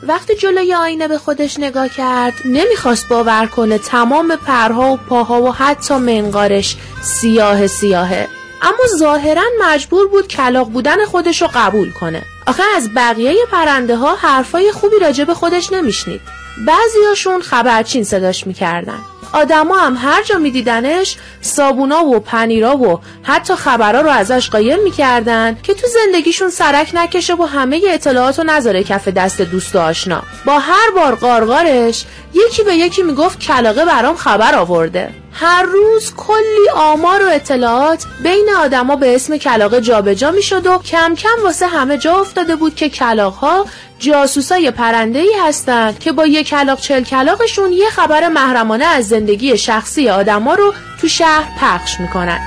وقتی 0.03 0.35
جلوی 0.35 0.74
آینه 0.74 1.09
به 1.09 1.18
خودش 1.18 1.59
نگاه 1.59 1.89
کرد 1.89 2.35
نمی‌خواست 2.45 3.09
باور 3.09 3.47
کنه 3.47 3.78
تمام 3.78 4.37
پرها 4.37 4.93
و 4.93 4.97
پاها 4.97 5.43
و 5.43 5.55
حتی 5.55 5.95
منقارش 5.95 6.76
سیاه 7.03 7.66
سیاهه. 7.66 8.28
اما 8.62 8.97
ظاهرا 8.99 9.43
مجبور 9.61 10.09
بود 10.09 10.28
کلاق 10.28 10.68
بودن 10.68 11.05
خودش 11.05 11.43
رو 11.43 11.49
قبول 11.55 11.93
کنه. 11.93 12.22
آخه 12.47 12.62
از 12.76 12.95
بقیه 12.95 13.47
پرنده 13.53 13.97
ها 13.97 14.14
حرفای 14.14 14.72
خوبی 14.72 14.99
راجع 14.99 15.24
به 15.24 15.35
خودش 15.35 15.72
نمیشنید. 15.72 16.20
بعضیاشون 16.66 17.43
خبرچین 17.43 18.05
صداش 18.05 18.47
می‌کردن. 18.47 18.99
آدما 19.33 19.78
هم 19.78 19.97
هر 19.97 20.22
جا 20.22 20.39
میدیدنش 20.39 21.16
صابونا 21.41 22.05
و 22.05 22.20
پنیرا 22.20 22.76
و 22.76 23.01
حتی 23.22 23.55
خبرها 23.55 24.01
رو 24.01 24.11
ازش 24.11 24.51
قایم 24.51 24.83
می‌کردن 24.83 25.59
که 25.62 25.74
تو 25.74 25.87
زندگیشون 25.87 26.51
سرک 26.51 26.91
نکشه 26.95 27.35
و 27.35 27.43
همه 27.43 27.83
اطلاعات 27.89 28.39
رو 28.39 28.45
نذاره 28.45 28.85
کف 28.85 29.09
دست 29.09 29.43
دوست 29.43 29.76
و 29.76 29.78
آشنا. 29.78 30.22
با 30.45 30.59
هر 30.59 30.91
بار 30.97 31.14
قارقارش 31.14 32.05
یکی 32.35 32.62
به 32.62 32.74
یکی 32.74 33.03
می‌گفت 33.03 33.41
کلاقه 33.41 33.85
برام 33.85 34.16
خبر 34.16 34.55
آورده. 34.55 35.22
هر 35.33 35.62
روز 35.62 36.14
کلی 36.16 36.68
آمار 36.74 37.26
و 37.26 37.28
اطلاعات 37.28 38.05
بین 38.22 38.49
آدما 38.59 38.97
به 38.97 39.14
اسم 39.14 39.37
کلاقه 39.37 39.80
جابجا 39.80 40.30
می‌شد 40.30 40.66
و 40.66 40.78
کم 40.78 41.14
کم 41.14 41.43
واسه 41.45 41.66
همه 41.66 41.99
جا 41.99 42.20
افتاده 42.20 42.57
بود 42.57 42.74
که 42.74 42.89
کلاقها 42.89 43.66
جاسوسای 43.99 44.70
پرنده 44.70 45.18
ای 45.18 45.35
هستند 45.49 45.99
که 45.99 46.12
با 46.12 46.26
یک 46.26 46.49
کلاق 46.49 46.80
چل 46.80 47.05
کلاقشون 47.05 47.72
یه 47.72 47.91
خبر 47.91 48.28
محرمانه 48.28 48.85
از 48.85 49.09
زندگی 49.09 49.59
شخصی 49.59 50.09
آدما 50.09 50.55
رو 50.55 50.74
تو 51.01 51.09
شهر 51.09 51.49
پخش 51.61 52.01
می‌کنن. 52.01 52.41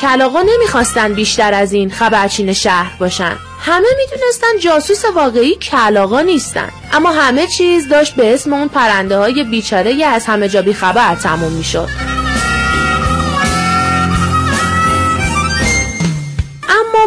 کلاغا 0.00 0.42
نمی‌خواستن 0.42 1.14
بیشتر 1.14 1.54
از 1.54 1.72
این 1.72 1.90
خبرچین 1.90 2.52
شهر 2.52 2.92
باشن. 2.98 3.36
همه 3.60 3.88
می‌دونستن 3.98 4.58
جاسوس 4.62 5.04
واقعی 5.04 5.54
کلاغا 5.54 6.20
نیستن. 6.20 6.70
اما 6.92 7.12
همه 7.12 7.46
چیز 7.46 7.88
داشت 7.88 8.14
به 8.14 8.34
اسم 8.34 8.52
اون 8.52 8.68
پرنده 8.68 9.18
های 9.18 9.44
بیچاره 9.44 10.04
از 10.04 10.26
همه 10.26 10.48
جا 10.48 10.72
خبر 10.72 11.14
تموم 11.14 11.52
می‌شد. 11.52 11.88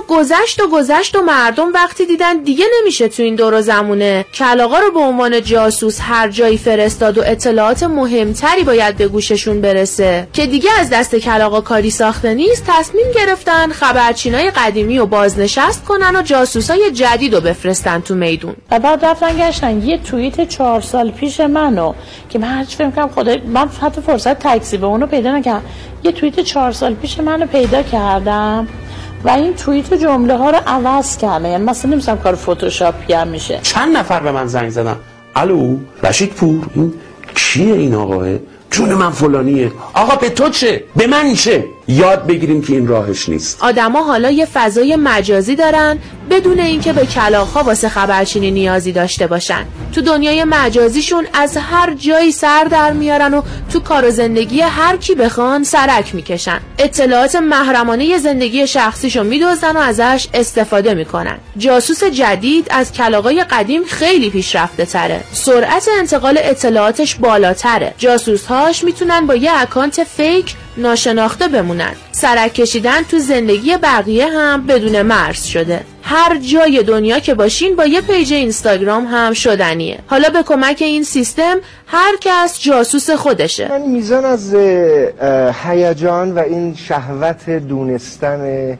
گذشت 0.07 0.61
و 0.61 0.67
گذشت 0.67 1.15
و 1.15 1.21
مردم 1.21 1.73
وقتی 1.73 2.05
دیدن 2.05 2.43
دیگه 2.43 2.65
نمیشه 2.79 3.07
تو 3.07 3.23
این 3.23 3.35
دور 3.35 3.53
و 3.53 3.61
زمونه. 3.61 4.25
کلاغا 4.33 4.79
رو 4.79 4.91
به 4.91 4.99
عنوان 4.99 5.41
جاسوس 5.41 5.99
هر 6.01 6.29
جایی 6.29 6.57
فرستاد 6.57 7.17
و 7.17 7.21
اطلاعات 7.25 7.83
مهمتری 7.83 8.63
باید 8.63 8.97
به 8.97 9.07
گوششون 9.07 9.61
برسه. 9.61 10.27
که 10.33 10.45
دیگه 10.45 10.69
از 10.79 10.89
دست 10.89 11.15
کلاغا 11.15 11.61
کاری 11.61 11.89
ساخته 11.89 12.33
نیست 12.33 12.63
تصمیم 12.67 13.05
گرفتن 13.15 13.71
خبرچینای 13.71 14.51
قدیمی 14.51 14.99
و 14.99 15.05
بازنشست 15.05 15.85
کنن 15.85 16.15
و 16.15 16.21
جاسوسای 16.21 16.91
جدید 16.91 17.35
رو 17.35 17.41
بفرستن 17.41 17.99
تو 17.99 18.15
میدون. 18.15 18.55
و 18.71 18.79
بعد 18.79 19.05
رفتن 19.05 19.37
گشتن. 19.37 19.81
یه 19.81 19.97
توییت 19.97 20.49
چهار 20.49 20.81
سال 20.81 21.11
پیش 21.11 21.39
منو 21.39 21.93
که 22.29 22.39
من 22.39 22.47
هرچی 22.47 22.75
فکر 22.75 22.89
کنم 22.89 23.09
خدای 23.09 23.41
من 23.41 23.69
حتی 23.81 24.01
فرصت 24.01 24.39
تکسی 24.39 24.77
به 24.77 24.85
اونو 24.85 25.07
پیدا 25.07 25.37
نکردم. 25.37 25.61
یه 26.03 26.11
توییت 26.11 26.39
چهار 26.39 26.71
سال 26.71 26.93
پیش 26.93 27.19
منو 27.19 27.45
پیدا 27.45 27.83
کردم. 27.83 28.67
و 29.23 29.29
این 29.29 29.55
توییت 29.55 29.93
جمله 29.93 30.37
ها 30.37 30.49
رو 30.49 30.57
عوض 30.67 31.17
کرده 31.17 31.49
یعنی 31.49 31.63
مثلا 31.63 31.91
نمیستم 31.91 32.17
کار 32.17 32.35
فتوشاپی 32.35 33.13
هم 33.13 33.27
میشه. 33.27 33.59
چند 33.63 33.97
نفر 33.97 34.19
به 34.19 34.31
من 34.31 34.47
زنگ 34.47 34.69
زدن؟ 34.69 34.95
الو 35.35 35.77
رشید 36.03 36.29
پور 36.29 36.65
این 36.75 36.93
کیه 37.35 37.73
این 37.73 37.95
آقاه 37.95 38.27
جون 38.71 38.93
من 38.93 39.09
فلانیه. 39.09 39.71
آقا 39.93 40.15
به 40.15 40.29
تو 40.29 40.49
چه؟ 40.49 40.83
به 40.95 41.07
من 41.07 41.33
چه؟ 41.33 41.65
یاد 41.87 42.27
بگیریم 42.27 42.61
که 42.61 42.73
این 42.73 42.87
راهش 42.87 43.29
نیست. 43.29 43.63
آدما 43.63 44.03
حالا 44.03 44.31
یه 44.31 44.45
فضای 44.45 44.95
مجازی 44.95 45.55
دارن 45.55 45.97
بدون 46.29 46.59
اینکه 46.59 46.93
به 46.93 47.05
کلاغها 47.05 47.63
واسه 47.63 47.89
خبرچینی 47.89 48.51
نیازی 48.51 48.91
داشته 48.91 49.27
باشن. 49.27 49.65
تو 49.95 50.01
دنیای 50.01 50.43
مجازیشون 50.43 51.27
از 51.33 51.57
هر 51.57 51.93
جایی 51.93 52.31
سر 52.31 52.63
در 52.63 52.91
میارن 52.91 53.33
و 53.33 53.41
تو 53.73 53.79
کار 53.79 54.05
و 54.05 54.11
زندگی 54.11 54.61
هر 54.61 54.97
کی 54.97 55.15
بخوان 55.15 55.63
سرک 55.63 56.15
می‌کشن. 56.15 56.59
اطلاعات 56.79 57.35
محرمانه 57.35 58.17
زندگی 58.17 58.67
شخصیشو 58.67 59.23
میدزدن 59.23 59.77
و 59.77 59.79
ازش 59.79 60.27
استفاده 60.33 60.93
می‌کنن. 60.93 61.37
جاسوس 61.57 62.03
جدید 62.03 62.67
از 62.69 62.91
کلاغای 62.91 63.43
قدیم 63.43 63.83
خیلی 63.83 64.29
پیشرفته 64.29 64.85
تره. 64.85 65.23
سرعت 65.31 65.87
انتقال 65.99 66.39
اطلاعاتش 66.41 67.15
بالاتره. 67.15 67.93
جاسوسهاش 67.97 68.83
می‌تونن 68.83 69.27
با 69.27 69.35
یه 69.35 69.51
account 69.53 70.03
fake 70.03 70.55
ناشناخته 70.79 71.47
بمونن. 71.47 71.91
سرک 72.11 72.53
کشیدن 72.53 73.01
تو 73.01 73.19
زندگی 73.19 73.77
بقیه 73.77 74.27
هم 74.27 74.67
بدون 74.67 75.01
مرز 75.01 75.43
شده. 75.43 75.81
هر 76.03 76.37
جای 76.37 76.83
دنیا 76.83 77.19
که 77.19 77.33
باشین 77.33 77.75
با 77.75 77.85
یه 77.85 78.01
page 78.01 78.33
اینستاگرام 78.33 79.05
هم 79.05 79.33
شدنیه. 79.33 79.99
حالا 80.07 80.29
به 80.29 80.43
کمک 80.43 80.77
این 80.81 81.03
سیستم 81.03 81.57
هر 81.87 82.13
کس 82.21 82.59
جاسوس 82.59 83.09
خودشه. 83.09 83.69
من 83.69 83.81
میزان 83.81 84.25
از 84.25 84.55
هیجان 85.63 86.31
و 86.31 86.39
این 86.39 86.75
شهوت 86.75 87.49
دونستن 87.49 88.77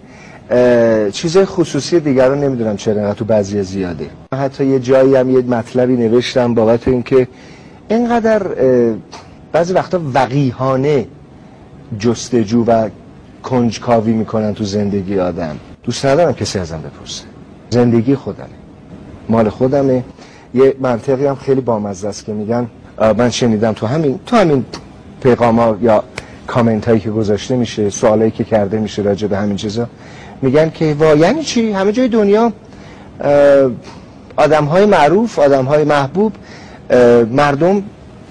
چیز 1.14 1.38
خصوصی 1.38 2.00
دیگر 2.00 2.28
رو 2.28 2.36
نمی‌دونم 2.36 2.78
چرا 2.78 3.14
تو 3.14 3.26
بعضی 3.26 3.64
زیاده. 3.64 4.10
حتی 4.34 4.66
یه 4.66 4.80
جایی 4.80 5.16
هم 5.16 5.30
یه 5.30 5.42
مطلبی 5.42 5.94
نوشتم 5.94 6.54
بابت 6.54 6.88
اینکه 6.88 7.28
اینقدر 7.90 8.42
بعضی 9.52 9.74
وقتا 9.74 10.02
وقیهانه 10.14 11.08
جستجو 12.00 12.64
و 12.68 12.90
کنجکاوی 13.44 14.14
می‌کنن 14.14 14.54
تو 14.54 14.64
زندگی 14.64 15.20
آدم. 15.20 15.58
دوست 15.84 16.06
ندارم 16.06 16.34
کسی 16.34 16.60
ازم 16.60 16.82
بپرسه. 16.82 17.24
زندگی 17.70 18.16
خودمه. 18.16 18.48
مال 19.30 19.50
خودمه. 19.50 20.04
یه 20.54 20.76
منطقی 20.80 21.26
هم 21.26 21.36
خیلی 21.36 21.62
بامزه 21.62 22.08
است 22.08 22.26
که 22.26 22.34
میگن 22.34 22.68
من 23.18 23.30
شنیدم 23.30 23.74
تو 23.74 23.88
همین 23.88 24.20
تو 24.26 24.36
همین 24.36 24.66
پیغام 25.24 25.60
ها 25.60 25.78
یا 25.82 26.04
کامنت 26.48 26.88
هایی 26.88 27.00
که 27.00 27.10
گذاشته 27.12 27.56
میشه 27.56 27.90
سوالایی 27.90 28.32
که 28.32 28.44
کرده 28.44 28.80
میشه 28.80 29.02
راجع 29.02 29.28
به 29.28 29.38
همین 29.38 29.56
چیزا 29.56 29.88
میگن 30.42 30.70
که 30.70 30.96
وا 31.00 31.16
یعنی 31.16 31.44
چی؟ 31.44 31.72
همه 31.72 31.92
جای 31.92 32.08
دنیا 32.08 32.54
آدم 34.36 34.66
های 34.66 34.86
معروف 34.86 35.40
آدم 35.40 35.66
های 35.66 35.84
محبوب 35.84 36.34
مردم 37.32 37.84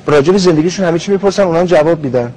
راجع 0.06 0.32
به 0.32 0.38
زندگیشون 0.38 0.86
همه 0.86 0.98
چی 0.98 1.12
می‌پرسن 1.12 1.42
اونا 1.42 1.64
جواب 1.64 2.04
میدن. 2.04 2.32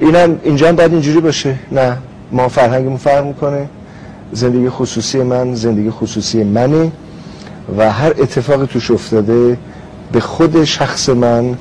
اینم 0.00 0.40
اینجا 0.44 0.68
هم 0.68 0.76
باید 0.76 0.92
اینجوری 0.92 1.20
باشه. 1.20 1.58
نه 1.72 1.96
ما 2.32 2.48
فرهنگمون 2.48 2.96
فرق 2.96 3.24
می‌کنه. 3.24 3.68
زندگی 4.32 4.68
خصوصی 4.68 5.18
من 5.18 5.54
زندگی 5.54 5.90
خصوصی 5.90 6.44
منه 6.44 6.92
و 7.78 7.92
هر 7.92 8.10
اتفاقی 8.10 8.66
توش 8.66 8.90
افتاده 8.90 9.58
به 10.12 10.20
خود 10.20 10.64
شخص 10.64 11.08
من 11.08 11.56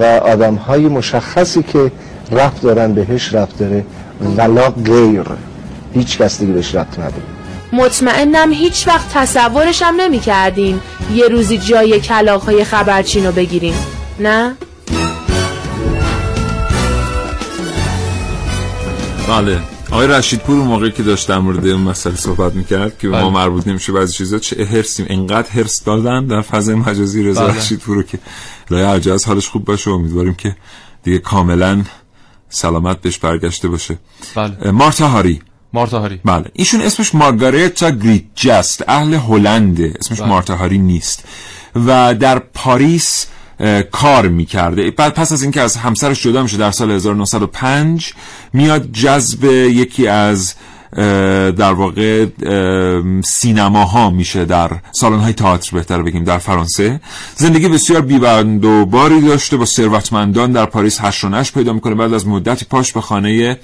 و 0.00 0.04
آدم 0.04 0.54
های 0.54 0.88
مشخصی 0.88 1.62
که 1.62 1.92
رفت 2.32 2.62
دارن 2.62 2.92
بهش 2.92 3.34
رفت 3.34 3.58
داره 3.58 3.84
ولا 4.36 4.70
غیر. 4.70 5.24
هیچ 5.94 6.18
کس 6.18 6.38
دیگه 6.40 6.52
بهش 6.52 6.74
رفت 6.74 6.98
نداره. 6.98 7.22
مطمئنم 7.72 8.52
هیچ 8.52 8.88
وقت 8.88 9.14
تصورشم 9.14 9.94
نمی 10.00 10.18
کردیم 10.18 10.80
یه 11.14 11.28
روزی 11.28 11.58
جای 11.58 12.00
کلاق 12.00 12.42
های 12.42 12.64
خبرچین 12.64 13.26
رو 13.26 13.32
بگیریم. 13.32 13.74
نه؟ 14.20 14.56
بله. 19.28 19.60
آقای 19.90 20.06
رشید 20.06 20.40
پور 20.40 20.58
اون 20.58 20.68
موقعی 20.68 20.90
که 20.90 21.02
داشت 21.02 21.28
در 21.28 21.38
مورد 21.38 21.66
اون 21.66 21.80
مسئله 21.80 22.16
صحبت 22.16 22.54
می‌کرد 22.54 22.98
که 22.98 23.08
بله. 23.08 23.22
ما 23.22 23.30
مربوط 23.30 23.66
نمیشه 23.66 23.92
بعضی 23.92 24.12
چیزا 24.12 24.38
چه 24.38 24.64
هرسیم 24.64 25.06
انقدر 25.08 25.50
هرس 25.50 25.84
دادن 25.84 26.26
در 26.26 26.40
فضای 26.40 26.74
مجازی 26.74 27.22
رضا 27.22 27.46
بله. 27.46 27.58
رشید 27.58 27.78
پور 27.78 28.02
که 28.02 28.18
لای 28.70 28.82
عجز 28.82 29.24
حالش 29.24 29.48
خوب 29.48 29.64
باشه. 29.64 29.90
امیدواریم 29.90 30.34
که 30.34 30.56
دیگه 31.02 31.18
کاملا 31.18 31.84
سلامت 32.48 33.00
بهش 33.00 33.18
برگشته 33.18 33.68
باشه. 33.68 33.98
بله. 34.34 34.70
مارتا 34.70 35.08
هاری. 35.08 35.40
مارتا 35.72 36.00
هاری. 36.00 36.20
بله. 36.24 36.44
ایشون 36.52 36.80
اسمش 36.80 37.14
مارگارتا 37.14 37.90
جست. 38.34 38.84
اهل 38.88 39.14
هلنده. 39.14 39.94
اسمش 40.00 40.20
بله. 40.20 40.28
مارتا 40.28 40.56
هاری 40.56 40.78
نیست. 40.78 41.24
و 41.86 42.14
در 42.14 42.38
پاریس 42.38 43.26
کار 43.92 44.28
می‌کرده. 44.28 44.90
بعد 44.90 45.14
پس 45.14 45.32
از 45.32 45.42
اینکه 45.42 45.60
از 45.60 45.76
همسرش 45.76 46.22
جدا 46.22 46.42
میشه 46.42 46.56
در 46.56 46.70
سال 46.70 46.90
1905 46.90 48.14
میاد 48.52 48.92
جذب 48.92 49.44
یکی 49.44 50.08
از 50.08 50.54
در 51.56 51.72
واقع 51.72 52.26
سینماها 53.24 54.10
میشه 54.10 54.44
در 54.44 54.70
سالن 54.92 55.18
های 55.18 55.32
تئاتر 55.32 55.76
بهتر 55.76 56.02
بگیم 56.02 56.24
در 56.24 56.38
فرانسه. 56.38 57.00
زندگی 57.34 57.68
بسیار 57.68 58.00
بیبند 58.00 58.64
و 58.64 58.86
باری 58.86 59.20
داشته 59.20 59.56
با 59.56 59.64
ثروتمندان 59.64 60.52
در 60.52 60.66
پاریس 60.66 61.00
هش 61.00 61.24
و 61.24 61.28
نش 61.28 61.52
پیدا 61.52 61.72
می‌کنه. 61.72 61.94
بعد 61.94 62.12
از 62.12 62.26
مدتی 62.26 62.64
پاش 62.64 62.92
به 62.92 63.00
خانه 63.00 63.58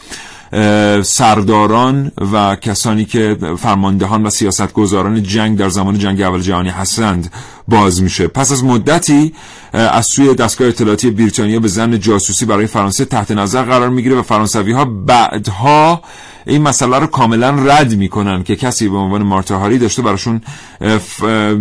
سرداران 1.03 2.13
و 2.33 2.57
کسانی 2.57 3.05
که 3.05 3.37
فرماندهان 3.59 4.27
و 4.27 4.31
سیاستگزاران 4.31 5.23
جنگ 5.23 5.59
در 5.59 5.69
زمان 5.69 5.99
جنگ 5.99 6.23
اول 6.23 6.41
جهانی 6.41 6.69
هستند 6.69 7.33
باز 7.69 8.03
میشه. 8.03 8.27
پس 8.29 8.53
از 8.53 8.65
مدتی 8.65 9.35
از 9.73 10.07
سوی 10.07 10.35
دستگاه 10.35 10.69
اطلاعاتی 10.69 11.11
بریتانیا 11.11 11.61
به 11.61 11.69
زن 11.69 11.99
جاسوسی 11.99 12.47
برای 12.47 12.67
فرانسه 12.67 13.05
تحت 13.05 13.31
نظر 13.31 13.63
قرار 13.63 13.89
می‌گیره 13.89 14.17
و 14.17 14.23
فرانسوی 14.23 14.73
ها 14.73 14.85
بعدها 14.85 16.03
این 16.47 16.63
مسئله 16.63 16.99
رو 16.99 17.07
کاملا 17.07 17.51
رد 17.51 17.97
می‌کنن 17.97 18.43
که 18.43 18.57
کسی 18.57 18.89
به 18.89 18.97
عنوان 18.97 19.23
مارتا 19.23 19.69
داشته 19.69 20.03
براشون 20.03 20.41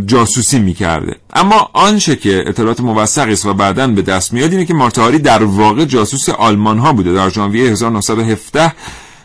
جاسوسی 0.05 0.59
می‌کرده. 0.59 1.15
اما 1.33 1.69
آنچه 1.73 2.15
که 2.15 2.43
اطلاعات 2.47 2.79
موثقی 2.79 3.33
است 3.33 3.45
و 3.45 3.53
بعدا 3.53 3.87
به 3.87 4.01
دست 4.01 4.33
میاد 4.33 4.51
اینه 4.51 4.65
که 4.65 4.73
مارتا 4.73 5.11
در 5.11 5.43
واقع 5.43 5.85
جاسوس 5.85 6.29
آلمان 6.29 6.79
ها 6.79 6.93
بوده. 6.93 7.13
در 7.13 7.29
ژانویه 7.29 7.71
1917 7.71 8.73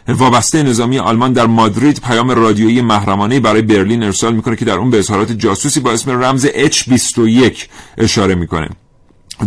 وابسته 0.08 0.62
نظامی 0.62 0.98
آلمان 0.98 1.32
در 1.32 1.46
مادرید 1.46 2.00
پیام 2.00 2.30
رادیویی 2.30 2.80
محرمانه 2.80 3.40
برای 3.40 3.62
برلین 3.62 4.02
ارسال 4.02 4.34
می‌کنه 4.34 4.56
که 4.56 4.64
در 4.64 4.74
اون 4.74 4.90
به 4.90 4.98
اظهارات 4.98 5.32
جاسوسی 5.32 5.80
با 5.80 5.92
اسم 5.92 6.10
رمز 6.10 6.46
H21 6.46 7.58
اشاره 7.98 8.34
می‌کنه. 8.34 8.68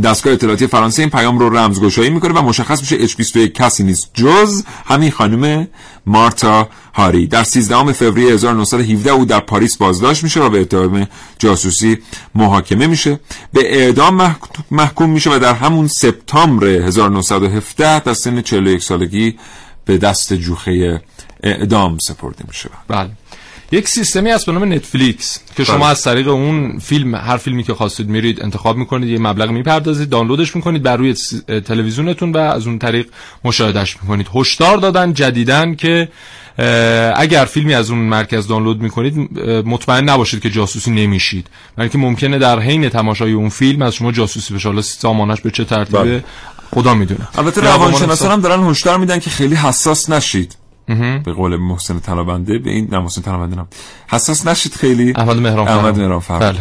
دستگاه 0.04 0.34
اطلاعاتی 0.34 0.68
فرانسه 0.68 1.02
این 1.02 1.10
پیام 1.10 1.40
رو 1.40 1.58
رمزگشایی 1.58 2.10
می‌کنه 2.10 2.34
و 2.34 2.42
مشخص 2.42 2.80
میشه 2.80 3.08
H21 3.08 3.38
کسی 3.38 3.84
نیست. 3.84 4.12
جز 4.14 4.64
همین 4.86 5.12
خانم 5.12 5.68
مارتا 6.06 6.70
هاری. 6.94 7.28
در 7.28 7.44
13 7.44 7.94
فوریه 7.94 8.34
1917 8.34 9.12
او 9.12 9.26
در 9.26 9.40
پاریس 9.40 9.78
بازداشت 9.78 10.24
میشه 10.24 10.42
و 10.42 10.50
به 10.50 10.62
اتهام 10.62 11.08
جاسوسی 11.40 11.98
محاکمه 12.36 12.88
میشه. 12.88 13.20
به 13.54 13.80
اعدام 13.80 14.36
محکوم 14.72 15.10
میشه 15.10 15.36
و 15.36 15.40
در 15.40 15.54
همون 15.54 15.88
سپتامبر 15.88 16.68
1917 16.68 18.00
در 18.00 18.14
سن 18.14 18.42
41 18.42 18.84
سالگی 18.84 19.36
به 19.90 19.98
دست 19.98 20.34
جوخه 20.34 21.02
اعدام 21.44 21.98
سپرده 21.98 22.44
میشه 22.48 22.70
بله. 22.88 23.10
یک 23.72 23.88
سیستمی 23.88 24.30
هست 24.30 24.46
به 24.46 24.52
نام 24.52 24.74
نتفلیکس 24.74 25.40
که 25.56 25.64
شما 25.64 25.90
از 25.90 26.02
طریق 26.02 26.28
اون 26.28 26.80
فیلم 26.80 27.16
هر 27.16 27.38
فیلمی 27.38 27.64
که 27.64 27.74
خواستید 27.74 28.10
میرید 28.10 28.44
انتخاب 28.44 28.78
می‌کنید 28.78 29.10
یه 29.10 29.20
مبلغ 29.20 29.50
می‌پردازید 29.50 30.10
دانلودش 30.10 30.56
می‌کنید 30.56 30.84
بر 30.84 30.98
روی 30.98 31.14
تلویزیونتون 31.66 32.32
و 32.32 32.38
از 32.38 32.68
اون 32.68 32.80
طریق 32.80 33.08
مشاهدهش 33.44 33.98
می‌کنید. 34.02 34.28
هشدار 34.36 34.78
دادن 34.78 35.14
جدیدن 35.14 35.76
که 35.76 36.10
اگر 37.16 37.46
فیلمی 37.46 37.74
از 37.74 37.90
اون 37.90 38.00
مرکز 38.00 38.48
دانلود 38.48 38.82
می‌کنید 38.82 39.40
مطمئن 39.66 40.10
نباشید 40.10 40.42
که 40.42 40.50
جاسوسی 40.50 40.92
نمیشید. 40.92 41.48
بلکه 41.76 41.98
ممکنه 41.98 42.38
در 42.38 42.60
حین 42.60 42.90
تماشای 42.90 43.32
اون 43.32 43.50
فیلم 43.50 43.82
از 43.82 43.96
شما 43.96 44.12
جاسوسی 44.12 44.54
بشه. 44.54 44.70
حالا 44.70 44.82
سامانش 44.82 45.42
به 45.42 45.52
چه 45.52 45.64
ترتیبه؟ 45.64 46.00
بله. 46.00 46.24
خدا 46.74 46.94
می‌دونه. 46.94 47.28
البته 47.38 47.62
روانشناسان 47.62 48.32
هم 48.32 48.42
دارن 48.42 48.64
هشدار 48.64 48.98
میدن 48.98 49.20
که 49.20 49.30
خیلی 49.30 49.56
حساس 49.56 50.10
نشید. 50.10 50.56
به 51.26 51.34
قول 51.34 51.56
محسن 51.56 52.00
طلبنده 52.00 52.58
به 52.58 52.70
این 52.70 52.88
نه 52.92 53.00
محسن 53.00 53.22
طلبنده 53.22 53.56
نه. 53.56 53.66
حساس 54.08 54.48
نشید 54.48 54.74
خیلی. 54.74 55.14
احمد 55.16 55.38
مهران 55.38 55.68
احمد 55.68 55.98
مهران 55.98 56.22
بله. 56.30 56.60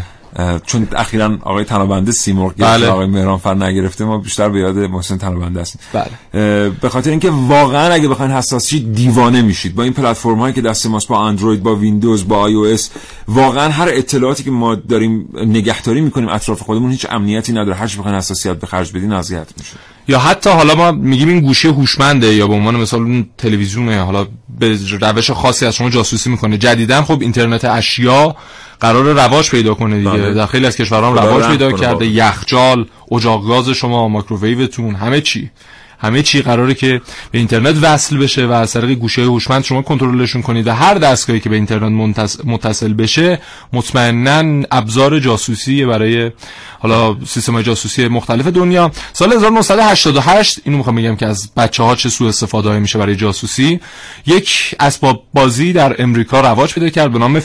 چون 0.67 0.89
اخیرا 0.97 1.39
آقای 1.43 1.65
تنابنده 1.65 2.13
سیمرغ 2.13 2.53
بله. 2.59 2.89
آقای 2.89 3.07
مهران 3.07 3.39
فر 3.39 3.55
نگرفته 3.55 4.05
ما 4.05 4.19
بیشتر 4.19 4.49
به 4.49 4.61
یاد 4.61 4.79
محسن 4.79 5.19
تنابنده 5.19 5.61
هستیم. 5.61 5.81
بله. 5.93 6.71
به 6.71 6.89
خاطر 6.89 7.11
اینکه 7.11 7.31
واقعا 7.31 7.93
اگه 7.93 8.09
بخواین 8.09 8.33
حساس 8.33 8.67
شید 8.67 8.95
دیوانه 8.95 9.43
میشید. 9.43 9.75
با 9.75 9.83
این 9.83 9.93
پلتفرم 9.93 10.39
هایی 10.39 10.55
که 10.55 10.61
دست 10.61 10.87
ماست 10.87 11.09
با 11.09 11.27
اندروید 11.27 11.63
با 11.63 11.75
ویندوز 11.75 12.29
با 12.29 12.37
iOS 12.37 12.91
واقعا 13.29 13.69
هر 13.69 13.89
اطلاعاتی 13.93 14.45
که 14.45 14.51
ما 14.51 14.75
داریم 14.75 15.29
نگهداری 15.35 16.01
می‌کنیم 16.01 16.29
اطراف 16.29 16.63
خودمون 16.63 16.91
هیچ 16.91 17.07
امنیتی 17.11 17.53
نداره. 17.53 17.75
هر 17.75 17.87
چی 17.87 17.99
بخواین 17.99 18.17
حساسیت 18.17 18.57
به 18.57 18.67
خرج 18.67 18.93
بدین 18.93 19.13
اذیت 19.13 19.49
میشه. 19.59 19.77
یا 20.09 20.19
حتی 20.19 20.51
حالا 20.51 20.75
ما 20.75 20.93
میگیم 20.93 21.29
این 21.29 21.41
گوشه 21.41 21.69
هوشمنده 21.69 22.35
یا 22.35 22.47
به 22.47 22.55
عنوان 22.55 22.77
مثال 22.77 23.01
اون 23.01 23.27
تلویزیونه 23.39 24.03
حالا 24.03 24.27
به 24.61 24.79
روش 25.01 25.31
خاصی 25.31 25.67
از 25.67 25.75
شما 25.75 25.91
جاسوسی 25.91 26.31
می‌کنه. 26.31 26.59
جدیدا 26.59 27.03
خب 27.03 27.19
اینترنت 27.21 27.65
اشیا 27.65 28.37
قرار 28.81 29.05
رواج 29.05 29.51
پیدا 29.51 29.75
کنه 29.75 29.99
دیگه. 29.99 30.11
بله. 30.11 30.35
در 30.35 30.47
خیلی 30.47 30.67
از 30.67 30.77
کشورها 30.77 31.13
رواج 31.13 31.45
پیدا 31.45 31.73
کرده. 31.73 32.07
یخچال 32.07 32.87
اجاق 33.13 33.47
گاز 33.47 33.69
شما 33.69 34.09
مایکروویوتون 34.09 34.95
همه 34.95 35.21
چی. 35.21 35.51
همه 35.99 36.23
چی 36.23 36.43
قراره 36.43 36.75
که 36.75 37.01
به 37.31 37.39
اینترنت 37.39 37.77
وصل 37.83 38.17
بشه 38.17 38.47
و 38.47 38.53
از 38.53 38.73
طریق 38.73 38.99
گوشه 38.99 39.23
هوشمند 39.23 39.65
شما 39.65 39.83
کنترلشون 39.83 40.43
کنید 40.43 40.67
و 40.67 40.73
هر 40.73 40.95
دستگاهی 40.95 41.41
که 41.41 41.49
به 41.49 41.57
اینترنت 41.57 42.19
متصل 42.45 42.93
بشه 42.93 43.41
مطمئنا 43.73 44.67
ابزار 44.71 45.19
جاسوسی 45.21 45.85
برای 45.85 46.31
حالا 46.79 47.17
سیستم 47.27 47.63
جاسوسی 47.63 48.09
مختلف 48.09 48.47
دنیا. 48.47 48.91
سال 49.13 49.33
1988 49.33 50.61
اینو 50.65 50.77
می‌خوام 50.77 50.97
بگم 50.97 51.17
که 51.17 51.27
از 51.27 51.51
بچه 51.57 51.83
ها 51.83 51.95
چه 51.95 52.09
سوء 52.09 52.29
استفاده 52.29 52.79
میشه 52.79 52.99
برای 52.99 53.17
جاسوسی. 53.17 53.81
یک 54.27 54.75
اسباب 54.81 55.25
بازی 55.35 55.73
در 55.73 56.03
امریکا 56.03 56.41
رواج 56.41 56.75
پیدا 56.75 56.89
کرد 56.89 57.13
به 57.13 57.19
نام 57.19 57.41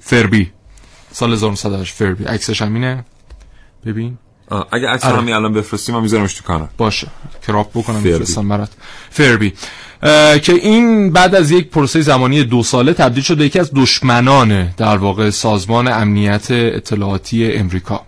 فربی. 0.00 0.50
سال 1.12 1.32
1988 1.32 1.94
فربی. 1.94 2.24
عکسش 2.24 2.62
همینه. 2.62 3.04
ببین. 3.86 4.18
اگه 4.72 4.88
عکس 4.88 5.04
آره. 5.04 5.16
همین 5.16 5.34
الان 5.34 5.52
بفرستیم 5.52 5.94
من 5.94 6.00
میذارمش 6.00 6.34
تو 6.34 6.44
کانال. 6.44 6.68
باشه. 6.78 7.06
کراپ 7.46 7.70
بکنم 7.70 8.00
میفرستم 8.00 8.48
برات. 8.48 8.70
فربی 9.10 9.52
که 10.42 10.52
این 10.52 11.12
بعد 11.12 11.34
از 11.34 11.50
یک 11.50 11.70
پروسه 11.70 12.00
زمانی 12.00 12.44
دو 12.44 12.62
ساله 12.62 12.92
تبدیل 12.92 13.22
شده 13.22 13.36
به 13.36 13.44
یکی 13.44 13.58
از 13.58 13.70
دشمنان 13.74 14.68
در 14.76 14.96
واقع 14.96 15.30
سازمان 15.30 15.88
امنیت 15.88 16.50
اطلاعاتی 16.50 17.52
امریکا. 17.52 18.00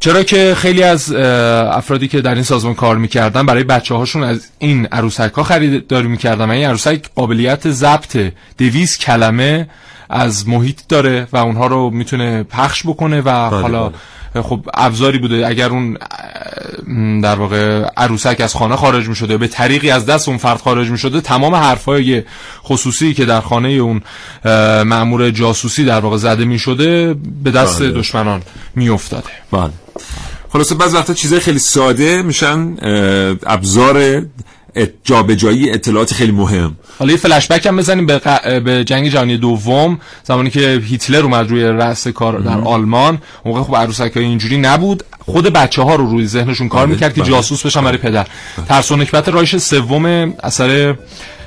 چرا 0.00 0.22
که 0.22 0.54
خیلی 0.56 0.82
از 0.82 1.12
افرادی 1.12 2.08
که 2.08 2.20
در 2.20 2.34
این 2.34 2.42
سازمان 2.42 2.74
کار 2.74 2.96
می‌کردن 2.96 3.46
برای 3.46 3.64
بچه 3.64 3.94
هاشون 3.94 4.22
از 4.22 4.46
این 4.58 4.86
عروسک 4.86 5.32
ها 5.32 5.42
خریداری 5.42 6.08
می‌کردن 6.08 6.44
و 6.44 6.50
این 6.50 6.66
عروسک 6.66 7.10
قابلیت 7.14 7.70
ضبط 7.70 8.32
دویز 8.58 8.98
کلمه 8.98 9.68
از 10.10 10.48
محیط 10.48 10.80
داره 10.88 11.28
و 11.32 11.36
اونها 11.36 11.66
رو 11.66 11.90
می‌تونه 11.90 12.42
پخش 12.42 12.86
بکنه 12.86 13.20
و 13.20 13.22
بله، 13.22 13.62
حالا 13.62 13.88
بله. 13.88 13.98
خب 14.34 14.60
ابزاری 14.74 15.18
بوده. 15.18 15.46
اگر 15.46 15.68
اون 15.68 15.98
در 17.20 17.34
واقع 17.34 17.84
عروسک 17.96 18.40
از 18.40 18.54
خانه 18.54 18.76
خارج 18.76 19.08
می 19.08 19.16
شده 19.16 19.38
به 19.38 19.48
طریقی 19.48 19.90
از 19.90 20.06
دست 20.06 20.28
اون 20.28 20.38
فرد 20.38 20.60
خارج 20.60 20.90
می 20.90 20.98
شده 20.98 21.20
تمام 21.20 21.54
حرفای 21.54 22.22
خصوصی 22.64 23.14
که 23.14 23.24
در 23.24 23.40
خانه 23.40 23.68
اون 23.68 24.00
معمور 24.84 25.30
جاسوسی 25.30 25.84
در 25.84 26.00
واقع 26.00 26.16
زده 26.16 26.44
می 26.44 26.58
شده 26.58 27.14
به 27.44 27.50
دست 27.50 27.82
بله. 27.82 27.90
دشمنان 27.90 28.42
می 28.76 28.88
افتاده 28.88 29.30
بله. 29.52 29.70
خلاصه 30.52 30.74
بعض 30.74 30.94
وقتا 30.94 31.14
چیزای 31.14 31.40
خیلی 31.40 31.58
ساده 31.58 32.22
میشن 32.22 32.76
ابزار 33.46 34.22
جابجایی 35.04 35.70
اطلاعات 35.70 36.14
خیلی 36.14 36.32
مهم. 36.32 36.76
حالا 36.98 37.12
یه 37.12 37.16
فلش 37.18 37.48
بک 37.48 37.66
هم 37.66 37.76
بزنیم 37.76 38.06
به, 38.06 38.20
به 38.64 38.84
جنگ 38.84 39.08
جهانی 39.08 39.36
دوم 39.36 40.00
زمانی 40.24 40.50
که 40.50 40.82
هیتلر 40.88 41.22
اومد 41.22 41.50
روی 41.50 41.64
رأس 41.64 42.08
کار 42.08 42.38
در 42.38 42.60
آلمان. 42.60 43.18
موقع 43.44 43.62
خب 43.62 43.76
عروسک 43.76 44.12
های 44.16 44.24
اینجوری 44.24 44.58
نبود. 44.58 45.02
خود 45.26 45.44
بچه 45.44 45.82
ها 45.82 45.94
رو 45.94 46.10
روی 46.10 46.26
ذهنشون 46.26 46.68
کار 46.68 46.86
بله، 46.86 46.94
می‌کرد 46.94 47.14
که 47.14 47.20
بله. 47.20 47.30
جاسوس 47.30 47.66
بشن 47.66 47.84
برای 47.84 47.98
پدر. 47.98 48.26
بله. 48.56 48.66
ترس 48.66 48.92
و 48.92 48.96
نکبت 48.96 49.28
رایش 49.28 49.56
سوم 49.56 50.34
اثر 50.42 50.96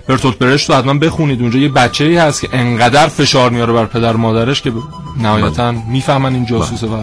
برتولت 0.07 0.38
برشت 0.38 0.69
رو 0.69 0.76
حتما 0.76 0.93
بخونید. 0.93 1.41
اونجا 1.41 1.59
یه 1.59 1.69
بچه 1.69 2.05
ای 2.05 2.17
هست 2.17 2.41
که 2.41 2.49
انقدر 2.51 3.07
فشار 3.07 3.49
میاره 3.49 3.74
بر 3.74 3.86
پدر 3.86 4.15
مادرش 4.15 4.61
که 4.61 4.71
نهایتا 5.21 5.71
می‌فهمن 5.71 6.34
این 6.34 6.45
جاسوسه 6.45 6.88
و 6.88 7.01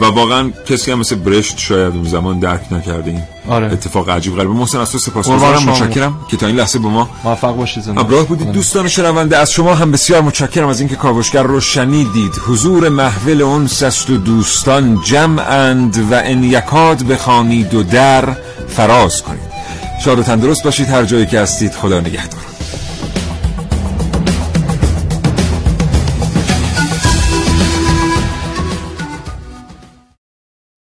و 0.00 0.04
واقعا 0.04 0.50
کسی 0.66 0.92
هم 0.92 0.98
مثل 0.98 1.16
برشت 1.16 1.58
شاید 1.58 1.94
اون 1.94 2.04
زمان 2.04 2.38
درک 2.38 2.72
نکرده 2.72 3.10
این 3.10 3.22
آره. 3.48 3.72
اتفاق 3.72 4.10
عجیب 4.10 4.36
غریب. 4.36 4.50
محسن 4.50 4.78
از 4.78 4.92
تو 4.92 4.98
سپاسگزارم 4.98 5.62
متشکرم 5.62 6.20
که 6.30 6.36
تا 6.36 6.46
این 6.46 6.56
لحظه 6.56 6.78
با 6.78 6.88
ما 6.88 7.10
موفق 7.24 7.56
باشید 7.56 7.88
ابراه 7.88 8.26
بودید 8.26 8.46
آره. 8.46 8.56
دوستان 8.56 8.88
شنونده 8.88 9.38
از 9.38 9.52
شما 9.52 9.74
هم 9.74 9.92
بسیار 9.92 10.22
متشکرم 10.22 10.68
از 10.68 10.80
اینکه 10.80 10.96
کاوشگر 10.96 11.42
رو 11.42 11.60
شنیدید. 11.60 12.32
حضور 12.46 12.88
محول 12.88 13.42
اون 13.42 13.66
سست 13.66 14.10
و 14.10 14.16
دوستان 14.16 15.00
جمعند 15.04 16.12
و 16.12 16.20
ان 16.24 16.44
یکاد 16.44 17.02
بخوانید 17.02 17.74
و 17.74 17.82
در 17.82 18.36
فراز 18.68 19.22
کنید. 19.22 19.54
شاد 20.04 20.18
و 20.18 20.22
تندرست 20.22 20.64
باشید 20.64 20.88
هر 20.88 21.04
جایی 21.04 21.26
که 21.26 21.40
هستید. 21.40 21.72
خدا 21.72 22.00
نگهدار. 22.00 22.53